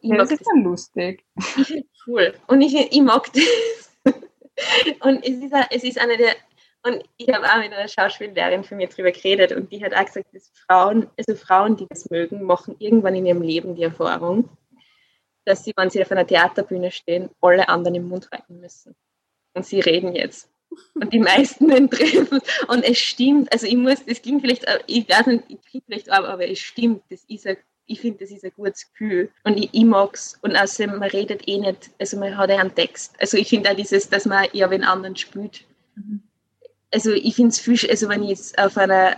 Ja, 0.00 0.16
das 0.16 0.32
ist 0.32 0.44
dann 0.46 0.64
lustig. 0.64 1.24
Ich 1.36 1.66
finde 1.66 1.84
es 1.92 2.06
cool. 2.06 2.34
Und 2.48 2.60
ich, 2.60 2.74
ich 2.74 3.02
mag 3.02 3.32
das. 3.32 4.14
Und 5.00 5.24
es 5.24 5.42
ist, 5.42 5.54
es 5.70 5.84
ist 5.84 6.00
eine 6.00 6.16
der, 6.16 6.34
und 6.84 7.02
ich 7.16 7.32
habe 7.32 7.46
auch 7.46 7.58
mit 7.58 7.72
einer 7.72 7.86
Schauspiellehrerin 7.86 8.64
von 8.64 8.76
mir 8.76 8.88
darüber 8.88 9.12
geredet 9.12 9.52
und 9.52 9.70
die 9.70 9.84
hat 9.84 9.94
auch 9.94 10.04
gesagt, 10.04 10.34
dass 10.34 10.50
Frauen, 10.66 11.08
also 11.16 11.36
Frauen, 11.36 11.76
die 11.76 11.86
das 11.88 12.10
mögen, 12.10 12.42
machen 12.42 12.74
irgendwann 12.80 13.14
in 13.14 13.24
ihrem 13.24 13.40
Leben 13.40 13.76
die 13.76 13.84
Erfahrung, 13.84 14.48
dass 15.44 15.62
sie, 15.62 15.72
wenn 15.76 15.90
sie 15.90 16.02
auf 16.02 16.10
einer 16.10 16.26
Theaterbühne 16.26 16.90
stehen, 16.90 17.30
alle 17.40 17.68
anderen 17.68 17.94
im 17.94 18.08
Mund 18.08 18.28
halten 18.32 18.58
müssen 18.58 18.96
und 19.54 19.66
sie 19.66 19.80
reden 19.80 20.14
jetzt. 20.14 20.48
Und 20.94 21.12
die 21.12 21.18
meisten 21.18 21.68
den 21.68 21.90
treffen. 21.90 22.40
Und 22.68 22.82
es 22.84 22.98
stimmt, 22.98 23.52
also 23.52 23.66
ich 23.66 23.76
muss, 23.76 24.04
das 24.06 24.22
klingt 24.22 24.40
vielleicht, 24.40 24.64
ich 24.86 25.08
weiß 25.08 25.26
nicht, 25.26 25.44
ich 25.48 25.60
klingt 25.62 25.84
vielleicht 25.86 26.10
ab, 26.10 26.24
aber 26.24 26.48
es 26.48 26.58
stimmt, 26.58 27.02
das 27.10 27.24
ist 27.28 27.46
ein, 27.46 27.56
ich 27.86 28.00
finde, 28.00 28.20
das 28.20 28.30
ist 28.30 28.44
ein 28.44 28.52
gutes 28.56 28.90
Gefühl. 28.90 29.30
Und 29.44 29.58
ich, 29.58 29.70
ich 29.72 29.84
mag 29.84 30.14
es. 30.14 30.38
Und 30.40 30.56
außerdem, 30.56 30.98
man 30.98 31.10
redet 31.10 31.46
eh 31.46 31.58
nicht, 31.58 31.90
also 31.98 32.16
man 32.18 32.36
hat 32.36 32.50
ja 32.50 32.58
einen 32.58 32.74
Text. 32.74 33.14
Also 33.18 33.36
ich 33.36 33.48
finde 33.48 33.70
auch 33.70 33.76
dieses, 33.76 34.08
dass 34.08 34.24
man 34.24 34.46
ja 34.52 34.70
wenn 34.70 34.84
anderen 34.84 35.16
spielt. 35.16 35.64
Mhm. 35.96 36.22
Also 36.90 37.12
ich 37.12 37.34
finde 37.34 37.50
es 37.50 37.60
viel, 37.60 37.78
also 37.90 38.08
wenn 38.08 38.22
ich 38.22 38.30
jetzt 38.30 38.58
auf 38.58 38.76
einer 38.76 39.16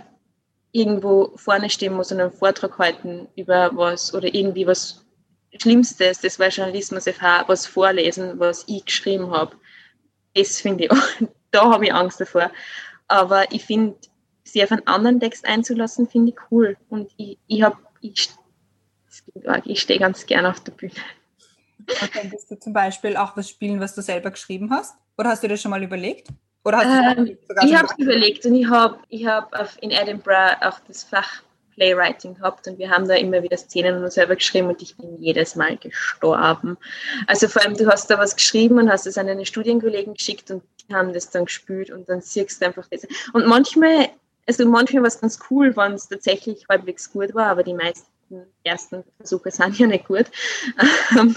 irgendwo 0.71 1.31
vorne 1.37 1.69
stehen 1.69 1.93
muss 1.93 2.11
und 2.11 2.19
einen 2.19 2.31
Vortrag 2.31 2.77
halten 2.77 3.27
über 3.35 3.71
was 3.75 4.13
oder 4.13 4.33
irgendwie 4.33 4.67
was 4.67 5.05
Schlimmstes, 5.61 6.19
das 6.19 6.37
war 6.37 6.49
Journalismus 6.49 7.05
FH, 7.05 7.45
was 7.47 7.65
vorlesen, 7.65 8.39
was 8.39 8.65
ich 8.67 8.83
geschrieben 8.83 9.31
habe. 9.31 9.55
Das 10.35 10.61
finde 10.61 10.85
ich, 10.85 10.91
da 11.51 11.71
habe 11.71 11.85
ich 11.85 11.93
Angst 11.93 12.21
davor. 12.21 12.51
Aber 13.07 13.51
ich 13.51 13.65
finde, 13.65 13.95
sich 14.43 14.63
auf 14.63 14.71
einen 14.71 14.87
anderen 14.87 15.19
Text 15.19 15.45
einzulassen, 15.45 16.07
finde 16.07 16.31
ich 16.31 16.51
cool. 16.51 16.77
Und 16.89 17.11
ich, 17.17 17.37
ich 17.47 17.61
habe, 17.63 17.77
ich, 18.01 18.29
ich 19.65 19.81
stehe 19.81 19.99
ganz 19.99 20.25
gerne 20.25 20.49
auf 20.49 20.59
der 20.61 20.71
Bühne. 20.73 20.93
Und 21.79 22.11
könntest 22.11 22.49
du 22.49 22.59
zum 22.59 22.73
Beispiel 22.73 23.17
auch 23.17 23.35
was 23.35 23.49
spielen, 23.49 23.79
was 23.79 23.95
du 23.95 24.01
selber 24.01 24.31
geschrieben 24.31 24.71
hast? 24.71 24.95
Oder 25.17 25.29
hast 25.29 25.43
du 25.43 25.47
das 25.47 25.61
schon 25.61 25.71
mal 25.71 25.83
überlegt? 25.83 26.27
Oder 26.63 26.77
hast 26.77 27.17
ähm, 27.17 27.37
ich 27.61 27.75
habe 27.75 27.87
es 27.87 27.97
überlegt 27.99 28.45
und 28.45 28.55
ich 28.55 28.67
habe 28.67 28.97
ich 29.09 29.25
hab 29.27 29.53
in 29.81 29.91
Edinburgh 29.91 30.57
auch 30.61 30.79
das 30.87 31.03
Fach 31.03 31.43
Playwriting 31.75 32.35
gehabt 32.35 32.67
und 32.67 32.77
wir 32.77 32.89
haben 32.89 33.07
da 33.07 33.15
immer 33.15 33.43
wieder 33.43 33.57
Szenen 33.57 34.03
und 34.03 34.11
selber 34.11 34.35
geschrieben 34.35 34.67
und 34.67 34.81
ich 34.81 34.95
bin 34.97 35.21
jedes 35.21 35.55
Mal 35.55 35.77
gestorben. 35.77 36.77
Also 37.27 37.47
vor 37.47 37.61
allem, 37.61 37.75
du 37.75 37.87
hast 37.87 38.09
da 38.09 38.17
was 38.17 38.35
geschrieben 38.35 38.79
und 38.79 38.89
hast 38.89 39.07
es 39.07 39.17
an 39.17 39.27
deine 39.27 39.45
Studienkollegen 39.45 40.13
geschickt 40.13 40.51
und 40.51 40.63
die 40.87 40.93
haben 40.93 41.13
das 41.13 41.29
dann 41.29 41.45
gespült 41.45 41.89
und 41.91 42.07
dann 42.09 42.21
siehst 42.21 42.61
du 42.61 42.65
einfach 42.65 42.87
das. 42.89 43.07
Und 43.33 43.47
manchmal, 43.47 44.09
also 44.47 44.65
manchmal 44.67 45.03
war 45.03 45.07
es 45.07 45.19
ganz 45.19 45.39
cool, 45.49 45.75
wenn 45.75 45.93
es 45.93 46.07
tatsächlich 46.07 46.65
halbwegs 46.69 47.11
gut 47.11 47.33
war, 47.33 47.47
aber 47.47 47.63
die 47.63 47.73
meisten 47.73 48.05
ersten 48.63 49.03
Versuche 49.17 49.51
sind 49.51 49.77
ja 49.77 49.87
nicht 49.87 50.07
gut. 50.07 50.25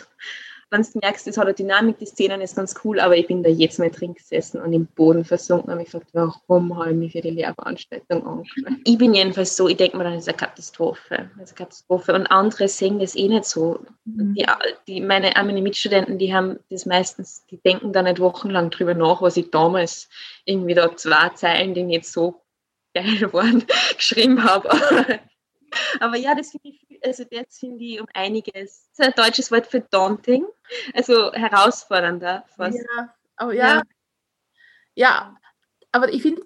Wenn 0.71 0.83
du 0.83 0.99
merkst, 1.01 1.27
es 1.27 1.39
hat 1.39 1.47
eine 1.47 1.55
Dynamik, 1.55 1.99
die 1.99 2.07
Szenen 2.07 2.43
ist 2.43 2.57
ganz 2.57 2.75
cool, 2.85 3.01
aber 3.01 3.17
ich 3.17 3.27
bin 3.27 3.43
da 3.43 3.49
jetzt 3.49 3.79
mal 3.79 3.91
drin 3.91 4.15
gesessen 4.15 4.61
und 4.61 4.73
im 4.73 4.87
Boden 4.87 5.25
versunken 5.25 5.71
und 5.71 5.79
mich 5.79 5.91
gefragt, 5.91 6.11
warum 6.13 6.77
habe 6.77 6.91
ich 6.91 6.97
mich 6.97 7.13
für 7.13 7.23
die 7.23 7.31
Lehrveranstaltung 7.31 8.27
angeschlossen? 8.27 8.83
Ich 8.85 8.99
bin 8.99 9.15
jedenfalls 9.15 9.57
so, 9.57 9.67
ich 9.69 9.79
denke 9.79 9.97
mir 9.97 10.05
dann, 10.05 10.15
das 10.15 10.25
ist 10.25 10.29
eine 10.29 10.37
Katastrophe. 10.37 11.31
Das 11.39 11.51
ist 11.51 11.57
eine 11.59 11.67
Katastrophe. 11.67 12.15
Und 12.15 12.27
andere 12.27 12.69
sehen 12.69 12.99
das 12.99 13.17
eh 13.17 13.29
nicht 13.29 13.47
so. 13.47 13.81
Mhm. 14.05 14.35
Die, 14.35 14.47
die, 14.87 15.01
meine, 15.01 15.33
meine 15.35 15.63
Mitstudenten, 15.63 16.19
die 16.19 16.35
haben 16.35 16.59
das 16.69 16.85
meistens, 16.85 17.47
die 17.47 17.59
denken 17.59 17.93
da 17.93 18.03
nicht 18.03 18.21
wochenlang 18.21 18.71
drüber 18.71 18.95
nach, 18.95 19.23
was 19.23 19.39
ich 19.39 19.51
damals 19.51 20.09
irgendwie 20.45 20.75
da 20.75 20.95
zwei 20.97 21.31
Zeilen, 21.31 21.73
die 21.73 21.83
nicht 21.83 22.05
so 22.05 22.43
geil 22.95 23.05
waren, 23.33 23.65
geschrieben 23.97 24.45
habe. 24.45 24.69
Aber 26.01 26.17
ja, 26.17 26.35
das 26.35 26.51
finde 26.51 26.69
ich, 26.69 27.05
also 27.05 27.25
jetzt 27.31 27.59
finde 27.61 27.85
ich 27.85 28.01
um 28.01 28.07
einiges. 28.15 28.89
Das 28.97 28.99
ist 28.99 29.01
ein 29.01 29.25
deutsches 29.25 29.51
Wort 29.51 29.67
für 29.67 29.81
daunting, 29.81 30.47
also 30.95 31.33
herausfordernder 31.33 32.45
fast. 32.57 32.79
Ja, 32.79 33.15
oh, 33.41 33.51
ja. 33.51 33.77
ja. 33.77 33.83
ja 34.95 35.37
aber 35.93 36.13
ich 36.13 36.23
finde, 36.23 36.43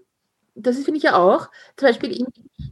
das 0.55 0.77
finde 0.77 0.99
ich 0.99 1.05
ja 1.05 1.17
auch. 1.17 1.49
Zum 1.77 1.89
Beispiel, 1.89 2.13
ich, 2.13 2.25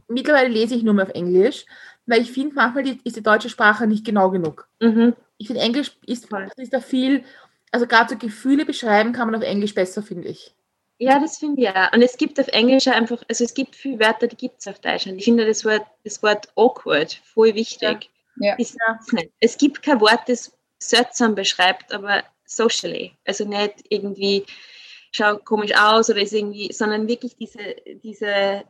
mittlerweile 0.07 0.49
lese 0.49 0.75
ich 0.75 0.83
nur 0.83 0.93
mehr 0.93 1.05
auf 1.05 1.13
Englisch, 1.13 1.65
weil 2.05 2.21
ich 2.21 2.31
finde, 2.31 2.55
manchmal 2.55 2.83
die, 2.83 2.99
ist 3.03 3.15
die 3.15 3.23
deutsche 3.23 3.49
Sprache 3.49 3.87
nicht 3.87 4.05
genau 4.05 4.29
genug. 4.29 4.67
Mhm. 4.79 5.15
Ich 5.37 5.47
finde, 5.47 5.61
Englisch 5.61 5.97
ist, 6.05 6.27
ist 6.57 6.73
da 6.73 6.79
viel, 6.79 7.23
also 7.71 7.87
gerade 7.87 8.09
so 8.09 8.17
Gefühle 8.17 8.65
beschreiben 8.65 9.13
kann 9.13 9.27
man 9.27 9.35
auf 9.35 9.47
Englisch 9.47 9.73
besser, 9.73 10.03
finde 10.03 10.27
ich. 10.27 10.55
Ja, 11.01 11.17
das 11.19 11.39
finde 11.39 11.63
ich 11.63 11.69
auch. 11.69 11.91
Und 11.93 12.03
es 12.03 12.15
gibt 12.15 12.39
auf 12.39 12.47
Englisch 12.49 12.87
einfach, 12.87 13.23
also 13.27 13.43
es 13.43 13.55
gibt 13.55 13.75
viele 13.75 13.99
Wörter, 13.99 14.27
die 14.27 14.35
gibt 14.35 14.59
es 14.59 14.67
auf 14.67 14.77
Deutsch. 14.77 15.07
Und 15.07 15.17
ich 15.17 15.23
finde 15.23 15.47
das 15.47 15.65
Wort, 15.65 15.81
das 16.03 16.21
Wort 16.21 16.47
awkward 16.55 17.19
voll 17.23 17.55
wichtig. 17.55 18.11
Ja. 18.35 18.55
Ja. 18.59 18.99
Es 19.39 19.57
gibt 19.57 19.81
kein 19.81 19.99
Wort, 19.99 20.21
das 20.27 20.55
seltsam 20.77 21.33
beschreibt, 21.33 21.91
aber 21.91 22.23
socially. 22.45 23.13
Also 23.25 23.45
nicht 23.45 23.83
irgendwie 23.89 24.45
schaut 25.11 25.43
komisch 25.43 25.75
aus 25.75 26.11
oder 26.11 26.21
ist 26.21 26.33
irgendwie, 26.33 26.71
sondern 26.71 27.07
wirklich 27.07 27.35
diese, 27.35 27.77
diese 28.03 28.63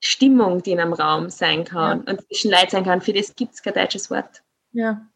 Stimmung, 0.00 0.64
die 0.64 0.72
in 0.72 0.80
einem 0.80 0.92
Raum 0.92 1.30
sein 1.30 1.64
kann 1.64 2.02
ja. 2.04 2.12
und 2.12 2.26
zwischen 2.26 2.50
Leid 2.50 2.72
sein 2.72 2.84
kann. 2.84 3.00
Für 3.00 3.12
das 3.12 3.36
gibt 3.36 3.54
es 3.54 3.62
kein 3.62 3.74
deutsches 3.74 4.10
Wort. 4.10 4.42
Ja. 4.72 5.06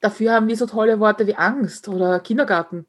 Dafür 0.00 0.32
haben 0.32 0.48
wir 0.48 0.56
so 0.56 0.66
tolle 0.66 1.00
Worte 1.00 1.26
wie 1.26 1.34
Angst 1.34 1.88
oder 1.88 2.20
Kindergarten. 2.20 2.84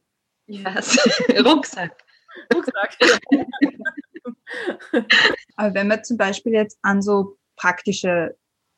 Ja, 0.48 0.76
Rucksack. 1.46 2.03
Aber 5.56 5.74
wenn 5.74 5.88
man 5.88 6.04
zum 6.04 6.18
Beispiel 6.18 6.54
jetzt 6.54 6.78
an 6.82 7.02
so 7.02 7.38
praktische 7.56 8.36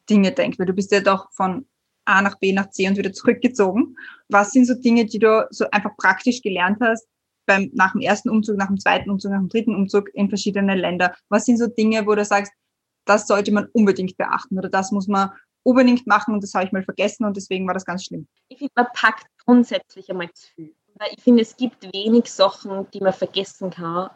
Dinge 0.09 0.31
denkt, 0.31 0.59
weil 0.59 0.65
du 0.65 0.73
bist 0.73 0.91
ja 0.91 1.01
doch 1.01 1.31
von 1.31 1.65
A 2.05 2.21
nach 2.21 2.37
B 2.39 2.53
nach 2.53 2.69
C 2.69 2.87
und 2.87 2.97
wieder 2.97 3.11
zurückgezogen. 3.11 3.97
Was 4.29 4.51
sind 4.51 4.65
so 4.65 4.75
Dinge, 4.75 5.05
die 5.05 5.19
du 5.19 5.47
so 5.49 5.65
einfach 5.71 5.95
praktisch 5.97 6.41
gelernt 6.41 6.77
hast 6.81 7.07
beim, 7.45 7.69
nach 7.73 7.93
dem 7.93 8.01
ersten 8.01 8.29
Umzug, 8.29 8.57
nach 8.57 8.67
dem 8.67 8.79
zweiten 8.79 9.09
Umzug, 9.09 9.31
nach 9.31 9.39
dem 9.39 9.49
dritten 9.49 9.75
Umzug 9.75 10.13
in 10.13 10.29
verschiedene 10.29 10.75
Länder? 10.75 11.15
Was 11.29 11.45
sind 11.45 11.57
so 11.57 11.67
Dinge, 11.67 12.05
wo 12.05 12.15
du 12.15 12.23
sagst, 12.23 12.53
das 13.05 13.27
sollte 13.27 13.51
man 13.51 13.67
unbedingt 13.73 14.17
beachten 14.17 14.57
oder 14.57 14.69
das 14.69 14.91
muss 14.91 15.07
man 15.07 15.31
unbedingt 15.63 16.05
machen 16.05 16.33
und 16.33 16.43
das 16.43 16.53
habe 16.53 16.65
ich 16.65 16.71
mal 16.71 16.83
vergessen 16.83 17.25
und 17.25 17.35
deswegen 17.35 17.65
war 17.65 17.73
das 17.73 17.85
ganz 17.85 18.05
schlimm? 18.05 18.27
Ich 18.49 18.59
finde, 18.59 18.73
man 18.75 18.87
packt 18.93 19.25
grundsätzlich 19.43 20.09
einmal 20.09 20.31
zu 20.33 20.47
viel. 20.53 20.75
Weil 20.95 21.09
ich 21.15 21.23
finde, 21.23 21.41
es 21.43 21.57
gibt 21.57 21.91
wenig 21.93 22.31
Sachen, 22.31 22.89
die 22.91 23.01
man 23.01 23.13
vergessen 23.13 23.69
kann, 23.69 24.09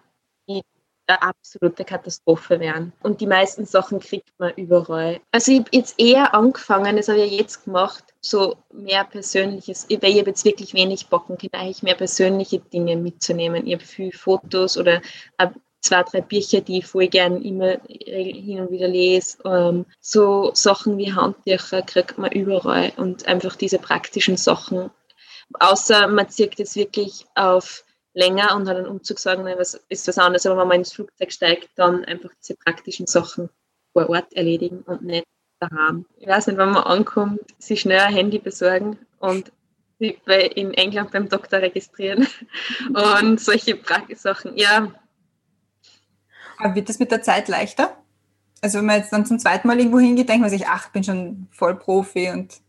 die 0.48 0.63
eine 1.08 1.22
absolute 1.22 1.84
Katastrophe 1.84 2.60
wären. 2.60 2.94
Und 3.02 3.20
die 3.20 3.28
meisten 3.28 3.65
Sachen 3.65 4.00
kriegt 4.00 4.32
man 4.38 4.54
überall. 4.56 5.20
Also 5.32 5.52
ich 5.52 5.60
habe 5.60 5.70
jetzt 5.74 6.00
eher 6.00 6.34
angefangen, 6.34 6.96
das 6.96 7.08
habe 7.08 7.22
ich 7.22 7.32
jetzt 7.32 7.65
gemacht, 7.65 8.04
so 8.22 8.58
mehr 8.72 9.04
Persönliches, 9.04 9.88
weil 9.89 10.12
ich 10.12 10.20
habe 10.20 10.30
jetzt 10.30 10.46
wirklich 10.46 10.74
wenig 10.74 11.08
Bocken, 11.08 11.38
eigentlich 11.52 11.84
mehr 11.84 11.96
persönliche 11.96 12.60
Dinge 12.60 12.96
mitzunehmen. 12.96 13.65
Ich 13.65 13.74
habe 13.74 13.84
viele 13.84 14.12
Fotos 14.12 14.78
oder 14.78 15.02
zwei, 15.82 16.04
drei 16.04 16.22
Bücher, 16.22 16.62
die 16.62 16.80
ich 16.80 16.86
voll 16.86 17.08
gern 17.08 17.42
immer 17.42 17.78
hin 17.88 18.60
und 18.60 18.72
wieder 18.72 18.88
lese. 18.88 19.38
Ähm, 19.46 19.86
so 20.00 20.52
Sachen 20.54 20.98
wie 20.98 21.13
Handtücher 21.13 21.82
kriegt 21.82 22.18
man 22.18 22.32
überall 22.32 22.92
und 22.98 23.28
einfach 23.28 23.56
diese 23.56 23.80
praktischen 23.80 24.38
Sachen 24.38 24.92
Außer 25.54 26.08
man 26.08 26.30
zieht 26.30 26.60
es 26.60 26.76
wirklich 26.76 27.26
auf 27.36 27.84
länger 28.14 28.56
und 28.56 28.68
hat 28.68 28.78
einen 28.78 28.88
Umzug 28.88 29.20
sagen, 29.20 29.46
was 29.46 29.80
ist 29.90 30.08
was 30.08 30.18
anderes, 30.18 30.46
aber 30.46 30.62
wenn 30.62 30.68
man 30.68 30.78
ins 30.78 30.94
Flugzeug 30.94 31.32
steigt, 31.32 31.70
dann 31.76 32.06
einfach 32.06 32.30
diese 32.42 32.56
praktischen 32.56 33.08
Sachen 33.08 33.50
vor 33.94 34.10
Ort 34.10 34.34
erledigen 34.34 34.82
und 34.82 35.04
nicht 35.04 35.26
daheim. 35.60 36.06
Ich 36.18 36.28
weiß 36.28 36.48
nicht, 36.48 36.58
wenn 36.58 36.72
man 36.72 36.84
ankommt, 36.84 37.42
sich 37.58 37.82
schnell 37.82 38.00
ein 38.00 38.14
Handy 38.14 38.40
besorgen 38.40 38.98
und 39.20 39.52
in 40.00 40.74
England 40.74 41.12
beim 41.12 41.28
Doktor 41.28 41.62
registrieren 41.62 42.26
und 43.22 43.40
solche 43.40 43.78
Sachen. 44.16 44.58
Ja. 44.58 44.94
Aber 46.58 46.76
wird 46.76 46.90
das 46.90 47.00
mit 47.00 47.12
der 47.12 47.22
Zeit 47.22 47.48
leichter? 47.48 47.98
Also 48.62 48.80
wenn 48.80 48.86
man 48.86 48.98
jetzt 48.98 49.12
dann 49.12 49.26
zum 49.26 49.40
zweiten 49.40 49.68
Mal 49.68 49.78
irgendwo 49.78 50.00
hingeht, 50.00 50.30
denkt 50.30 50.42
man 50.42 50.50
sich, 50.50 50.68
ach, 50.68 50.88
ich 50.88 50.92
bin 50.92 51.04
schon 51.04 51.48
voll 51.52 51.78
Profi 51.78 52.30
und 52.30 52.62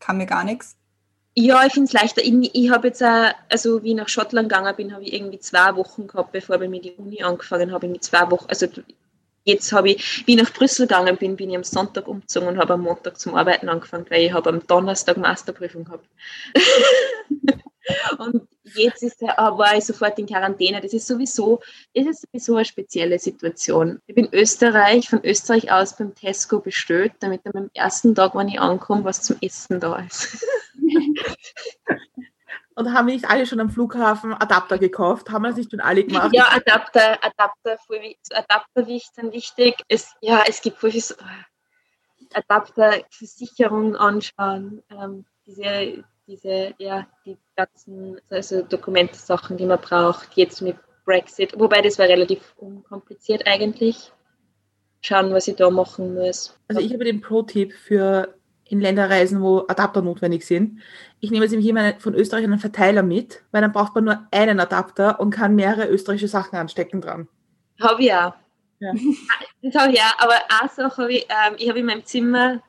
kann 0.00 0.16
mir 0.16 0.26
gar 0.26 0.44
nichts. 0.44 0.76
Ja, 1.34 1.64
ich 1.64 1.72
finde 1.72 1.86
es 1.86 1.92
leichter. 1.92 2.22
Ich, 2.22 2.54
ich 2.54 2.70
habe 2.70 2.88
jetzt 2.88 3.02
auch, 3.02 3.32
also 3.48 3.82
wie 3.82 3.90
ich 3.90 3.96
nach 3.96 4.08
Schottland 4.08 4.50
gegangen 4.50 4.76
bin, 4.76 4.92
habe 4.92 5.04
ich 5.04 5.14
irgendwie 5.14 5.38
zwei 5.38 5.74
Wochen 5.76 6.06
gehabt, 6.06 6.32
bevor 6.32 6.60
ich 6.60 6.68
mit 6.68 6.84
die 6.84 6.92
Uni 6.92 7.22
angefangen 7.22 7.72
habe, 7.72 7.86
irgendwie 7.86 8.00
zwei 8.00 8.30
Wochen, 8.30 8.46
also 8.48 8.66
jetzt 9.44 9.72
habe 9.72 9.90
ich, 9.90 10.26
wie 10.26 10.34
ich 10.34 10.42
nach 10.42 10.52
Brüssel 10.52 10.86
gegangen 10.86 11.16
bin, 11.16 11.36
bin 11.36 11.50
ich 11.50 11.56
am 11.56 11.64
Sonntag 11.64 12.06
umgezogen 12.06 12.48
und 12.48 12.58
habe 12.58 12.74
am 12.74 12.82
Montag 12.82 13.18
zum 13.18 13.34
Arbeiten 13.34 13.68
angefangen, 13.68 14.06
weil 14.10 14.24
ich 14.26 14.32
habe 14.32 14.50
am 14.50 14.66
Donnerstag 14.66 15.16
Masterprüfung 15.16 15.84
gehabt. 15.84 16.06
und 18.18 18.48
jetzt 18.62 19.02
ist 19.02 19.20
der, 19.20 19.36
war 19.36 19.76
ich 19.76 19.84
sofort 19.84 20.18
in 20.18 20.26
Quarantäne. 20.26 20.80
Das 20.80 20.92
ist 20.92 21.06
sowieso, 21.06 21.60
das 21.94 22.06
ist 22.06 22.22
sowieso 22.22 22.56
eine 22.56 22.64
spezielle 22.64 23.18
Situation. 23.18 24.00
Ich 24.06 24.14
bin 24.14 24.28
Österreich, 24.32 25.08
von 25.08 25.24
Österreich 25.24 25.72
aus 25.72 25.96
beim 25.96 26.14
Tesco 26.14 26.60
bestellt, 26.60 27.12
damit 27.20 27.42
am 27.54 27.70
ersten 27.74 28.14
Tag, 28.14 28.34
wenn 28.34 28.48
ich 28.48 28.60
ankomme, 28.60 29.04
was 29.04 29.22
zum 29.22 29.36
Essen 29.40 29.80
da 29.80 29.96
ist. 29.96 30.44
Und 32.74 32.94
haben 32.94 33.06
nicht 33.06 33.28
alle 33.28 33.46
schon 33.46 33.60
am 33.60 33.68
Flughafen 33.68 34.32
Adapter 34.32 34.78
gekauft? 34.78 35.28
Haben 35.28 35.42
wir 35.42 35.48
das 35.48 35.58
nicht 35.58 35.70
schon 35.70 35.80
alle 35.80 36.04
gemacht? 36.04 36.30
Ja, 36.32 36.48
Adapter, 36.52 37.22
Adapter, 37.22 37.76
Adapter 38.30 38.86
sind 38.86 39.32
wichtig. 39.32 39.74
Es, 39.88 40.14
ja, 40.22 40.42
es 40.46 40.62
gibt 40.62 40.78
voll 40.78 40.90
so, 40.92 41.14
Adapter, 42.34 43.02
Versicherungen 43.10 43.94
anschauen, 43.94 44.82
ähm, 44.90 45.26
diese, 45.46 46.04
diese, 46.32 46.74
ja, 46.78 47.06
die 47.26 47.36
ganzen 47.56 48.20
also 48.30 48.62
Dokumentsachen, 48.62 49.56
die 49.56 49.66
man 49.66 49.80
braucht, 49.80 50.34
jetzt 50.34 50.62
mit 50.62 50.76
Brexit, 51.04 51.58
wobei 51.58 51.82
das 51.82 51.98
war 51.98 52.06
relativ 52.06 52.54
unkompliziert 52.56 53.46
eigentlich. 53.46 54.12
Schauen, 55.02 55.32
was 55.32 55.48
ich 55.48 55.56
da 55.56 55.68
machen 55.68 56.14
muss. 56.14 56.56
Also 56.68 56.80
ich 56.80 56.92
habe 56.92 57.04
den 57.04 57.20
Pro-Tipp 57.20 57.72
für 57.72 58.34
in 58.64 58.80
Länder 58.80 59.10
reisen, 59.10 59.42
wo 59.42 59.66
Adapter 59.68 60.00
notwendig 60.00 60.46
sind. 60.46 60.80
Ich 61.20 61.30
nehme 61.30 61.44
jetzt 61.44 61.54
hier 61.54 61.96
von 61.98 62.14
Österreich 62.14 62.44
einen 62.44 62.58
Verteiler 62.58 63.02
mit, 63.02 63.42
weil 63.50 63.60
dann 63.60 63.72
braucht 63.72 63.94
man 63.94 64.04
nur 64.04 64.26
einen 64.30 64.60
Adapter 64.60 65.20
und 65.20 65.30
kann 65.30 65.54
mehrere 65.54 65.88
österreichische 65.88 66.28
Sachen 66.28 66.56
anstecken 66.56 67.00
dran. 67.00 67.28
Habe 67.80 68.02
ich 68.02 68.12
auch. 68.12 68.34
Ja. 68.80 68.92
Das 69.64 69.76
habe 69.76 69.92
ich 69.92 70.00
auch, 70.00 70.18
aber 70.18 70.34
eine 70.60 70.68
Sache 70.70 71.02
habe 71.02 71.12
ich, 71.12 71.24
ähm, 71.28 71.54
ich 71.56 71.68
habe 71.68 71.78
in 71.78 71.86
meinem 71.86 72.04
Zimmer 72.04 72.60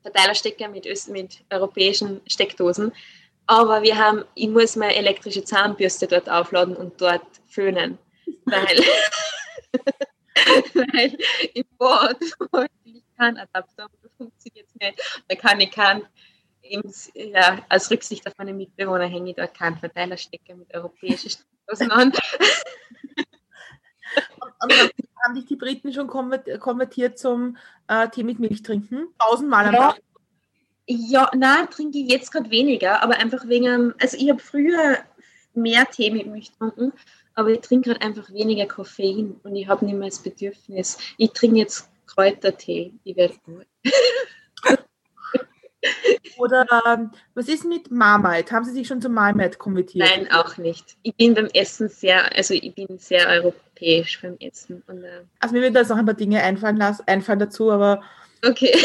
Verteilerstecker 0.00 0.68
mit, 0.68 0.86
mit 1.08 1.44
europäischen 1.50 2.20
Steckdosen, 2.26 2.92
aber 3.46 3.82
wir 3.82 3.96
haben, 3.96 4.24
ich 4.34 4.48
muss 4.48 4.76
meine 4.76 4.96
elektrische 4.96 5.44
Zahnbürste 5.44 6.06
dort 6.06 6.28
aufladen 6.28 6.76
und 6.76 7.00
dort 7.00 7.26
föhnen, 7.46 7.98
weil, 8.44 8.78
weil 10.74 11.16
im 11.54 11.64
Bad 11.78 12.18
keinen 13.16 13.38
Adapter, 13.38 13.84
aber 13.84 13.94
das 14.02 14.12
funktioniert 14.16 14.68
nicht. 14.80 15.22
Da 15.28 15.36
kann 15.36 15.60
ich 15.60 15.70
keinen 15.70 16.06
ja, 17.14 17.64
aus 17.68 17.90
Rücksicht 17.90 18.26
auf 18.26 18.34
meine 18.38 18.52
Mitbewohner 18.52 19.06
hänge 19.06 19.30
ich 19.30 19.36
da 19.36 19.46
keinen 19.46 19.78
Verteilerstecker 19.78 20.54
mit 20.54 20.74
europäischen 20.74 21.30
Steckdosen 21.30 21.90
an. 21.90 22.12
Und 24.62 24.72
haben 25.22 25.34
dich 25.34 25.46
die 25.46 25.56
Briten 25.56 25.92
schon 25.92 26.06
konvertiert 26.06 27.18
zum 27.18 27.56
äh, 27.88 28.08
Tee 28.08 28.22
mit 28.22 28.38
Milch 28.38 28.62
trinken? 28.62 29.08
Tausendmal 29.18 29.66
am 29.66 29.74
Ja. 29.74 29.92
Tag. 29.92 30.00
Ja, 30.88 31.30
nein, 31.34 31.68
trinke 31.68 31.98
ich 31.98 32.08
jetzt 32.08 32.30
gerade 32.30 32.50
weniger, 32.50 33.02
aber 33.02 33.16
einfach 33.16 33.48
wegen, 33.48 33.92
also 34.00 34.16
ich 34.16 34.30
habe 34.30 34.38
früher 34.38 34.98
mehr 35.52 35.84
Tee 35.86 36.12
mit 36.12 36.28
Milch 36.28 36.52
getrunken, 36.52 36.92
aber 37.34 37.50
ich 37.50 37.60
trinke 37.60 37.90
gerade 37.90 38.02
einfach 38.02 38.30
weniger 38.30 38.66
Koffein 38.66 39.40
und 39.42 39.56
ich 39.56 39.66
habe 39.66 39.84
nicht 39.84 39.96
mehr 39.96 40.08
das 40.08 40.22
Bedürfnis. 40.22 40.96
Ich 41.18 41.32
trinke 41.32 41.58
jetzt 41.58 41.90
Kräutertee. 42.06 42.92
Ich 43.02 43.16
werde 43.16 43.34
gut. 43.44 43.66
Oder 46.38 46.66
ähm, 46.86 47.10
was 47.34 47.48
ist 47.48 47.64
mit 47.64 47.90
Marmite? 47.90 48.54
Haben 48.54 48.64
Sie 48.64 48.72
sich 48.72 48.86
schon 48.86 49.00
zum 49.00 49.14
Marmite 49.14 49.58
konvertiert? 49.58 50.08
Nein, 50.08 50.30
auch 50.30 50.56
nicht. 50.56 50.96
Ich 51.02 51.14
bin 51.14 51.34
beim 51.34 51.48
Essen 51.54 51.88
sehr, 51.88 52.34
also 52.34 52.54
ich 52.54 52.74
bin 52.74 52.98
sehr 52.98 53.28
europäisch 53.28 54.20
beim 54.20 54.36
Essen. 54.40 54.82
Und, 54.86 55.04
äh, 55.04 55.22
Also 55.38 55.54
mir 55.54 55.62
würden 55.62 55.74
da 55.74 55.80
jetzt 55.80 55.90
noch 55.90 55.96
ein 55.96 56.06
paar 56.06 56.14
Dinge 56.14 56.42
einfallen, 56.42 56.76
lassen, 56.76 57.04
einfallen 57.06 57.38
dazu, 57.38 57.70
aber 57.70 58.02
okay. 58.44 58.76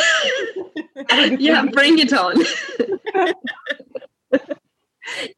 ja, 1.40 1.66
bring 1.72 1.98
it 1.98 2.14
on. 2.14 2.36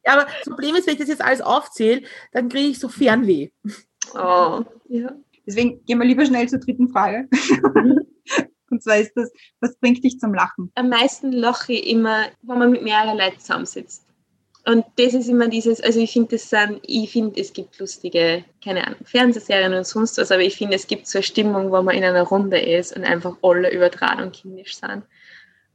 Ja, 0.04 0.12
aber 0.12 0.26
das 0.26 0.44
Problem 0.44 0.76
ist, 0.76 0.86
wenn 0.86 0.94
ich 0.94 1.00
das 1.00 1.08
jetzt 1.08 1.22
alles 1.22 1.40
aufzähle, 1.40 2.02
dann 2.32 2.48
kriege 2.48 2.68
ich 2.68 2.78
so 2.78 2.88
Fernweh. 2.88 3.48
Oh, 4.14 4.62
ja. 4.88 5.12
Deswegen 5.46 5.84
gehen 5.84 5.98
wir 5.98 6.06
lieber 6.06 6.24
schnell 6.24 6.48
zur 6.48 6.60
dritten 6.60 6.88
Frage. 6.88 7.28
Und 8.74 8.82
zwar 8.82 8.96
ist 8.96 9.12
das, 9.14 9.30
was 9.60 9.76
bringt 9.76 10.02
dich 10.02 10.18
zum 10.18 10.34
Lachen? 10.34 10.72
am 10.74 10.88
meisten 10.88 11.30
lache 11.30 11.74
ich 11.74 11.86
immer, 11.90 12.26
wenn 12.42 12.58
man 12.58 12.72
mit 12.72 12.82
mehreren 12.82 13.16
Leuten 13.16 13.38
zusammensitzt. 13.38 14.04
Und 14.66 14.84
das 14.96 15.14
ist 15.14 15.28
immer 15.28 15.46
dieses, 15.46 15.80
also 15.80 16.00
ich 16.00 16.12
finde, 16.12 16.30
das 16.30 16.50
sind, 16.50 16.80
ich 16.82 17.12
finde, 17.12 17.40
es 17.40 17.52
gibt 17.52 17.78
lustige, 17.78 18.44
keine 18.64 18.84
Ahnung, 18.84 18.98
Fernsehserien 19.04 19.74
und 19.74 19.86
sonst 19.86 20.18
was, 20.18 20.32
aber 20.32 20.42
ich 20.42 20.56
finde, 20.56 20.74
es 20.74 20.88
gibt 20.88 21.06
so 21.06 21.18
eine 21.18 21.22
Stimmung, 21.22 21.70
wo 21.70 21.82
man 21.82 21.94
in 21.94 22.02
einer 22.02 22.22
Runde 22.22 22.58
ist 22.58 22.96
und 22.96 23.04
einfach 23.04 23.36
alle 23.42 23.72
übertragen 23.72 24.22
und 24.22 24.34
kindisch 24.34 24.74
sind. 24.74 25.04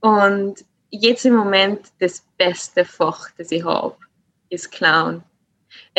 Und 0.02 0.66
jetzt 0.89 1.26
im 1.26 1.36
Moment 1.36 1.80
das 2.00 2.26
beste 2.38 2.84
Fach, 2.84 3.30
das 3.38 3.52
ich 3.52 3.64
habe, 3.64 3.95
ist 4.50 4.72
Clown. 4.72 5.24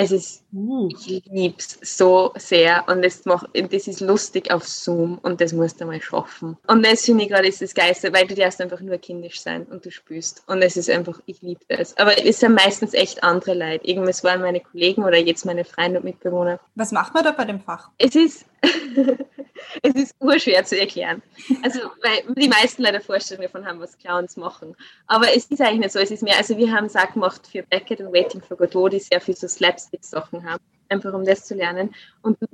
Es 0.01 0.12
ist 0.12 0.40
Uh. 0.53 0.88
ich 0.88 1.22
lieb's 1.26 1.78
so 1.82 2.32
sehr 2.34 2.84
und 2.88 3.03
das, 3.05 3.24
macht, 3.24 3.46
das 3.55 3.86
ist 3.86 4.01
lustig 4.01 4.51
auf 4.51 4.66
Zoom 4.66 5.18
und 5.18 5.40
das 5.40 5.53
musst 5.53 5.80
du 5.80 5.84
mal 5.84 6.01
schaffen. 6.01 6.57
Und 6.66 6.84
das 6.84 7.05
finde 7.05 7.24
ich 7.24 7.30
gerade 7.30 7.46
ist 7.46 7.62
das 7.62 7.72
Geiste, 7.72 8.12
weil 8.12 8.26
du 8.26 8.34
darfst 8.34 8.61
einfach 8.61 8.80
nur 8.80 8.98
kindisch 8.98 9.40
sein 9.40 9.64
und 9.64 9.84
du 9.84 9.92
spürst. 9.92 10.42
Und 10.48 10.62
es 10.62 10.76
ist 10.76 10.90
einfach, 10.90 11.20
ich 11.26 11.40
liebe 11.42 11.61
das. 11.68 11.96
Aber 11.98 12.18
es 12.24 12.40
sind 12.40 12.55
meistens 12.55 12.94
echt 12.94 13.22
andere 13.22 13.55
Leute. 13.55 13.86
Irgendwas 13.86 14.24
waren 14.24 14.40
meine 14.40 14.61
Kollegen 14.61 15.05
oder 15.05 15.18
jetzt 15.18 15.44
meine 15.44 15.64
Freunde 15.64 15.98
und 15.98 16.05
Mitbewohner. 16.05 16.59
Was 16.74 16.90
macht 16.90 17.14
man 17.14 17.22
da 17.22 17.30
bei 17.30 17.44
dem 17.44 17.61
Fach? 17.61 17.90
Es 17.98 18.16
ist, 18.16 18.44
es 19.82 19.94
ist 19.94 20.16
urschwer 20.18 20.64
zu 20.64 20.78
erklären. 20.80 21.22
Also, 21.62 21.78
weil 22.03 22.34
die 22.34 22.48
meisten 22.48 22.82
leider 22.82 23.01
Vorstellungen 23.01 23.46
davon 23.46 23.66
haben, 23.66 23.78
was 23.78 23.96
Clowns 23.98 24.36
machen. 24.36 24.74
Aber 25.07 25.32
es 25.32 25.46
ist 25.46 25.61
eigentlich 25.61 25.80
nicht 25.80 25.92
so. 25.92 26.01
Es 26.01 26.11
ist 26.11 26.24
mehr, 26.24 26.36
also 26.36 26.57
wir 26.57 26.72
haben 26.72 26.86
es 26.86 26.96
auch 26.96 27.12
gemacht 27.12 27.46
für 27.46 27.62
Beckett 27.62 28.01
und 28.01 28.12
Waiting 28.12 28.42
for 28.42 28.57
Godot, 28.57 28.92
die 28.94 28.98
sehr 28.98 29.20
viel 29.20 29.36
so 29.36 29.46
Slapstick-Sachen 29.91 30.45
haben, 30.45 30.62
einfach 30.88 31.12
um 31.12 31.24
das 31.24 31.45
zu 31.45 31.55
lernen. 31.55 31.95
Und 32.22 32.41
du 32.41 32.47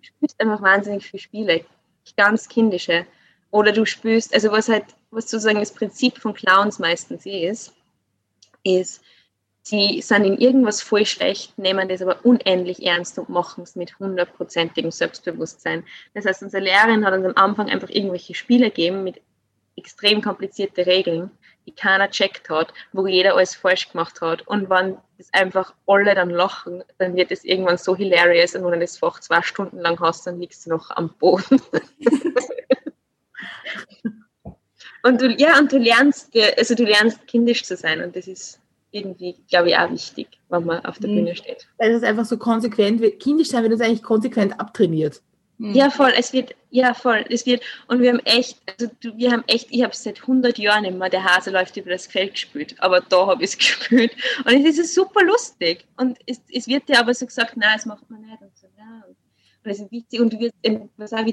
spielst 0.00 0.40
einfach 0.40 0.62
wahnsinnig 0.62 1.06
viele 1.06 1.20
Spiele, 1.20 1.64
ganz 2.16 2.48
kindische. 2.48 3.06
Oder 3.50 3.72
du 3.72 3.84
spielst, 3.84 4.34
also 4.34 4.50
was 4.50 4.68
halt, 4.68 4.84
was 5.10 5.30
sozusagen 5.30 5.60
das 5.60 5.72
Prinzip 5.72 6.18
von 6.18 6.34
Clowns 6.34 6.78
meistens 6.78 7.24
ist, 7.24 7.72
ist, 8.64 9.02
sie 9.62 10.02
sind 10.02 10.24
in 10.24 10.38
irgendwas 10.38 10.82
voll 10.82 11.06
schlecht, 11.06 11.56
nehmen 11.58 11.88
das 11.88 12.02
aber 12.02 12.24
unendlich 12.24 12.84
ernst 12.84 13.18
und 13.18 13.28
machen 13.28 13.64
es 13.64 13.76
mit 13.76 13.98
hundertprozentigem 13.98 14.90
Selbstbewusstsein. 14.90 15.84
Das 16.14 16.26
heißt, 16.26 16.42
unsere 16.42 16.64
Lehrerin 16.64 17.04
hat 17.04 17.14
uns 17.14 17.26
am 17.26 17.36
Anfang 17.36 17.70
einfach 17.70 17.90
irgendwelche 17.90 18.34
Spiele 18.34 18.66
gegeben 18.66 19.04
mit 19.04 19.20
extrem 19.76 20.22
komplizierten 20.22 20.84
Regeln, 20.84 21.30
die 21.66 21.72
keiner 21.72 22.10
checkt 22.10 22.48
hat, 22.50 22.72
wo 22.92 23.06
jeder 23.06 23.34
alles 23.34 23.54
falsch 23.54 23.90
gemacht 23.90 24.20
hat. 24.20 24.46
Und 24.46 24.68
wenn 24.70 24.96
das 25.18 25.32
einfach 25.32 25.74
alle 25.86 26.14
dann 26.14 26.30
lachen, 26.30 26.82
dann 26.98 27.16
wird 27.16 27.30
es 27.30 27.44
irgendwann 27.44 27.78
so 27.78 27.96
hilarious 27.96 28.54
und 28.54 28.64
wenn 28.64 28.72
du 28.72 28.80
das 28.80 28.98
Fach 28.98 29.20
zwei 29.20 29.42
Stunden 29.42 29.78
lang 29.78 29.98
hast, 30.00 30.26
dann 30.26 30.40
liegst 30.40 30.66
du 30.66 30.70
noch 30.70 30.90
am 30.90 31.10
Boden. 31.18 31.60
und 35.02 35.20
du, 35.20 35.30
ja, 35.32 35.58
und 35.58 35.72
du 35.72 35.78
lernst, 35.78 36.32
also 36.56 36.74
du 36.74 36.84
lernst 36.84 37.26
kindisch 37.26 37.64
zu 37.64 37.76
sein 37.76 38.02
und 38.02 38.16
das 38.16 38.26
ist 38.26 38.60
irgendwie, 38.90 39.36
glaube 39.48 39.70
ich, 39.70 39.76
auch 39.76 39.90
wichtig, 39.90 40.28
wenn 40.48 40.64
man 40.64 40.84
auf 40.84 40.98
der 40.98 41.10
Mhm. 41.10 41.16
Bühne 41.16 41.36
steht. 41.36 41.66
Weil 41.78 41.92
das 41.92 42.02
einfach 42.02 42.24
so 42.24 42.38
konsequent 42.38 43.00
wird. 43.00 43.20
Kindisch 43.20 43.48
sein 43.48 43.62
wird 43.62 43.72
uns 43.72 43.82
eigentlich 43.82 44.02
konsequent 44.02 44.58
abtrainiert. 44.60 45.20
Hm. 45.64 45.72
Ja, 45.72 45.88
voll, 45.88 46.12
es 46.14 46.34
wird, 46.34 46.54
ja, 46.68 46.92
voll, 46.92 47.24
es 47.30 47.46
wird, 47.46 47.62
und 47.88 48.02
wir 48.02 48.10
haben 48.12 48.20
echt, 48.26 48.58
also 48.68 48.90
wir 49.00 49.32
haben 49.32 49.44
echt, 49.46 49.68
ich 49.70 49.82
habe 49.82 49.96
seit 49.96 50.20
100 50.20 50.58
Jahren 50.58 50.84
immer, 50.84 51.08
der 51.08 51.24
Hase 51.24 51.50
läuft 51.50 51.78
über 51.78 51.88
das 51.88 52.06
Feld 52.06 52.32
gespielt, 52.32 52.76
aber 52.80 53.00
da 53.00 53.26
habe 53.26 53.42
ich 53.42 53.52
es 53.52 53.58
gespielt. 53.58 54.12
Und 54.44 54.52
es 54.52 54.78
ist 54.78 54.94
super 54.94 55.24
lustig. 55.24 55.86
Und 55.96 56.18
es, 56.26 56.42
es 56.52 56.66
wird 56.66 56.86
dir 56.86 57.00
aber 57.00 57.14
so 57.14 57.24
gesagt, 57.24 57.56
nein, 57.56 57.70
das 57.76 57.86
macht 57.86 58.10
man 58.10 58.20
nicht 58.20 58.42
und 58.42 58.54
so, 58.58 58.66
ja, 58.76 59.04
und, 59.08 59.16
es 59.64 59.80
ist 59.80 59.90
wichtig 59.90 60.20
und 60.20 60.34
du 60.34 60.38
wirst, 60.38 60.54
was, 60.98 61.14
auch, 61.14 61.24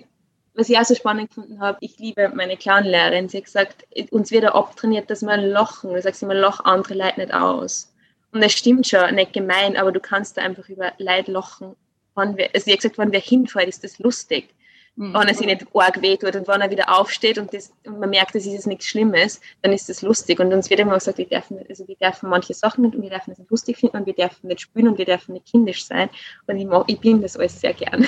was 0.54 0.70
ich 0.70 0.78
auch 0.80 0.86
so 0.86 0.96
spannend 0.96 1.28
gefunden 1.28 1.60
habe, 1.60 1.78
ich 1.82 2.00
liebe 2.00 2.32
meine 2.34 2.56
Clownlehrerin, 2.56 3.28
sie 3.28 3.40
hat 3.40 3.46
gesagt, 3.46 3.86
uns 4.12 4.32
wird 4.32 4.48
auch 4.48 4.70
abtrainiert, 4.70 5.10
dass 5.10 5.24
wir 5.24 5.36
lachen, 5.36 5.94
du 5.94 6.02
sagst 6.02 6.24
immer, 6.24 6.36
lach 6.36 6.62
andere 6.62 6.94
Leute 6.94 7.20
nicht 7.20 7.34
aus. 7.34 7.94
Und 8.32 8.42
das 8.42 8.54
stimmt 8.54 8.88
schon, 8.88 9.14
nicht 9.14 9.34
gemein, 9.34 9.76
aber 9.76 9.92
du 9.92 10.00
kannst 10.00 10.38
da 10.38 10.42
einfach 10.42 10.70
über 10.70 10.94
Leute 11.00 11.34
lachen, 11.34 11.76
wenn 12.16 12.38
wir, 12.38 12.50
also 12.54 12.72
hat 12.72 12.80
gesagt, 12.80 12.98
wenn 12.98 13.12
wer 13.12 13.20
hinfällt, 13.20 13.70
ist 13.70 13.84
das 13.84 14.00
lustig 14.00 14.54
Hm. 14.98 15.14
wenn 15.14 15.28
er 15.28 15.34
sich 15.34 15.46
nicht 15.46 15.66
arg 15.74 16.02
wehtut 16.02 16.36
und 16.36 16.48
wenn 16.50 16.60
er 16.60 16.70
wieder 16.70 16.94
aufsteht 17.00 17.38
und, 17.38 17.54
das, 17.54 17.72
und 17.86 18.00
man 18.00 18.10
merkt, 18.10 18.36
das 18.36 18.46
ist 18.46 18.52
jetzt 18.52 18.68
nichts 18.68 18.88
Schlimmes, 18.88 19.40
dann 19.62 19.72
ist 19.72 19.88
das 19.88 20.02
lustig. 20.02 20.40
Und 20.40 20.54
uns 20.54 20.70
wird 20.70 20.82
immer 20.82 20.96
gesagt, 20.96 21.18
wir 21.18 21.28
dürfen, 21.28 21.60
also 21.70 21.88
wir 21.88 21.96
dürfen 21.96 22.30
manche 22.30 22.54
Sachen 22.54 22.84
nicht 22.84 22.96
und 22.96 23.02
wir 23.02 23.10
dürfen 23.10 23.32
es 23.32 23.40
nicht 23.40 23.50
lustig 23.50 23.78
finden 23.78 23.98
und 23.98 24.06
wir 24.06 24.14
dürfen 24.14 24.48
nicht 24.48 24.60
spielen 24.60 24.90
und 24.90 24.98
wir 24.98 25.06
dürfen 25.06 25.34
nicht 25.34 25.46
kindisch 25.46 25.86
sein. 25.86 26.10
Und 26.46 26.58
ich, 26.58 26.66
mag, 26.66 26.84
ich 26.88 27.00
bin 27.00 27.22
das 27.22 27.38
alles 27.38 27.60
sehr 27.60 27.74
gern. 27.74 28.06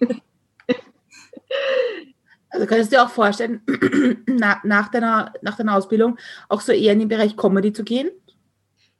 Also 2.50 2.66
könntest 2.66 2.92
du 2.92 2.96
dir 2.96 3.02
auch 3.02 3.10
vorstellen, 3.10 3.62
na, 4.26 4.60
nach, 4.62 4.88
deiner, 4.88 5.32
nach 5.42 5.56
deiner 5.56 5.74
Ausbildung 5.76 6.18
auch 6.48 6.60
so 6.60 6.70
eher 6.70 6.92
in 6.92 7.00
den 7.00 7.08
Bereich 7.08 7.36
Comedy 7.36 7.72
zu 7.72 7.82
gehen? 7.82 8.12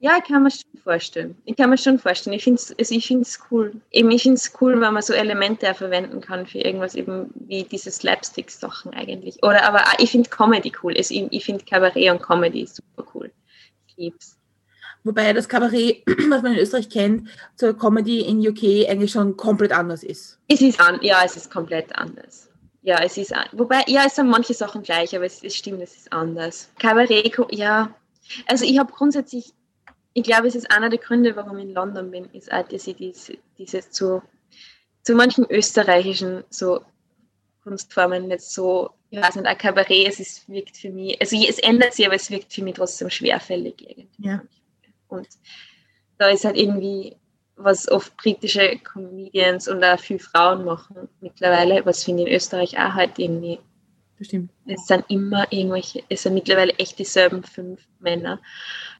Ja, 0.04 0.18
ich 0.18 0.24
kann 0.24 0.42
mir 0.42 0.50
schon 0.50 0.78
vorstellen. 0.82 1.34
Ich 1.46 1.56
kann 1.56 1.70
mir 1.70 1.78
schon 1.78 1.98
vorstellen. 1.98 2.36
Ich 2.36 2.44
finde 2.44 2.60
es 2.60 2.78
also 2.78 2.94
ich 2.94 3.06
find's 3.06 3.40
cool. 3.50 3.72
Eben, 3.90 4.10
ich 4.10 4.22
finde 4.22 4.36
es 4.36 4.52
cool, 4.60 4.78
wenn 4.78 4.92
man 4.92 5.02
so 5.02 5.14
Elemente 5.14 5.70
auch 5.70 5.76
verwenden 5.76 6.20
kann 6.20 6.46
für 6.46 6.58
irgendwas 6.58 6.94
eben 6.94 7.30
wie 7.34 7.62
diese 7.62 7.90
Slapstick-Sachen 7.90 8.92
eigentlich. 8.92 9.42
Oder 9.42 9.66
aber 9.66 9.82
ich 9.96 10.10
finde 10.10 10.28
Comedy 10.28 10.70
cool. 10.82 10.94
Also 10.94 11.14
ich, 11.14 11.26
ich 11.30 11.46
finde 11.46 11.64
Kabarett 11.64 12.10
und 12.10 12.20
Comedy 12.20 12.66
super 12.66 13.06
cool. 13.14 13.32
Ich 13.86 13.96
lieb's. 13.96 14.36
Wobei 15.04 15.32
das 15.32 15.48
Kabarett, 15.48 16.02
was 16.28 16.42
man 16.42 16.52
in 16.52 16.58
Österreich 16.58 16.90
kennt, 16.90 17.30
zur 17.56 17.72
Comedy 17.72 18.20
in 18.20 18.46
UK 18.46 18.86
eigentlich 18.86 19.10
schon 19.10 19.38
komplett 19.38 19.72
anders 19.72 20.02
ist. 20.02 20.38
Es 20.48 20.60
ist 20.60 20.78
an, 20.80 20.98
ja, 21.00 21.22
es 21.24 21.34
ist 21.34 21.50
komplett 21.50 21.96
anders. 21.96 22.50
Ja, 22.82 23.02
es 23.02 23.16
ist 23.16 23.32
an, 23.32 23.46
wobei, 23.52 23.82
ja, 23.86 24.02
es 24.04 24.16
sind 24.16 24.28
manche 24.28 24.52
Sachen 24.52 24.82
gleich, 24.82 25.16
aber 25.16 25.24
es, 25.24 25.42
es 25.42 25.56
stimmt, 25.56 25.80
es 25.80 25.96
ist 25.96 26.12
anders. 26.12 26.68
Kabarett, 26.78 27.34
ja, 27.52 27.94
also 28.46 28.66
ich 28.66 28.78
habe 28.78 28.92
grundsätzlich, 28.92 29.54
ich 30.14 30.22
glaube, 30.22 30.46
es 30.46 30.54
ist 30.54 30.70
einer 30.70 30.88
der 30.88 31.00
Gründe, 31.00 31.34
warum 31.36 31.58
ich 31.58 31.64
in 31.64 31.74
London 31.74 32.10
bin, 32.10 32.24
ist 32.32 32.52
auch, 32.52 32.66
dass 32.66 32.86
ich 32.86 32.96
diese, 32.96 33.36
diese 33.58 33.80
zu, 33.90 34.22
zu 35.02 35.14
manchen 35.14 35.44
österreichischen 35.50 36.44
so 36.50 36.80
Kunstformen 37.64 38.28
nicht 38.28 38.42
so, 38.42 38.90
ich 39.10 39.20
weiß 39.20 39.36
nicht, 39.36 39.46
ein 39.46 39.58
Kabarett, 39.58 40.08
es 40.08 40.20
ist, 40.20 40.48
wirkt 40.48 40.76
für 40.76 40.90
mich, 40.90 41.20
also 41.20 41.36
es 41.36 41.58
ändert 41.58 41.94
sich, 41.94 42.06
aber 42.06 42.14
es 42.14 42.30
wirkt 42.30 42.52
für 42.52 42.62
mich 42.62 42.74
trotzdem 42.74 43.10
schwerfällig 43.10 43.74
irgendwie. 43.80 44.08
Ja. 44.18 44.42
Und 45.08 45.26
da 46.18 46.28
ist 46.28 46.44
halt 46.44 46.56
irgendwie, 46.56 47.16
was 47.56 47.88
oft 47.88 48.16
britische 48.16 48.78
Comedians 48.78 49.66
und 49.66 49.82
auch 49.82 49.98
viele 49.98 50.20
Frauen 50.20 50.64
machen 50.64 51.08
mittlerweile, 51.20 51.84
was 51.86 52.04
finde 52.04 52.22
ich 52.22 52.28
in 52.28 52.34
Österreich 52.34 52.78
auch 52.78 52.94
halt 52.94 53.18
irgendwie, 53.18 53.58
Bestimmt. 54.16 54.50
es 54.66 54.86
sind 54.86 55.04
immer 55.08 55.50
irgendwelche, 55.50 56.02
es 56.08 56.22
sind 56.22 56.34
mittlerweile 56.34 56.72
echt 56.74 56.98
dieselben 56.98 57.42
fünf 57.42 57.80
Männer. 57.98 58.38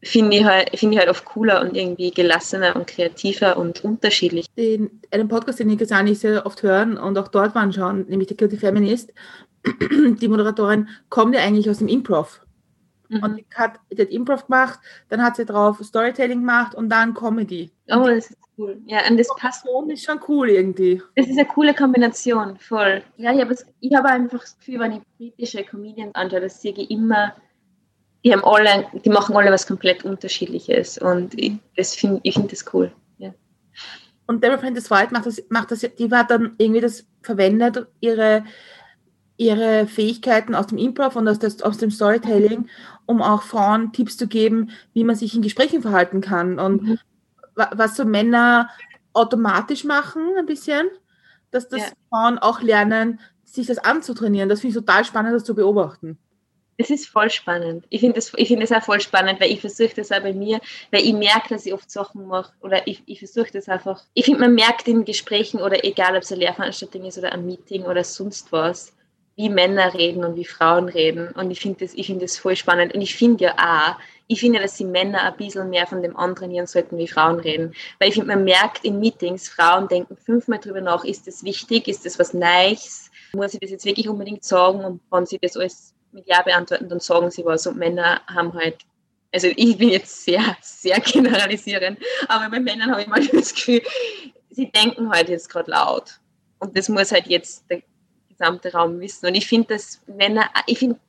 Finde 0.02 0.36
ich, 0.36 0.44
halt, 0.44 0.76
finde 0.78 0.94
ich 0.94 1.00
halt 1.00 1.08
oft 1.08 1.24
cooler 1.24 1.60
und 1.60 1.76
irgendwie 1.76 2.10
gelassener 2.10 2.74
und 2.74 2.86
kreativer 2.86 3.56
und 3.56 3.84
unterschiedlich. 3.84 4.46
Den, 4.56 5.00
einen 5.12 5.28
Podcast, 5.28 5.60
den 5.60 5.68
Nika 5.68 5.86
Sani 5.86 6.14
sehr 6.14 6.44
oft 6.44 6.62
hören 6.62 6.98
und 6.98 7.16
auch 7.16 7.28
dort 7.28 7.54
anschauen, 7.54 8.06
nämlich 8.08 8.28
der 8.28 8.36
Guilty 8.36 8.56
Feminist, 8.56 9.12
die 10.20 10.28
Moderatorin 10.28 10.88
kommt 11.08 11.34
ja 11.34 11.42
eigentlich 11.42 11.70
aus 11.70 11.78
dem 11.78 11.88
Improv. 11.88 12.43
Und 13.22 13.36
die 13.36 13.46
hat, 13.54 13.80
die 13.90 14.02
hat 14.02 14.10
Improv 14.10 14.46
gemacht, 14.46 14.80
dann 15.08 15.22
hat 15.22 15.36
sie 15.36 15.44
drauf 15.44 15.78
Storytelling 15.82 16.40
gemacht 16.40 16.74
und 16.74 16.88
dann 16.88 17.14
Comedy. 17.14 17.70
Oh, 17.90 18.06
das 18.06 18.30
ist 18.30 18.38
cool. 18.58 18.80
Ja, 18.86 19.00
und 19.08 19.18
das 19.18 19.28
passt. 19.36 19.66
Und 19.66 19.90
ist 19.90 20.04
schon 20.04 20.20
cool 20.28 20.50
irgendwie. 20.50 21.02
Das 21.16 21.26
ist 21.26 21.38
eine 21.38 21.46
coole 21.46 21.74
Kombination, 21.74 22.56
voll. 22.58 23.02
Ja, 23.16 23.32
ich 23.32 23.40
habe, 23.40 23.54
habe 23.54 24.08
einfach 24.08 24.40
das 24.40 24.58
Gefühl, 24.58 24.80
wenn 24.80 24.92
ich 24.92 25.00
britische 25.18 25.64
Comedians 25.64 26.14
anschaue, 26.14 26.40
dass 26.40 26.60
sie 26.60 26.70
immer 26.70 27.34
die 28.24 28.32
haben 28.32 28.44
alle, 28.44 28.86
die 29.04 29.10
machen 29.10 29.36
alle 29.36 29.52
was 29.52 29.66
komplett 29.66 30.04
Unterschiedliches 30.04 30.98
und 30.98 31.38
ich, 31.38 31.52
das 31.76 31.94
find, 31.94 32.20
ich 32.22 32.34
finde 32.34 32.48
das 32.48 32.64
cool. 32.72 32.90
Ja. 33.18 33.34
Und 34.26 34.42
Deborah 34.42 34.56
Prentice 34.56 34.90
White 34.90 35.12
macht 35.12 35.26
das, 35.26 35.42
macht 35.50 35.70
das, 35.70 35.80
die 35.80 36.10
hat 36.10 36.30
dann 36.30 36.54
irgendwie 36.56 36.80
das 36.80 37.06
verwendet, 37.20 37.86
ihre, 38.00 38.44
ihre 39.36 39.86
Fähigkeiten 39.86 40.54
aus 40.54 40.68
dem 40.68 40.78
Improv 40.78 41.16
und 41.16 41.28
aus, 41.28 41.38
das, 41.38 41.62
aus 41.62 41.78
dem 41.78 41.90
Storytelling, 41.90 42.68
um 43.06 43.20
auch 43.20 43.42
Frauen 43.42 43.92
Tipps 43.92 44.16
zu 44.16 44.28
geben, 44.28 44.70
wie 44.92 45.04
man 45.04 45.16
sich 45.16 45.34
in 45.34 45.42
Gesprächen 45.42 45.82
verhalten 45.82 46.20
kann 46.20 46.58
und 46.58 46.82
mhm. 46.82 46.98
was 47.54 47.96
so 47.96 48.04
Männer 48.04 48.70
automatisch 49.12 49.84
machen, 49.84 50.22
ein 50.38 50.46
bisschen, 50.46 50.88
dass 51.50 51.68
das 51.68 51.82
ja. 51.82 51.88
Frauen 52.08 52.38
auch 52.38 52.60
lernen, 52.60 53.20
sich 53.44 53.66
das 53.66 53.78
anzutrainieren. 53.78 54.48
Das 54.48 54.60
finde 54.60 54.78
ich 54.78 54.84
total 54.84 55.04
spannend, 55.04 55.34
das 55.34 55.44
zu 55.44 55.54
beobachten. 55.54 56.18
Das 56.76 56.90
ist 56.90 57.06
voll 57.06 57.30
spannend. 57.30 57.86
Ich 57.88 58.00
finde 58.00 58.16
das, 58.16 58.30
find 58.30 58.60
das 58.60 58.72
auch 58.72 58.82
voll 58.82 59.00
spannend, 59.00 59.40
weil 59.40 59.52
ich 59.52 59.60
versuche 59.60 59.94
das 59.94 60.10
auch 60.10 60.20
bei 60.20 60.32
mir, 60.32 60.60
weil 60.90 61.04
ich 61.04 61.12
merke, 61.12 61.50
dass 61.50 61.66
ich 61.66 61.72
oft 61.72 61.88
Sachen 61.88 62.26
mache 62.26 62.52
oder 62.60 62.88
ich, 62.88 63.02
ich 63.06 63.20
versuche 63.20 63.52
das 63.52 63.68
einfach. 63.68 64.02
Ich 64.14 64.24
finde, 64.24 64.40
man 64.40 64.54
merkt 64.54 64.88
in 64.88 65.04
Gesprächen 65.04 65.60
oder 65.60 65.84
egal, 65.84 66.16
ob 66.16 66.22
es 66.22 66.32
eine 66.32 66.40
Lehrveranstaltung 66.40 67.04
ist 67.04 67.16
oder 67.16 67.32
ein 67.32 67.46
Meeting 67.46 67.84
oder 67.84 68.02
sonst 68.02 68.50
was, 68.50 68.92
wie 69.36 69.48
Männer 69.48 69.94
reden 69.94 70.24
und 70.24 70.36
wie 70.36 70.44
Frauen 70.44 70.88
reden. 70.88 71.28
Und 71.30 71.50
ich 71.50 71.60
finde 71.60 71.84
das, 71.84 71.92
find 71.92 72.22
das 72.22 72.38
voll 72.38 72.56
spannend. 72.56 72.94
Und 72.94 73.00
ich 73.00 73.16
finde 73.16 73.44
ja 73.44 73.54
auch, 73.58 73.96
ich 74.26 74.40
finde, 74.40 74.60
dass 74.60 74.76
die 74.76 74.84
Männer 74.84 75.22
ein 75.22 75.36
bisschen 75.36 75.70
mehr 75.70 75.86
von 75.86 76.02
dem 76.02 76.16
antrainieren 76.16 76.66
sollten, 76.66 76.96
wie 76.96 77.08
Frauen 77.08 77.40
reden. 77.40 77.74
Weil 77.98 78.08
ich 78.08 78.14
finde, 78.14 78.28
man 78.28 78.44
merkt 78.44 78.84
in 78.84 79.00
Meetings, 79.00 79.48
Frauen 79.48 79.88
denken 79.88 80.16
fünfmal 80.16 80.60
drüber 80.60 80.80
nach, 80.80 81.04
ist 81.04 81.26
das 81.26 81.44
wichtig, 81.44 81.88
ist 81.88 82.06
das 82.06 82.18
was 82.18 82.32
Neues, 82.32 83.10
muss 83.34 83.54
ich 83.54 83.60
das 83.60 83.70
jetzt 83.70 83.84
wirklich 83.84 84.08
unbedingt 84.08 84.44
sagen 84.44 84.84
und 84.84 85.00
wenn 85.10 85.26
sie 85.26 85.38
das 85.38 85.56
alles 85.56 85.94
mit 86.12 86.26
Ja 86.26 86.42
beantworten, 86.42 86.88
dann 86.88 87.00
sagen 87.00 87.30
sie 87.30 87.44
was. 87.44 87.66
Und 87.66 87.76
Männer 87.76 88.20
haben 88.28 88.54
halt, 88.54 88.78
also 89.32 89.48
ich 89.48 89.76
bin 89.76 89.90
jetzt 89.90 90.24
sehr, 90.24 90.56
sehr 90.62 91.00
generalisierend, 91.00 91.98
aber 92.28 92.48
bei 92.48 92.60
Männern 92.60 92.92
habe 92.92 93.02
ich 93.02 93.08
mal 93.08 93.26
das 93.26 93.52
Gefühl, 93.52 93.82
sie 94.50 94.70
denken 94.70 95.10
halt 95.10 95.28
jetzt 95.28 95.50
gerade 95.50 95.72
laut. 95.72 96.20
Und 96.60 96.78
das 96.78 96.88
muss 96.88 97.12
halt 97.12 97.26
jetzt 97.26 97.64
gesamte 98.36 98.72
Raum 98.72 99.00
wissen. 99.00 99.26
Und 99.26 99.34
ich 99.34 99.46
finde, 99.46 99.74
dass 99.74 100.00
Männer, 100.06 100.50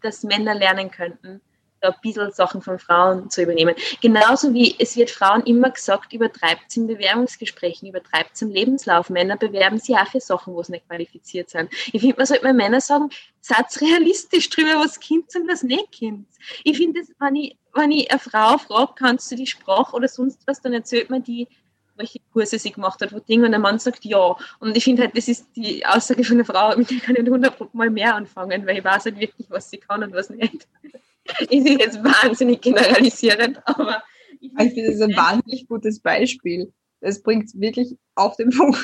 dass 0.01 0.23
Männer 0.23 0.55
lernen 0.55 0.91
könnten, 0.91 1.41
da 1.85 1.89
ein 1.89 1.95
bisschen 2.01 2.31
Sachen 2.31 2.61
von 2.61 2.79
Frauen 2.79 3.29
zu 3.29 3.43
übernehmen. 3.43 3.75
Genauso 4.01 4.53
wie 4.53 4.75
es 4.79 4.95
wird 4.95 5.11
Frauen 5.11 5.43
immer 5.43 5.69
gesagt, 5.69 6.13
übertreibt 6.13 6.63
es 6.69 6.77
in 6.77 6.87
Bewerbungsgesprächen, 6.87 7.89
übertreibt 7.89 8.31
es 8.33 8.41
im 8.41 8.49
Lebenslauf. 8.49 9.09
Männer 9.09 9.37
bewerben 9.37 9.79
sich 9.79 9.95
auch 9.95 10.07
für 10.07 10.19
Sachen, 10.19 10.53
wo 10.53 10.63
sie 10.63 10.73
nicht 10.73 10.87
qualifiziert 10.87 11.49
sind. 11.49 11.71
Ich 11.91 12.01
finde, 12.01 12.15
man 12.17 12.25
sollte 12.25 12.43
mal 12.43 12.53
Männer 12.53 12.81
sagen, 12.81 13.09
seid 13.41 13.65
realistisch 13.81 14.49
drüber, 14.49 14.79
was 14.79 14.99
Kind 14.99 15.25
und 15.35 15.47
was 15.47 15.63
nicht 15.63 15.91
Kind. 15.91 16.27
Ich 16.63 16.77
finde, 16.77 17.01
wenn 17.19 17.35
ich, 17.35 17.57
wenn 17.73 17.91
ich 17.91 18.09
eine 18.09 18.19
Frau 18.19 18.57
frage, 18.57 18.93
kannst 18.95 19.31
du 19.31 19.35
die 19.35 19.47
Sprache 19.47 19.95
oder 19.95 20.07
sonst 20.07 20.41
was, 20.47 20.61
dann 20.61 20.73
erzählt 20.73 21.09
man 21.09 21.23
die, 21.23 21.47
welche 21.95 22.19
Kurse 22.33 22.59
sie 22.59 22.71
gemacht 22.71 23.01
hat, 23.01 23.13
wo 23.13 23.19
Ding, 23.19 23.43
und 23.43 23.51
der 23.51 23.59
Mann 23.59 23.79
sagt 23.79 24.05
ja. 24.05 24.35
Und 24.59 24.75
ich 24.75 24.83
finde 24.83 25.03
halt, 25.03 25.17
das 25.17 25.27
ist 25.27 25.47
die 25.55 25.85
Aussage 25.85 26.23
von 26.23 26.37
einer 26.37 26.45
Frau, 26.45 26.75
mit 26.77 26.89
der 26.89 26.99
kann 26.99 27.15
ich 27.15 27.29
hundertmal 27.29 27.89
mehr 27.89 28.15
anfangen, 28.15 28.65
weil 28.65 28.77
ich 28.77 28.83
weiß 28.83 29.05
halt 29.05 29.19
wirklich, 29.19 29.49
was 29.49 29.69
sie 29.69 29.77
kann 29.77 30.03
und 30.03 30.13
was 30.13 30.29
nicht 30.29 30.67
ist 31.49 31.67
jetzt 31.67 32.03
wahnsinnig 32.03 32.61
generalisierend, 32.61 33.59
aber 33.65 34.03
ich, 34.39 34.51
ich 34.51 34.73
finde, 34.73 34.85
das 34.85 34.95
ist 34.95 35.01
ein 35.01 35.15
wahnsinnig 35.15 35.67
gutes 35.67 35.99
Beispiel. 35.99 36.71
Das 37.01 37.21
bringt 37.21 37.45
es 37.45 37.59
wirklich 37.59 37.97
auf 38.15 38.35
den 38.35 38.51
Punkt. 38.51 38.77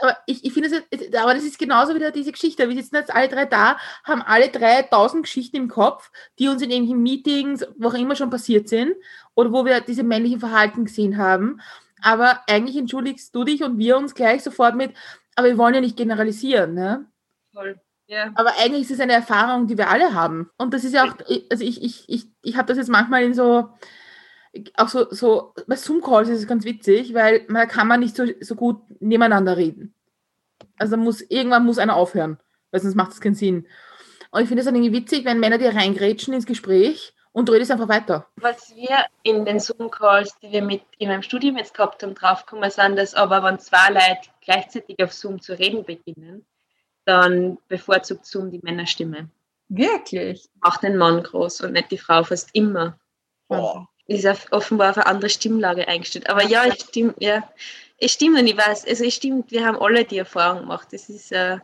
Aber 0.00 0.16
ich, 0.26 0.44
ich 0.44 0.52
finde, 0.52 0.68
das, 0.68 1.22
aber 1.22 1.34
das 1.34 1.44
ist 1.44 1.58
genauso 1.58 1.94
wieder 1.94 2.10
diese 2.10 2.32
Geschichte. 2.32 2.68
Wir 2.68 2.76
sitzen 2.76 2.96
jetzt 2.96 3.14
alle 3.14 3.28
drei 3.28 3.44
da, 3.44 3.76
haben 4.02 4.22
alle 4.22 4.48
drei 4.48 4.82
tausend 4.82 5.24
Geschichten 5.24 5.56
im 5.56 5.68
Kopf, 5.68 6.10
die 6.38 6.48
uns 6.48 6.60
in 6.60 6.70
irgendwelchen 6.70 7.02
Meetings, 7.02 7.64
wo 7.76 7.88
auch 7.88 7.94
immer 7.94 8.16
schon 8.16 8.30
passiert 8.30 8.68
sind, 8.68 8.94
oder 9.34 9.52
wo 9.52 9.64
wir 9.64 9.80
diese 9.80 10.02
männlichen 10.02 10.40
Verhalten 10.40 10.86
gesehen 10.86 11.18
haben. 11.18 11.60
Aber 12.02 12.40
eigentlich 12.48 12.76
entschuldigst 12.76 13.34
du 13.34 13.44
dich 13.44 13.62
und 13.62 13.78
wir 13.78 13.96
uns 13.96 14.14
gleich 14.14 14.42
sofort 14.42 14.74
mit, 14.76 14.92
aber 15.36 15.48
wir 15.48 15.58
wollen 15.58 15.74
ja 15.74 15.80
nicht 15.80 15.96
generalisieren. 15.96 16.74
Ne? 16.74 17.06
Voll. 17.52 17.80
Ja. 18.06 18.30
Aber 18.34 18.52
eigentlich 18.58 18.82
ist 18.82 18.90
es 18.90 19.00
eine 19.00 19.14
Erfahrung, 19.14 19.66
die 19.66 19.78
wir 19.78 19.88
alle 19.88 20.12
haben. 20.12 20.50
Und 20.58 20.74
das 20.74 20.84
ist 20.84 20.92
ja 20.92 21.04
auch, 21.04 21.14
also 21.50 21.64
ich, 21.64 21.82
ich, 21.82 22.08
ich, 22.08 22.26
ich 22.42 22.56
habe 22.56 22.66
das 22.66 22.76
jetzt 22.76 22.90
manchmal 22.90 23.22
in 23.22 23.32
so, 23.32 23.70
auch 24.76 24.88
so, 24.88 25.10
so 25.10 25.54
bei 25.66 25.76
Zoom-Calls 25.76 26.28
ist 26.28 26.40
es 26.40 26.46
ganz 26.46 26.64
witzig, 26.64 27.14
weil 27.14 27.46
man 27.48 27.68
kann 27.68 27.88
man 27.88 28.00
nicht 28.00 28.16
so, 28.16 28.24
so 28.40 28.54
gut 28.54 28.82
nebeneinander 29.00 29.56
reden. 29.56 29.94
Also 30.78 30.96
muss, 30.96 31.22
irgendwann 31.22 31.64
muss 31.64 31.78
einer 31.78 31.96
aufhören, 31.96 32.38
weil 32.70 32.80
sonst 32.80 32.96
macht 32.96 33.12
es 33.12 33.20
keinen 33.20 33.34
Sinn. 33.34 33.66
Und 34.30 34.42
ich 34.42 34.48
finde 34.48 34.60
es 34.60 34.66
dann 34.66 34.74
irgendwie 34.74 34.92
witzig, 34.92 35.24
wenn 35.24 35.40
Männer 35.40 35.58
dir 35.58 35.74
reingrätschen 35.74 36.34
ins 36.34 36.46
Gespräch 36.46 37.11
und 37.32 37.48
du 37.48 37.52
redest 37.52 37.70
einfach 37.70 37.88
weiter. 37.88 38.26
Was 38.36 38.74
wir 38.76 39.06
in 39.22 39.44
den 39.44 39.58
Zoom-Calls, 39.58 40.38
die 40.40 40.52
wir 40.52 40.62
mit 40.62 40.82
in 40.98 41.08
meinem 41.08 41.22
Studium 41.22 41.56
jetzt 41.56 41.74
gehabt 41.74 42.02
haben, 42.02 42.14
draufgekommen 42.14 42.70
sind, 42.70 42.96
dass 42.96 43.14
aber 43.14 43.42
wenn 43.42 43.58
zwei 43.58 43.88
Leute 43.88 44.28
gleichzeitig 44.42 45.02
auf 45.02 45.12
Zoom 45.12 45.40
zu 45.40 45.58
reden 45.58 45.84
beginnen, 45.84 46.44
dann 47.04 47.58
bevorzugt 47.68 48.26
Zoom 48.26 48.50
die 48.50 48.60
Männerstimme. 48.62 49.28
Wirklich? 49.68 50.48
Auch 50.60 50.76
den 50.76 50.96
Mann 50.96 51.22
groß 51.22 51.62
und 51.62 51.72
nicht 51.72 51.90
die 51.90 51.98
Frau 51.98 52.22
fast 52.22 52.50
immer. 52.52 52.98
Oh. 53.48 53.84
Ist 54.06 54.26
auf, 54.26 54.46
offenbar 54.50 54.90
auf 54.90 54.98
eine 54.98 55.06
andere 55.06 55.30
Stimmlage 55.30 55.88
eingestellt. 55.88 56.28
Aber 56.28 56.44
ja, 56.44 56.66
es 56.66 56.80
stimmt, 56.82 57.14
ja. 57.18 57.48
Es 57.98 58.12
stimmt 58.12 58.38
und 58.38 58.46
ich 58.46 58.56
weiß, 58.56 58.86
also 58.86 59.04
es 59.04 59.14
stimmt, 59.14 59.50
wir 59.50 59.64
haben 59.64 59.78
alle 59.80 60.04
die 60.04 60.18
Erfahrung 60.18 60.62
gemacht. 60.62 60.88
Das 60.92 61.08
ist, 61.08 61.32
äh, 61.32 61.58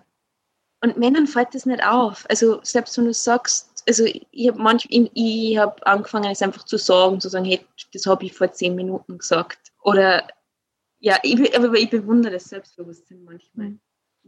und 0.80 0.96
Männern 0.96 1.26
fällt 1.26 1.54
das 1.54 1.66
nicht 1.66 1.84
auf. 1.84 2.24
Also 2.30 2.60
selbst 2.62 2.96
wenn 2.96 3.06
du 3.06 3.12
sagst, 3.12 3.67
also 3.88 4.04
ich 4.04 4.48
habe 4.48 4.60
manchmal, 4.60 4.88
ich, 4.90 5.10
ich 5.14 5.58
habe 5.58 5.84
angefangen, 5.86 6.30
es 6.30 6.42
einfach 6.42 6.64
zu 6.64 6.76
sagen, 6.76 7.20
zu 7.20 7.28
sagen, 7.28 7.46
hey, 7.46 7.60
das 7.92 8.06
habe 8.06 8.24
ich 8.26 8.34
vor 8.34 8.52
zehn 8.52 8.74
Minuten 8.74 9.18
gesagt. 9.18 9.72
Oder 9.82 10.28
ja, 11.00 11.18
ich, 11.22 11.56
aber 11.56 11.72
ich 11.74 11.90
bewundere 11.90 12.34
das 12.34 12.44
Selbstbewusstsein 12.44 13.24
manchmal 13.24 13.78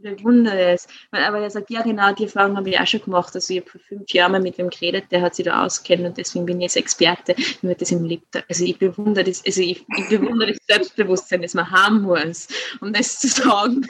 bewundere 0.01 0.73
es. 0.73 0.87
Aber 1.11 1.39
er 1.39 1.49
sagt, 1.49 1.69
ja 1.69 1.81
genau, 1.81 2.13
die 2.13 2.23
Erfahrung 2.23 2.57
habe 2.57 2.69
ich 2.69 2.79
auch 2.79 2.87
schon 2.87 3.01
gemacht. 3.01 3.33
Also 3.35 3.53
ich 3.53 3.61
habe 3.61 3.69
vor 3.69 3.81
fünf 3.81 4.11
Jahren 4.11 4.31
mal 4.33 4.41
mit 4.41 4.57
wem 4.57 4.69
geredet, 4.69 5.05
der 5.11 5.21
hat 5.21 5.35
sich 5.35 5.45
da 5.45 5.63
auskennt 5.63 6.05
und 6.05 6.17
deswegen 6.17 6.45
bin 6.45 6.57
ich 6.57 6.63
jetzt 6.63 6.77
Experte. 6.77 7.35
Nur 7.61 7.75
das 7.75 7.91
im 7.91 8.03
Leben. 8.03 8.23
Also 8.49 8.65
ich 8.65 8.77
bewundere 8.77 9.25
das, 9.25 9.43
also 9.45 9.61
ich, 9.61 9.85
ich 9.97 10.09
bewundere 10.09 10.53
das 10.53 10.59
Selbstbewusstsein, 10.67 11.41
das 11.41 11.53
man 11.53 11.69
haben 11.69 12.01
muss, 12.01 12.47
um 12.81 12.93
das 12.93 13.19
zu 13.19 13.27
sagen. 13.27 13.87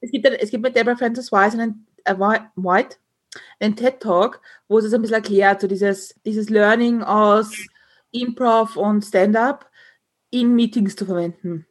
Es 0.00 0.10
gibt, 0.10 0.26
es 0.26 0.50
gibt 0.50 0.62
mit 0.62 0.76
Deborah 0.76 0.96
Francis 0.96 1.32
Wise 1.32 1.58
einen, 1.60 1.86
White 2.56 2.96
einen 3.60 3.76
TED-Talk, 3.76 4.40
wo 4.68 4.80
sie 4.80 4.88
es 4.88 4.94
ein 4.94 5.02
bisschen 5.02 5.16
erklärt, 5.16 5.60
so 5.60 5.66
dieses, 5.66 6.14
dieses 6.24 6.48
Learning 6.50 7.02
aus 7.02 7.52
Improv 8.10 8.76
und 8.76 9.04
Stand-up 9.04 9.70
in 10.30 10.54
Meetings 10.54 10.96
zu 10.96 11.06
verwenden. 11.06 11.66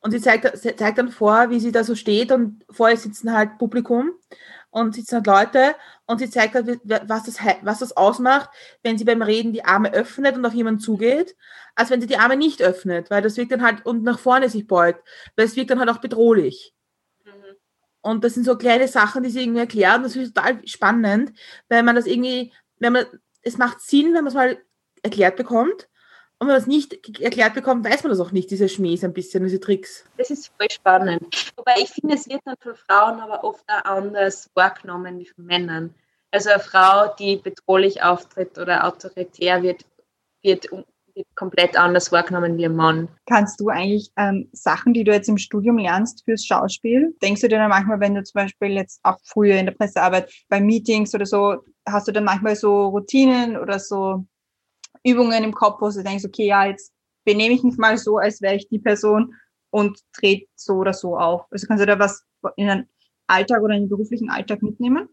Und 0.00 0.10
sie 0.10 0.20
zeigt, 0.20 0.56
sie 0.56 0.74
zeigt 0.76 0.98
dann 0.98 1.10
vor, 1.10 1.50
wie 1.50 1.60
sie 1.60 1.72
da 1.72 1.84
so 1.84 1.94
steht 1.94 2.32
und 2.32 2.64
vor 2.70 2.90
ihr 2.90 2.96
sitzen 2.96 3.32
halt 3.32 3.58
Publikum 3.58 4.12
und 4.70 4.94
sitzen 4.94 5.16
halt 5.16 5.26
Leute 5.26 5.74
und 6.06 6.18
sie 6.18 6.30
zeigt 6.30 6.54
halt, 6.54 6.80
was 7.08 7.24
das, 7.24 7.38
was 7.62 7.78
das 7.80 7.96
ausmacht, 7.96 8.50
wenn 8.82 8.98
sie 8.98 9.04
beim 9.04 9.22
Reden 9.22 9.52
die 9.52 9.64
Arme 9.64 9.92
öffnet 9.92 10.36
und 10.36 10.44
auf 10.44 10.54
jemanden 10.54 10.80
zugeht, 10.80 11.36
als 11.74 11.90
wenn 11.90 12.00
sie 12.00 12.06
die 12.06 12.18
Arme 12.18 12.36
nicht 12.36 12.62
öffnet, 12.62 13.10
weil 13.10 13.22
das 13.22 13.36
wirkt 13.36 13.52
dann 13.52 13.62
halt 13.62 13.84
und 13.84 14.02
nach 14.02 14.18
vorne 14.18 14.48
sich 14.48 14.66
beugt, 14.66 15.06
weil 15.36 15.46
es 15.46 15.56
wirkt 15.56 15.70
dann 15.70 15.80
halt 15.80 15.90
auch 15.90 15.98
bedrohlich. 15.98 16.75
Und 18.06 18.22
das 18.22 18.34
sind 18.34 18.44
so 18.44 18.56
kleine 18.56 18.86
Sachen, 18.86 19.24
die 19.24 19.30
sie 19.30 19.42
irgendwie 19.42 19.60
erklären. 19.60 20.04
Das 20.04 20.14
ist 20.14 20.34
total 20.34 20.66
spannend, 20.66 21.32
weil 21.68 21.82
man 21.82 21.96
das 21.96 22.06
irgendwie, 22.06 22.52
wenn 22.78 22.92
man, 22.92 23.06
es 23.42 23.58
macht 23.58 23.80
Sinn, 23.80 24.14
wenn 24.14 24.22
man 24.22 24.28
es 24.28 24.34
mal 24.34 24.58
erklärt 25.02 25.36
bekommt. 25.36 25.88
Und 26.38 26.46
wenn 26.46 26.54
man 26.54 26.60
es 26.60 26.68
nicht 26.68 27.20
erklärt 27.20 27.54
bekommt, 27.54 27.84
weiß 27.84 28.04
man 28.04 28.10
das 28.10 28.20
auch 28.20 28.30
nicht, 28.30 28.50
diese 28.50 28.68
Schmähs 28.68 29.02
ein 29.02 29.12
bisschen, 29.12 29.42
diese 29.42 29.58
Tricks. 29.58 30.04
Das 30.18 30.30
ist 30.30 30.52
voll 30.56 30.70
spannend. 30.70 31.52
Wobei 31.56 31.74
ich 31.78 31.90
finde, 31.90 32.14
es 32.14 32.28
wird 32.28 32.42
dann 32.44 32.56
von 32.60 32.76
Frauen 32.76 33.20
aber 33.20 33.42
oft 33.42 33.64
auch 33.68 33.84
anders 33.84 34.50
wahrgenommen 34.54 35.18
wie 35.18 35.26
von 35.26 35.44
Männern. 35.44 35.92
Also 36.30 36.50
eine 36.50 36.60
Frau, 36.60 37.12
die 37.18 37.36
bedrohlich 37.36 38.02
auftritt 38.02 38.56
oder 38.58 38.86
autoritär 38.86 39.62
wird, 39.62 39.84
wird, 40.42 40.68
wird 41.16 41.26
komplett 41.34 41.78
anders 41.78 42.12
wahrgenommen 42.12 42.56
wie 42.58 42.66
ein 42.66 42.76
Mann. 42.76 43.08
Kannst 43.26 43.58
du 43.60 43.68
eigentlich 43.68 44.10
ähm, 44.16 44.48
Sachen, 44.52 44.92
die 44.92 45.02
du 45.02 45.12
jetzt 45.12 45.28
im 45.28 45.38
Studium 45.38 45.78
lernst 45.78 46.24
fürs 46.24 46.44
Schauspiel, 46.44 47.16
denkst 47.22 47.40
du 47.40 47.48
dir 47.48 47.58
dann 47.58 47.70
manchmal, 47.70 48.00
wenn 48.00 48.14
du 48.14 48.22
zum 48.22 48.42
Beispiel 48.42 48.72
jetzt 48.72 49.00
auch 49.02 49.18
früher 49.24 49.56
in 49.56 49.66
der 49.66 49.72
Pressearbeit 49.72 50.30
bei 50.48 50.60
Meetings 50.60 51.14
oder 51.14 51.26
so, 51.26 51.64
hast 51.88 52.06
du 52.06 52.12
dann 52.12 52.24
manchmal 52.24 52.54
so 52.54 52.88
Routinen 52.88 53.56
oder 53.56 53.78
so 53.78 54.26
Übungen 55.04 55.42
im 55.42 55.52
Kopf, 55.52 55.80
wo 55.80 55.88
du 55.88 56.02
denkst, 56.02 56.24
okay, 56.24 56.46
ja, 56.46 56.66
jetzt 56.66 56.92
benehme 57.24 57.54
ich 57.54 57.62
mich 57.62 57.76
mal 57.78 57.96
so, 57.96 58.18
als 58.18 58.42
wäre 58.42 58.56
ich 58.56 58.68
die 58.68 58.78
Person 58.78 59.34
und 59.70 59.98
trete 60.12 60.46
so 60.54 60.74
oder 60.74 60.92
so 60.92 61.16
auf. 61.16 61.46
Also 61.50 61.66
kannst 61.66 61.82
du 61.82 61.86
da 61.86 61.98
was 61.98 62.24
in 62.56 62.68
den 62.68 62.88
Alltag 63.26 63.62
oder 63.62 63.74
in 63.74 63.84
den 63.84 63.88
beruflichen 63.88 64.30
Alltag 64.30 64.62
mitnehmen? 64.62 65.08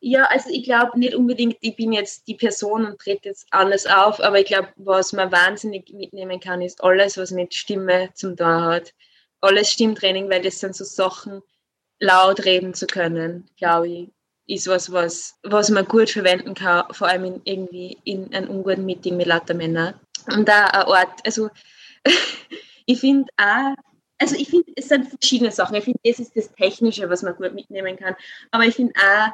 Ja, 0.00 0.24
also 0.26 0.48
ich 0.50 0.64
glaube 0.64 0.98
nicht 0.98 1.14
unbedingt, 1.14 1.56
ich 1.60 1.74
bin 1.74 1.92
jetzt 1.92 2.28
die 2.28 2.36
Person 2.36 2.86
und 2.86 3.00
trete 3.00 3.30
jetzt 3.30 3.46
anders 3.50 3.86
auf, 3.86 4.20
aber 4.20 4.38
ich 4.38 4.46
glaube, 4.46 4.68
was 4.76 5.12
man 5.12 5.32
wahnsinnig 5.32 5.92
mitnehmen 5.92 6.38
kann, 6.38 6.62
ist 6.62 6.82
alles, 6.84 7.18
was 7.18 7.32
mit 7.32 7.52
Stimme 7.52 8.10
zum 8.14 8.36
Tor 8.36 8.62
hat. 8.62 8.94
Alles 9.40 9.70
Stimmtraining, 9.70 10.30
weil 10.30 10.42
das 10.42 10.60
sind 10.60 10.76
so 10.76 10.84
Sachen, 10.84 11.42
laut 12.00 12.44
reden 12.44 12.74
zu 12.74 12.86
können, 12.86 13.48
glaube 13.56 13.88
ich, 13.88 14.08
ist 14.46 14.66
was, 14.68 14.92
was, 14.92 15.38
was 15.42 15.70
man 15.70 15.84
gut 15.84 16.10
verwenden 16.10 16.54
kann, 16.54 16.84
vor 16.92 17.08
allem 17.08 17.24
in, 17.24 17.40
irgendwie 17.44 17.98
in 18.04 18.32
einem 18.32 18.50
unguten 18.50 18.86
Meeting 18.86 19.16
mit 19.16 19.26
lauter 19.26 19.54
Männern. 19.54 19.94
Und 20.32 20.48
da 20.48 20.66
ein 20.66 20.86
Ort, 20.86 21.20
also 21.24 21.50
ich 22.86 23.00
finde 23.00 23.30
auch, 23.36 23.74
also 24.18 24.34
ich 24.36 24.48
finde, 24.48 24.72
es 24.76 24.88
sind 24.88 25.08
verschiedene 25.08 25.52
Sachen. 25.52 25.76
Ich 25.76 25.84
finde, 25.84 26.00
das 26.04 26.18
ist 26.18 26.36
das 26.36 26.52
Technische, 26.52 27.08
was 27.08 27.22
man 27.22 27.36
gut 27.36 27.54
mitnehmen 27.54 27.96
kann. 27.96 28.16
Aber 28.50 28.64
ich 28.64 28.74
finde 28.74 28.94
auch, 28.96 29.30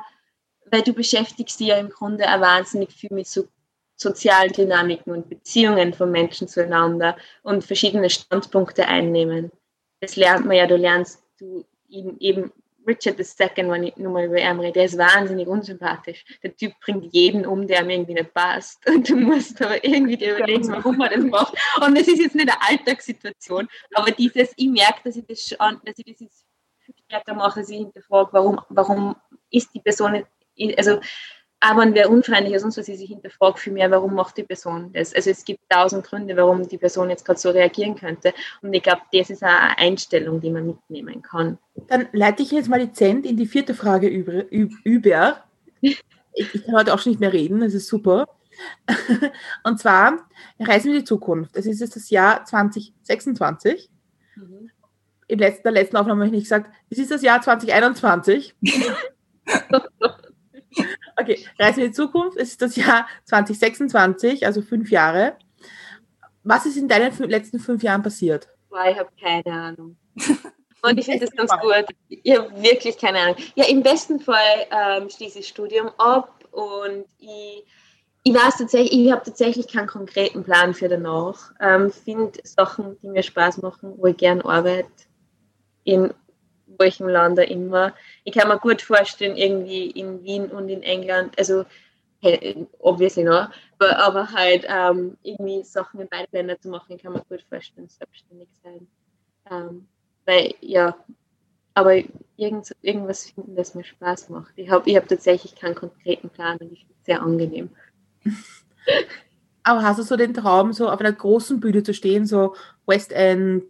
weil 0.75 0.83
du 0.83 0.93
beschäftigst 0.93 1.61
dich 1.61 1.68
ja 1.68 1.77
im 1.77 1.89
Grunde 1.89 2.25
auch 2.25 2.41
wahnsinnig 2.41 2.91
viel 2.91 3.12
mit 3.12 3.29
so 3.29 3.47
sozialen 3.95 4.51
Dynamiken 4.51 5.12
und 5.12 5.29
Beziehungen 5.29 5.95
von 5.95 6.11
Menschen 6.11 6.49
zueinander 6.49 7.16
und 7.45 7.62
verschiedene 7.62 8.11
Standpunkte 8.11 8.89
einnehmen. 8.89 9.53
Das 10.01 10.16
lernt 10.16 10.47
man 10.47 10.57
ja, 10.57 10.66
du 10.66 10.77
lernst 10.77 11.22
du 11.39 11.64
eben, 11.89 12.18
eben 12.18 12.53
Richard 12.89 13.20
II, 13.20 13.70
wenn 13.70 13.85
ich 13.85 13.97
nur 13.99 14.12
mal 14.12 14.25
über 14.25 14.39
ihn 14.39 14.59
rede, 14.59 14.72
der 14.72 14.87
ist 14.87 14.99
wahnsinnig 14.99 15.47
unsympathisch. 15.47 16.25
Der 16.43 16.57
Typ 16.57 16.72
bringt 16.81 17.14
jeden 17.14 17.47
um, 17.47 17.68
der 17.68 17.83
ihm 17.83 17.91
irgendwie 17.91 18.14
nicht 18.14 18.35
passt. 18.35 18.85
Und 18.89 19.09
du 19.09 19.14
musst 19.14 19.62
aber 19.62 19.83
irgendwie 19.85 20.16
dir 20.16 20.37
überlegen, 20.37 20.72
warum 20.72 21.01
er 21.03 21.11
das 21.11 21.25
macht. 21.25 21.55
Und 21.81 21.97
das 21.97 22.09
ist 22.09 22.18
jetzt 22.18 22.35
nicht 22.35 22.51
eine 22.51 22.61
Alltagssituation, 22.68 23.68
aber 23.95 24.11
dieses, 24.11 24.53
ich 24.57 24.68
merke, 24.68 25.03
dass 25.05 25.14
ich 25.14 25.25
das 25.25 25.41
schon, 25.47 25.81
dass 25.85 25.99
ich 25.99 26.05
das 26.05 26.18
jetzt 26.18 26.45
stärker 27.07 27.35
mache, 27.35 27.61
dass 27.61 27.70
ich 27.70 27.79
hinterfrage, 27.79 28.33
warum, 28.33 28.61
warum 28.70 29.14
ist 29.51 29.72
die 29.72 29.81
Person 29.81 30.25
also 30.76 31.00
aber 31.64 31.80
wenn 31.80 31.94
wer 31.94 32.11
unfreundlich 32.11 32.52
ist 32.52 32.62
und 32.62 32.72
so, 32.72 32.82
sie 32.82 32.94
sich 32.94 33.09
hinterfragt 33.09 33.59
viel 33.59 33.72
mehr, 33.72 33.90
warum 33.90 34.14
macht 34.14 34.36
die 34.36 34.42
Person 34.42 34.92
das? 34.92 35.14
Also 35.14 35.30
es 35.30 35.46
gibt 35.46 35.61
tausend 35.70 36.05
Gründe, 36.05 36.36
warum 36.36 36.68
die 36.68 36.76
Person 36.76 37.09
jetzt 37.09 37.24
gerade 37.24 37.40
so 37.40 37.48
reagieren 37.48 37.94
könnte. 37.94 38.34
Und 38.61 38.74
ich 38.74 38.82
glaube, 38.82 39.00
das 39.14 39.30
ist 39.30 39.42
auch 39.42 39.48
eine 39.48 39.78
Einstellung, 39.78 40.42
die 40.42 40.50
man 40.50 40.66
mitnehmen 40.66 41.22
kann. 41.22 41.57
Dann 41.88 42.07
leite 42.12 42.42
ich 42.42 42.50
jetzt 42.50 42.68
mal 42.68 42.80
dezent 42.80 43.24
in 43.24 43.38
die 43.38 43.46
vierte 43.46 43.72
Frage 43.72 44.09
über. 44.09 44.44
über. 44.50 45.42
Ich, 45.80 46.05
ich 46.34 46.64
kann 46.66 46.74
heute 46.74 46.92
auch 46.92 46.98
schon 46.98 47.12
nicht 47.12 47.20
mehr 47.20 47.32
reden, 47.32 47.61
das 47.61 47.72
ist 47.72 47.88
super. 47.88 48.28
Und 49.64 49.80
zwar 49.80 50.28
Reisen 50.61 50.90
wir 50.90 50.98
in 50.98 51.00
die 51.00 51.09
Zukunft. 51.09 51.57
Es 51.57 51.64
ist 51.64 51.80
jetzt 51.80 51.96
das 51.96 52.11
Jahr 52.11 52.44
2026. 52.44 53.88
Mhm. 54.36 54.70
In 55.28 55.38
der 55.38 55.57
letzten 55.64 55.96
Aufnahme 55.96 56.20
habe 56.20 56.26
ich 56.26 56.32
nicht 56.32 56.44
gesagt, 56.44 56.70
es 56.90 56.98
ist 56.98 57.11
das 57.11 57.22
Jahr 57.22 57.40
2021. 57.40 58.55
Okay, 61.17 61.47
Reisen 61.59 61.83
in 61.83 61.89
die 61.91 61.93
Zukunft. 61.93 62.37
Es 62.37 62.51
ist 62.51 62.62
das 62.62 62.77
Jahr 62.77 63.07
2026, 63.25 64.47
also 64.47 64.62
fünf 64.62 64.91
Jahre. 64.91 65.37
Was 66.43 66.67
ist 66.67 66.77
in 66.77 66.89
deinen 66.89 67.17
letzten 67.31 67.59
fünf 67.59 67.83
Jahren 67.83 68.03
passiert? 68.03 68.49
Boah, 68.69 68.87
ich 68.91 68.99
habe 68.99 69.09
keine 69.21 69.53
Ahnung. 69.53 69.97
Und 70.83 70.99
ich 70.99 71.07
finde 71.07 71.25
das 71.25 71.35
ganz 71.35 71.51
gut. 71.62 71.87
Ich 72.09 72.37
habe 72.37 72.51
wirklich 72.62 72.99
keine 72.99 73.19
Ahnung. 73.19 73.37
Ja, 73.55 73.65
im 73.67 73.83
besten 73.83 74.21
Fall 74.21 74.67
ähm, 74.71 75.09
schließe 75.09 75.39
ich 75.39 75.49
Studium 75.49 75.89
ab 75.97 76.45
und 76.51 77.07
ich, 77.19 77.65
ich 78.23 78.35
weiß 78.35 78.59
tatsächlich, 78.59 79.07
ich 79.07 79.11
habe 79.11 79.25
tatsächlich 79.25 79.69
keinen 79.69 79.87
konkreten 79.87 80.45
Plan 80.45 80.75
für 80.75 80.89
danach. 80.89 81.53
Ähm, 81.61 81.91
finde 81.91 82.39
Sachen, 82.45 82.99
die 83.01 83.09
mir 83.09 83.23
Spaß 83.23 83.62
machen, 83.62 83.95
wo 83.97 84.07
ich 84.07 84.17
gerne 84.19 84.45
arbeite, 84.45 84.91
in 85.85 86.12
welchem 86.79 87.09
Land 87.09 87.39
auch 87.39 87.45
immer. 87.45 87.95
Ich 88.25 88.35
kann 88.35 88.49
mir 88.49 88.59
gut 88.59 88.83
vorstellen, 88.83 89.37
irgendwie 89.37 89.91
in 89.91 90.22
Wien 90.22 90.47
und 90.51 90.68
in 90.68 90.83
England, 90.83 91.39
also 91.39 91.64
obviously 92.79 93.22
noch, 93.22 93.51
aber, 93.79 93.99
aber 93.99 94.33
halt 94.33 94.64
ähm, 94.66 95.18
irgendwie 95.22 95.62
Sachen 95.62 96.01
in 96.01 96.09
beiden 96.09 96.29
Ländern 96.33 96.61
zu 96.61 96.68
machen, 96.68 96.97
kann 96.97 97.12
man 97.12 97.22
gut 97.29 97.45
vorstellen, 97.49 97.89
selbstständig 97.89 98.49
sein. 98.62 98.87
Ähm, 99.51 99.87
weil, 100.25 100.55
ja, 100.61 100.97
aber 101.75 101.97
irgend, 102.37 102.75
irgendwas 102.83 103.31
finden, 103.31 103.57
das 103.57 103.75
mir 103.75 103.85
Spaß 103.85 104.31
macht. 104.31 104.53
Ich 104.57 104.70
habe 104.70 104.89
ich 104.89 104.97
hab 104.97 105.09
tatsächlich 105.09 105.55
keinen 105.57 105.75
konkreten 105.75 106.31
Plan 106.31 106.57
und 106.59 106.72
ich 106.72 106.81
finde 106.81 106.95
es 107.01 107.07
sehr 107.07 107.22
angenehm. 107.22 107.70
Aber 109.66 109.83
hast 109.83 109.99
du 109.99 110.03
so 110.03 110.16
den 110.16 110.35
Traum, 110.35 110.75
so 110.75 110.91
auf 110.91 111.01
einer 111.01 111.12
großen 111.12 111.59
Bühne 111.59 111.83
zu 111.83 111.95
stehen, 111.95 112.27
so 112.27 112.55
West 112.85 113.12
End, 113.12 113.64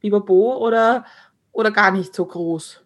Biberbo 0.00 0.56
oder 0.56 1.04
oder 1.54 1.70
gar 1.70 1.90
nicht 1.90 2.14
so 2.14 2.26
groß? 2.26 2.82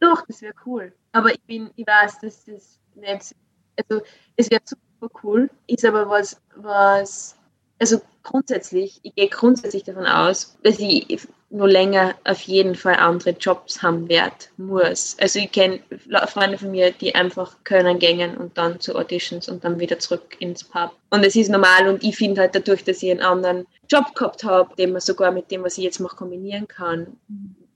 Doch, 0.00 0.24
das 0.26 0.40
wäre 0.40 0.54
cool. 0.64 0.92
Aber 1.12 1.30
ich 1.30 1.42
bin, 1.42 1.70
ich 1.76 1.86
weiß, 1.86 2.20
dass 2.20 2.44
das 2.44 2.78
nicht, 2.94 3.34
also 3.76 4.02
es 4.36 4.50
wäre 4.50 4.62
super 4.64 5.12
cool, 5.22 5.50
ist 5.66 5.84
aber 5.84 6.08
was, 6.08 6.40
was, 6.54 7.36
also 7.78 8.00
grundsätzlich, 8.22 9.00
ich 9.02 9.14
gehe 9.14 9.28
grundsätzlich 9.28 9.84
davon 9.84 10.06
aus, 10.06 10.56
dass 10.62 10.78
ich 10.78 11.26
nur 11.48 11.68
länger 11.68 12.14
auf 12.24 12.40
jeden 12.42 12.74
Fall 12.74 12.96
andere 12.96 13.30
Jobs 13.30 13.82
haben 13.82 14.08
werde, 14.08 14.34
muss. 14.56 15.16
Also 15.20 15.38
ich 15.38 15.52
kenne 15.52 15.80
Freunde 16.26 16.58
von 16.58 16.70
mir, 16.70 16.90
die 16.90 17.14
einfach 17.14 17.56
können 17.64 17.98
gängen 17.98 18.36
und 18.36 18.58
dann 18.58 18.80
zu 18.80 18.96
Auditions 18.96 19.48
und 19.48 19.64
dann 19.64 19.78
wieder 19.78 19.98
zurück 19.98 20.36
ins 20.40 20.64
Pub. 20.64 20.92
Und 21.10 21.24
es 21.24 21.36
ist 21.36 21.48
normal 21.48 21.88
und 21.88 22.02
ich 22.02 22.16
finde 22.16 22.42
halt 22.42 22.54
dadurch, 22.54 22.84
dass 22.84 23.02
ich 23.02 23.10
einen 23.10 23.20
anderen 23.20 23.66
Job 23.88 24.14
gehabt 24.14 24.44
habe, 24.44 24.74
den 24.76 24.92
man 24.92 25.00
sogar 25.00 25.30
mit 25.30 25.50
dem, 25.50 25.62
was 25.62 25.78
ich 25.78 25.84
jetzt 25.84 26.00
mache, 26.00 26.16
kombinieren 26.16 26.66
kann, 26.66 27.16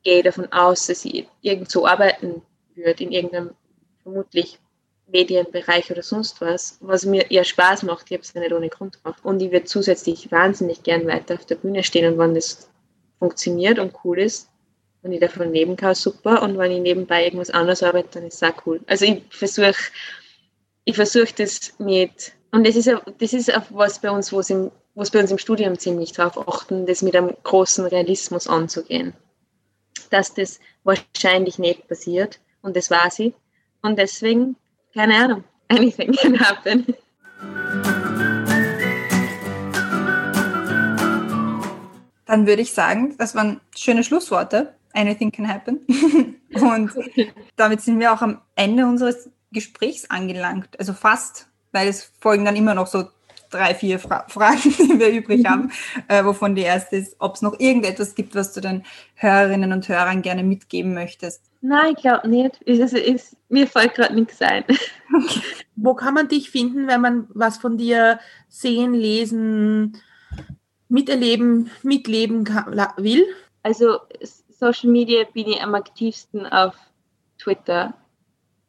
gehe 0.02 0.22
davon 0.22 0.50
aus, 0.52 0.86
dass 0.86 1.02
sie 1.02 1.26
irgendwo 1.42 1.86
arbeiten 1.86 2.42
wird, 2.74 3.00
in 3.00 3.12
irgendeinem 3.12 3.50
vermutlich 4.02 4.58
Medienbereich 5.08 5.90
oder 5.90 6.02
sonst 6.02 6.40
was, 6.40 6.78
was 6.80 7.04
mir 7.04 7.30
eher 7.30 7.44
Spaß 7.44 7.82
macht. 7.82 8.06
Ich 8.06 8.12
habe 8.12 8.22
es 8.22 8.32
ja 8.32 8.40
nicht 8.40 8.52
ohne 8.52 8.68
Grund 8.68 9.02
gemacht. 9.02 9.24
Und 9.24 9.42
ich 9.42 9.50
würde 9.50 9.66
zusätzlich 9.66 10.30
wahnsinnig 10.30 10.82
gern 10.82 11.06
weiter 11.06 11.34
auf 11.34 11.46
der 11.46 11.56
Bühne 11.56 11.82
stehen 11.82 12.12
und 12.12 12.18
wenn 12.18 12.34
das 12.34 12.70
funktioniert 13.18 13.78
und 13.78 13.92
cool 14.04 14.20
ist, 14.20 14.48
wenn 15.02 15.12
ich 15.12 15.20
davon 15.20 15.52
leben 15.52 15.76
kann, 15.76 15.94
super. 15.94 16.42
Und 16.42 16.58
wenn 16.58 16.70
ich 16.72 16.80
nebenbei 16.80 17.24
irgendwas 17.24 17.50
anderes 17.50 17.82
arbeite, 17.82 18.08
dann 18.12 18.26
ist 18.26 18.42
es 18.42 18.42
auch 18.42 18.66
cool. 18.66 18.80
Also 18.86 19.04
ich 19.04 19.22
versuche 19.30 19.74
ich 20.84 20.96
versuche 20.96 21.34
das 21.36 21.74
mit, 21.78 22.32
und 22.50 22.66
das 22.66 22.74
ist, 22.74 22.90
das 23.18 23.32
ist 23.32 23.54
auch 23.54 23.64
was 23.70 24.00
bei 24.00 24.10
uns, 24.10 24.32
wo 24.32 24.40
es 24.40 25.10
bei 25.10 25.20
uns 25.20 25.30
im 25.30 25.38
Studium 25.38 25.78
ziemlich 25.78 26.12
drauf 26.12 26.48
achten, 26.48 26.86
das 26.86 27.02
mit 27.02 27.14
einem 27.14 27.34
großen 27.42 27.86
Realismus 27.86 28.46
anzugehen 28.46 29.14
dass 30.10 30.34
das 30.34 30.60
wahrscheinlich 30.84 31.58
nicht 31.58 31.88
passiert. 31.88 32.40
Und 32.62 32.76
das 32.76 32.90
war 32.90 33.10
sie. 33.10 33.34
Und 33.82 33.98
deswegen, 33.98 34.56
keine 34.94 35.16
Ahnung, 35.16 35.44
anything 35.68 36.12
can 36.12 36.38
happen. 36.38 36.94
Dann 42.26 42.46
würde 42.46 42.62
ich 42.62 42.72
sagen, 42.72 43.16
das 43.18 43.34
waren 43.34 43.60
schöne 43.76 44.04
Schlussworte. 44.04 44.74
Anything 44.92 45.32
can 45.32 45.48
happen. 45.48 45.80
Und 46.54 46.92
damit 47.56 47.80
sind 47.80 48.00
wir 48.00 48.12
auch 48.12 48.22
am 48.22 48.40
Ende 48.56 48.86
unseres 48.86 49.30
Gesprächs 49.52 50.10
angelangt. 50.10 50.78
Also 50.78 50.92
fast, 50.92 51.48
weil 51.72 51.88
es 51.88 52.12
folgen 52.20 52.44
dann 52.44 52.56
immer 52.56 52.74
noch 52.74 52.86
so 52.86 53.04
drei, 53.50 53.74
vier 53.74 53.98
Fra 53.98 54.24
Fragen, 54.28 54.58
die 54.78 54.98
wir 54.98 55.10
übrig 55.10 55.44
haben, 55.46 55.64
mhm. 55.64 55.70
äh, 56.08 56.24
wovon 56.24 56.54
die 56.54 56.62
erste 56.62 56.96
ist, 56.96 57.16
ob 57.18 57.34
es 57.34 57.42
noch 57.42 57.58
irgendetwas 57.58 58.14
gibt, 58.14 58.34
was 58.34 58.52
du 58.52 58.60
den 58.60 58.84
Hörerinnen 59.14 59.72
und 59.72 59.88
Hörern 59.88 60.22
gerne 60.22 60.42
mitgeben 60.42 60.94
möchtest. 60.94 61.42
Nein, 61.60 61.94
ich 61.94 62.02
glaube 62.02 62.28
nicht. 62.28 62.62
Ist, 62.62 62.94
ist, 62.94 63.36
mir 63.48 63.66
fällt 63.66 63.94
gerade 63.94 64.14
nichts 64.14 64.40
ein. 64.40 64.64
Okay. 65.12 65.40
Wo 65.74 65.94
kann 65.94 66.14
man 66.14 66.28
dich 66.28 66.50
finden, 66.50 66.86
wenn 66.86 67.00
man 67.00 67.26
was 67.34 67.58
von 67.58 67.76
dir 67.76 68.20
sehen, 68.48 68.94
lesen, 68.94 70.00
miterleben, 70.88 71.72
mitleben 71.82 72.44
kann, 72.44 72.76
will? 72.96 73.26
Also 73.64 73.98
Social 74.50 74.88
Media 74.90 75.24
bin 75.34 75.48
ich 75.48 75.60
am 75.60 75.74
aktivsten 75.74 76.46
auf 76.46 76.76
Twitter. 77.38 77.94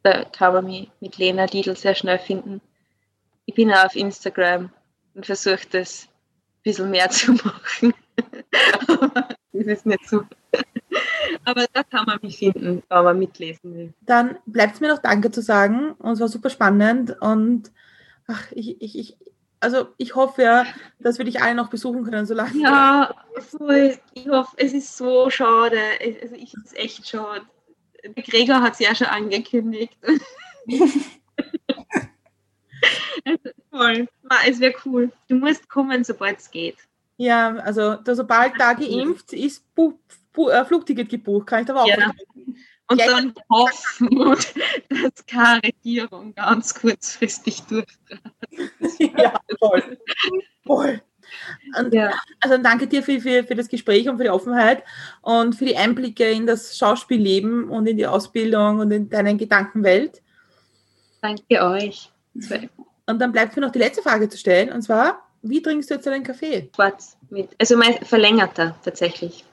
Da 0.02 0.26
kann 0.26 0.54
man 0.54 0.66
mich 0.66 0.90
mit 1.00 1.20
Lena 1.20 1.46
Lidl 1.46 1.76
sehr 1.76 1.94
schnell 1.94 2.18
finden 2.18 2.60
ich 3.52 3.56
bin 3.56 3.72
auch 3.74 3.84
auf 3.84 3.96
Instagram 3.98 4.70
und 5.14 5.26
versuche 5.26 5.68
das 5.72 6.06
ein 6.06 6.64
bisschen 6.64 6.90
mehr 6.90 7.10
zu 7.10 7.34
machen. 7.34 7.94
Das 9.52 9.66
ist 9.66 9.86
nicht 9.86 10.08
so. 10.08 10.24
Aber 11.44 11.66
da 11.74 11.84
kann 11.84 12.06
man 12.06 12.20
mich 12.22 12.38
finden, 12.38 12.82
wenn 12.88 13.04
man 13.04 13.20
mitlesen 13.20 13.76
will. 13.76 13.94
Dann 14.06 14.38
bleibt 14.46 14.76
es 14.76 14.80
mir 14.80 14.88
noch 14.88 15.00
Danke 15.00 15.32
zu 15.32 15.42
sagen. 15.42 15.92
Und 15.94 16.14
es 16.14 16.22
war 16.22 16.30
super 16.30 16.50
spannend. 16.50 17.22
Und 17.22 17.72
ach, 18.28 18.50
ich, 18.54 18.82
ich, 18.82 18.98
ich, 18.98 19.18
also 19.60 19.90
ich 19.98 20.16
hoffe 20.16 20.44
ja, 20.44 20.66
dass 21.00 21.18
wir 21.18 21.26
dich 21.26 21.42
alle 21.42 21.56
noch 21.56 21.70
besuchen 21.70 22.06
können, 22.06 22.26
solange. 22.26 22.58
Ja, 22.58 23.14
voll. 23.58 23.98
Ich 24.14 24.30
hoffe, 24.30 24.56
es 24.58 24.72
ist 24.72 24.96
so 24.96 25.30
schade. 25.30 25.78
Also 26.22 26.36
ich 26.36 26.54
es 26.54 26.74
echt 26.74 27.06
schade. 27.06 27.42
Der 28.06 28.24
Gregor 28.24 28.62
hat 28.62 28.74
es 28.74 28.80
ja 28.80 28.96
schon 28.96 29.08
angekündigt. 29.08 29.98
Voll. 33.70 34.08
Es 34.48 34.60
wäre 34.60 34.74
cool. 34.86 35.12
Du 35.28 35.36
musst 35.36 35.70
kommen, 35.70 36.04
sobald 36.04 36.40
es 36.40 36.52
geht. 36.52 36.78
Ja, 37.18 37.56
also 37.58 37.96
da, 37.96 38.16
sobald 38.16 38.54
da 38.60 38.74
geimpft 38.74 39.34
ist, 39.34 39.64
Bu 39.76 39.94
Bu 40.34 40.50
äh, 40.50 40.64
Flugticket 40.66 41.10
gebucht, 41.10 41.48
kann 41.48 41.64
ich 41.64 41.70
aber 41.70 41.84
auch. 41.84 41.88
Ja. 41.88 42.12
Und 42.88 43.00
ja, 43.00 43.08
dann 43.08 43.34
hoffen, 43.50 44.36
dass 44.90 45.26
keine 45.26 45.64
Regierung 45.64 46.36
ganz 46.36 46.74
kurzfristig 46.74 47.62
durchtrat. 47.62 48.20
ja, 49.18 49.40
voll. 49.60 49.98
voll. 50.66 51.02
Und, 51.80 51.94
ja. 51.94 52.12
Also 52.42 52.58
danke 52.58 52.88
dir 52.88 53.02
für, 53.02 53.22
für, 53.22 53.44
für 53.46 53.56
das 53.56 53.70
Gespräch 53.70 54.10
und 54.10 54.18
für 54.18 54.24
die 54.24 54.30
Offenheit 54.30 54.84
und 55.22 55.56
für 55.56 55.66
die 55.66 55.78
Einblicke 55.78 56.30
in 56.30 56.46
das 56.46 56.78
Schauspielleben 56.78 57.70
und 57.70 57.88
in 57.88 57.98
die 57.98 58.08
Ausbildung 58.08 58.80
und 58.80 58.92
in 58.92 59.10
deine 59.10 59.38
Gedankenwelt. 59.38 60.22
Danke 61.22 61.64
euch. 61.64 62.12
Und 63.08 63.20
dann 63.20 63.32
bleibt 63.32 63.56
mir 63.56 63.62
noch 63.62 63.72
die 63.72 63.80
letzte 63.80 64.02
Frage 64.02 64.30
zu 64.30 64.38
stellen, 64.38 64.72
und 64.72 64.82
zwar, 64.82 65.28
wie 65.42 65.62
trinkst 65.62 65.90
du 65.90 65.96
jetzt 65.96 66.08
deinen 66.08 66.24
Kaffee? 66.24 66.70
Schwarz. 66.76 67.18
Mit, 67.30 67.50
also 67.60 67.78
mein 67.78 67.94
verlängerter 68.06 68.76
tatsächlich. 68.84 69.44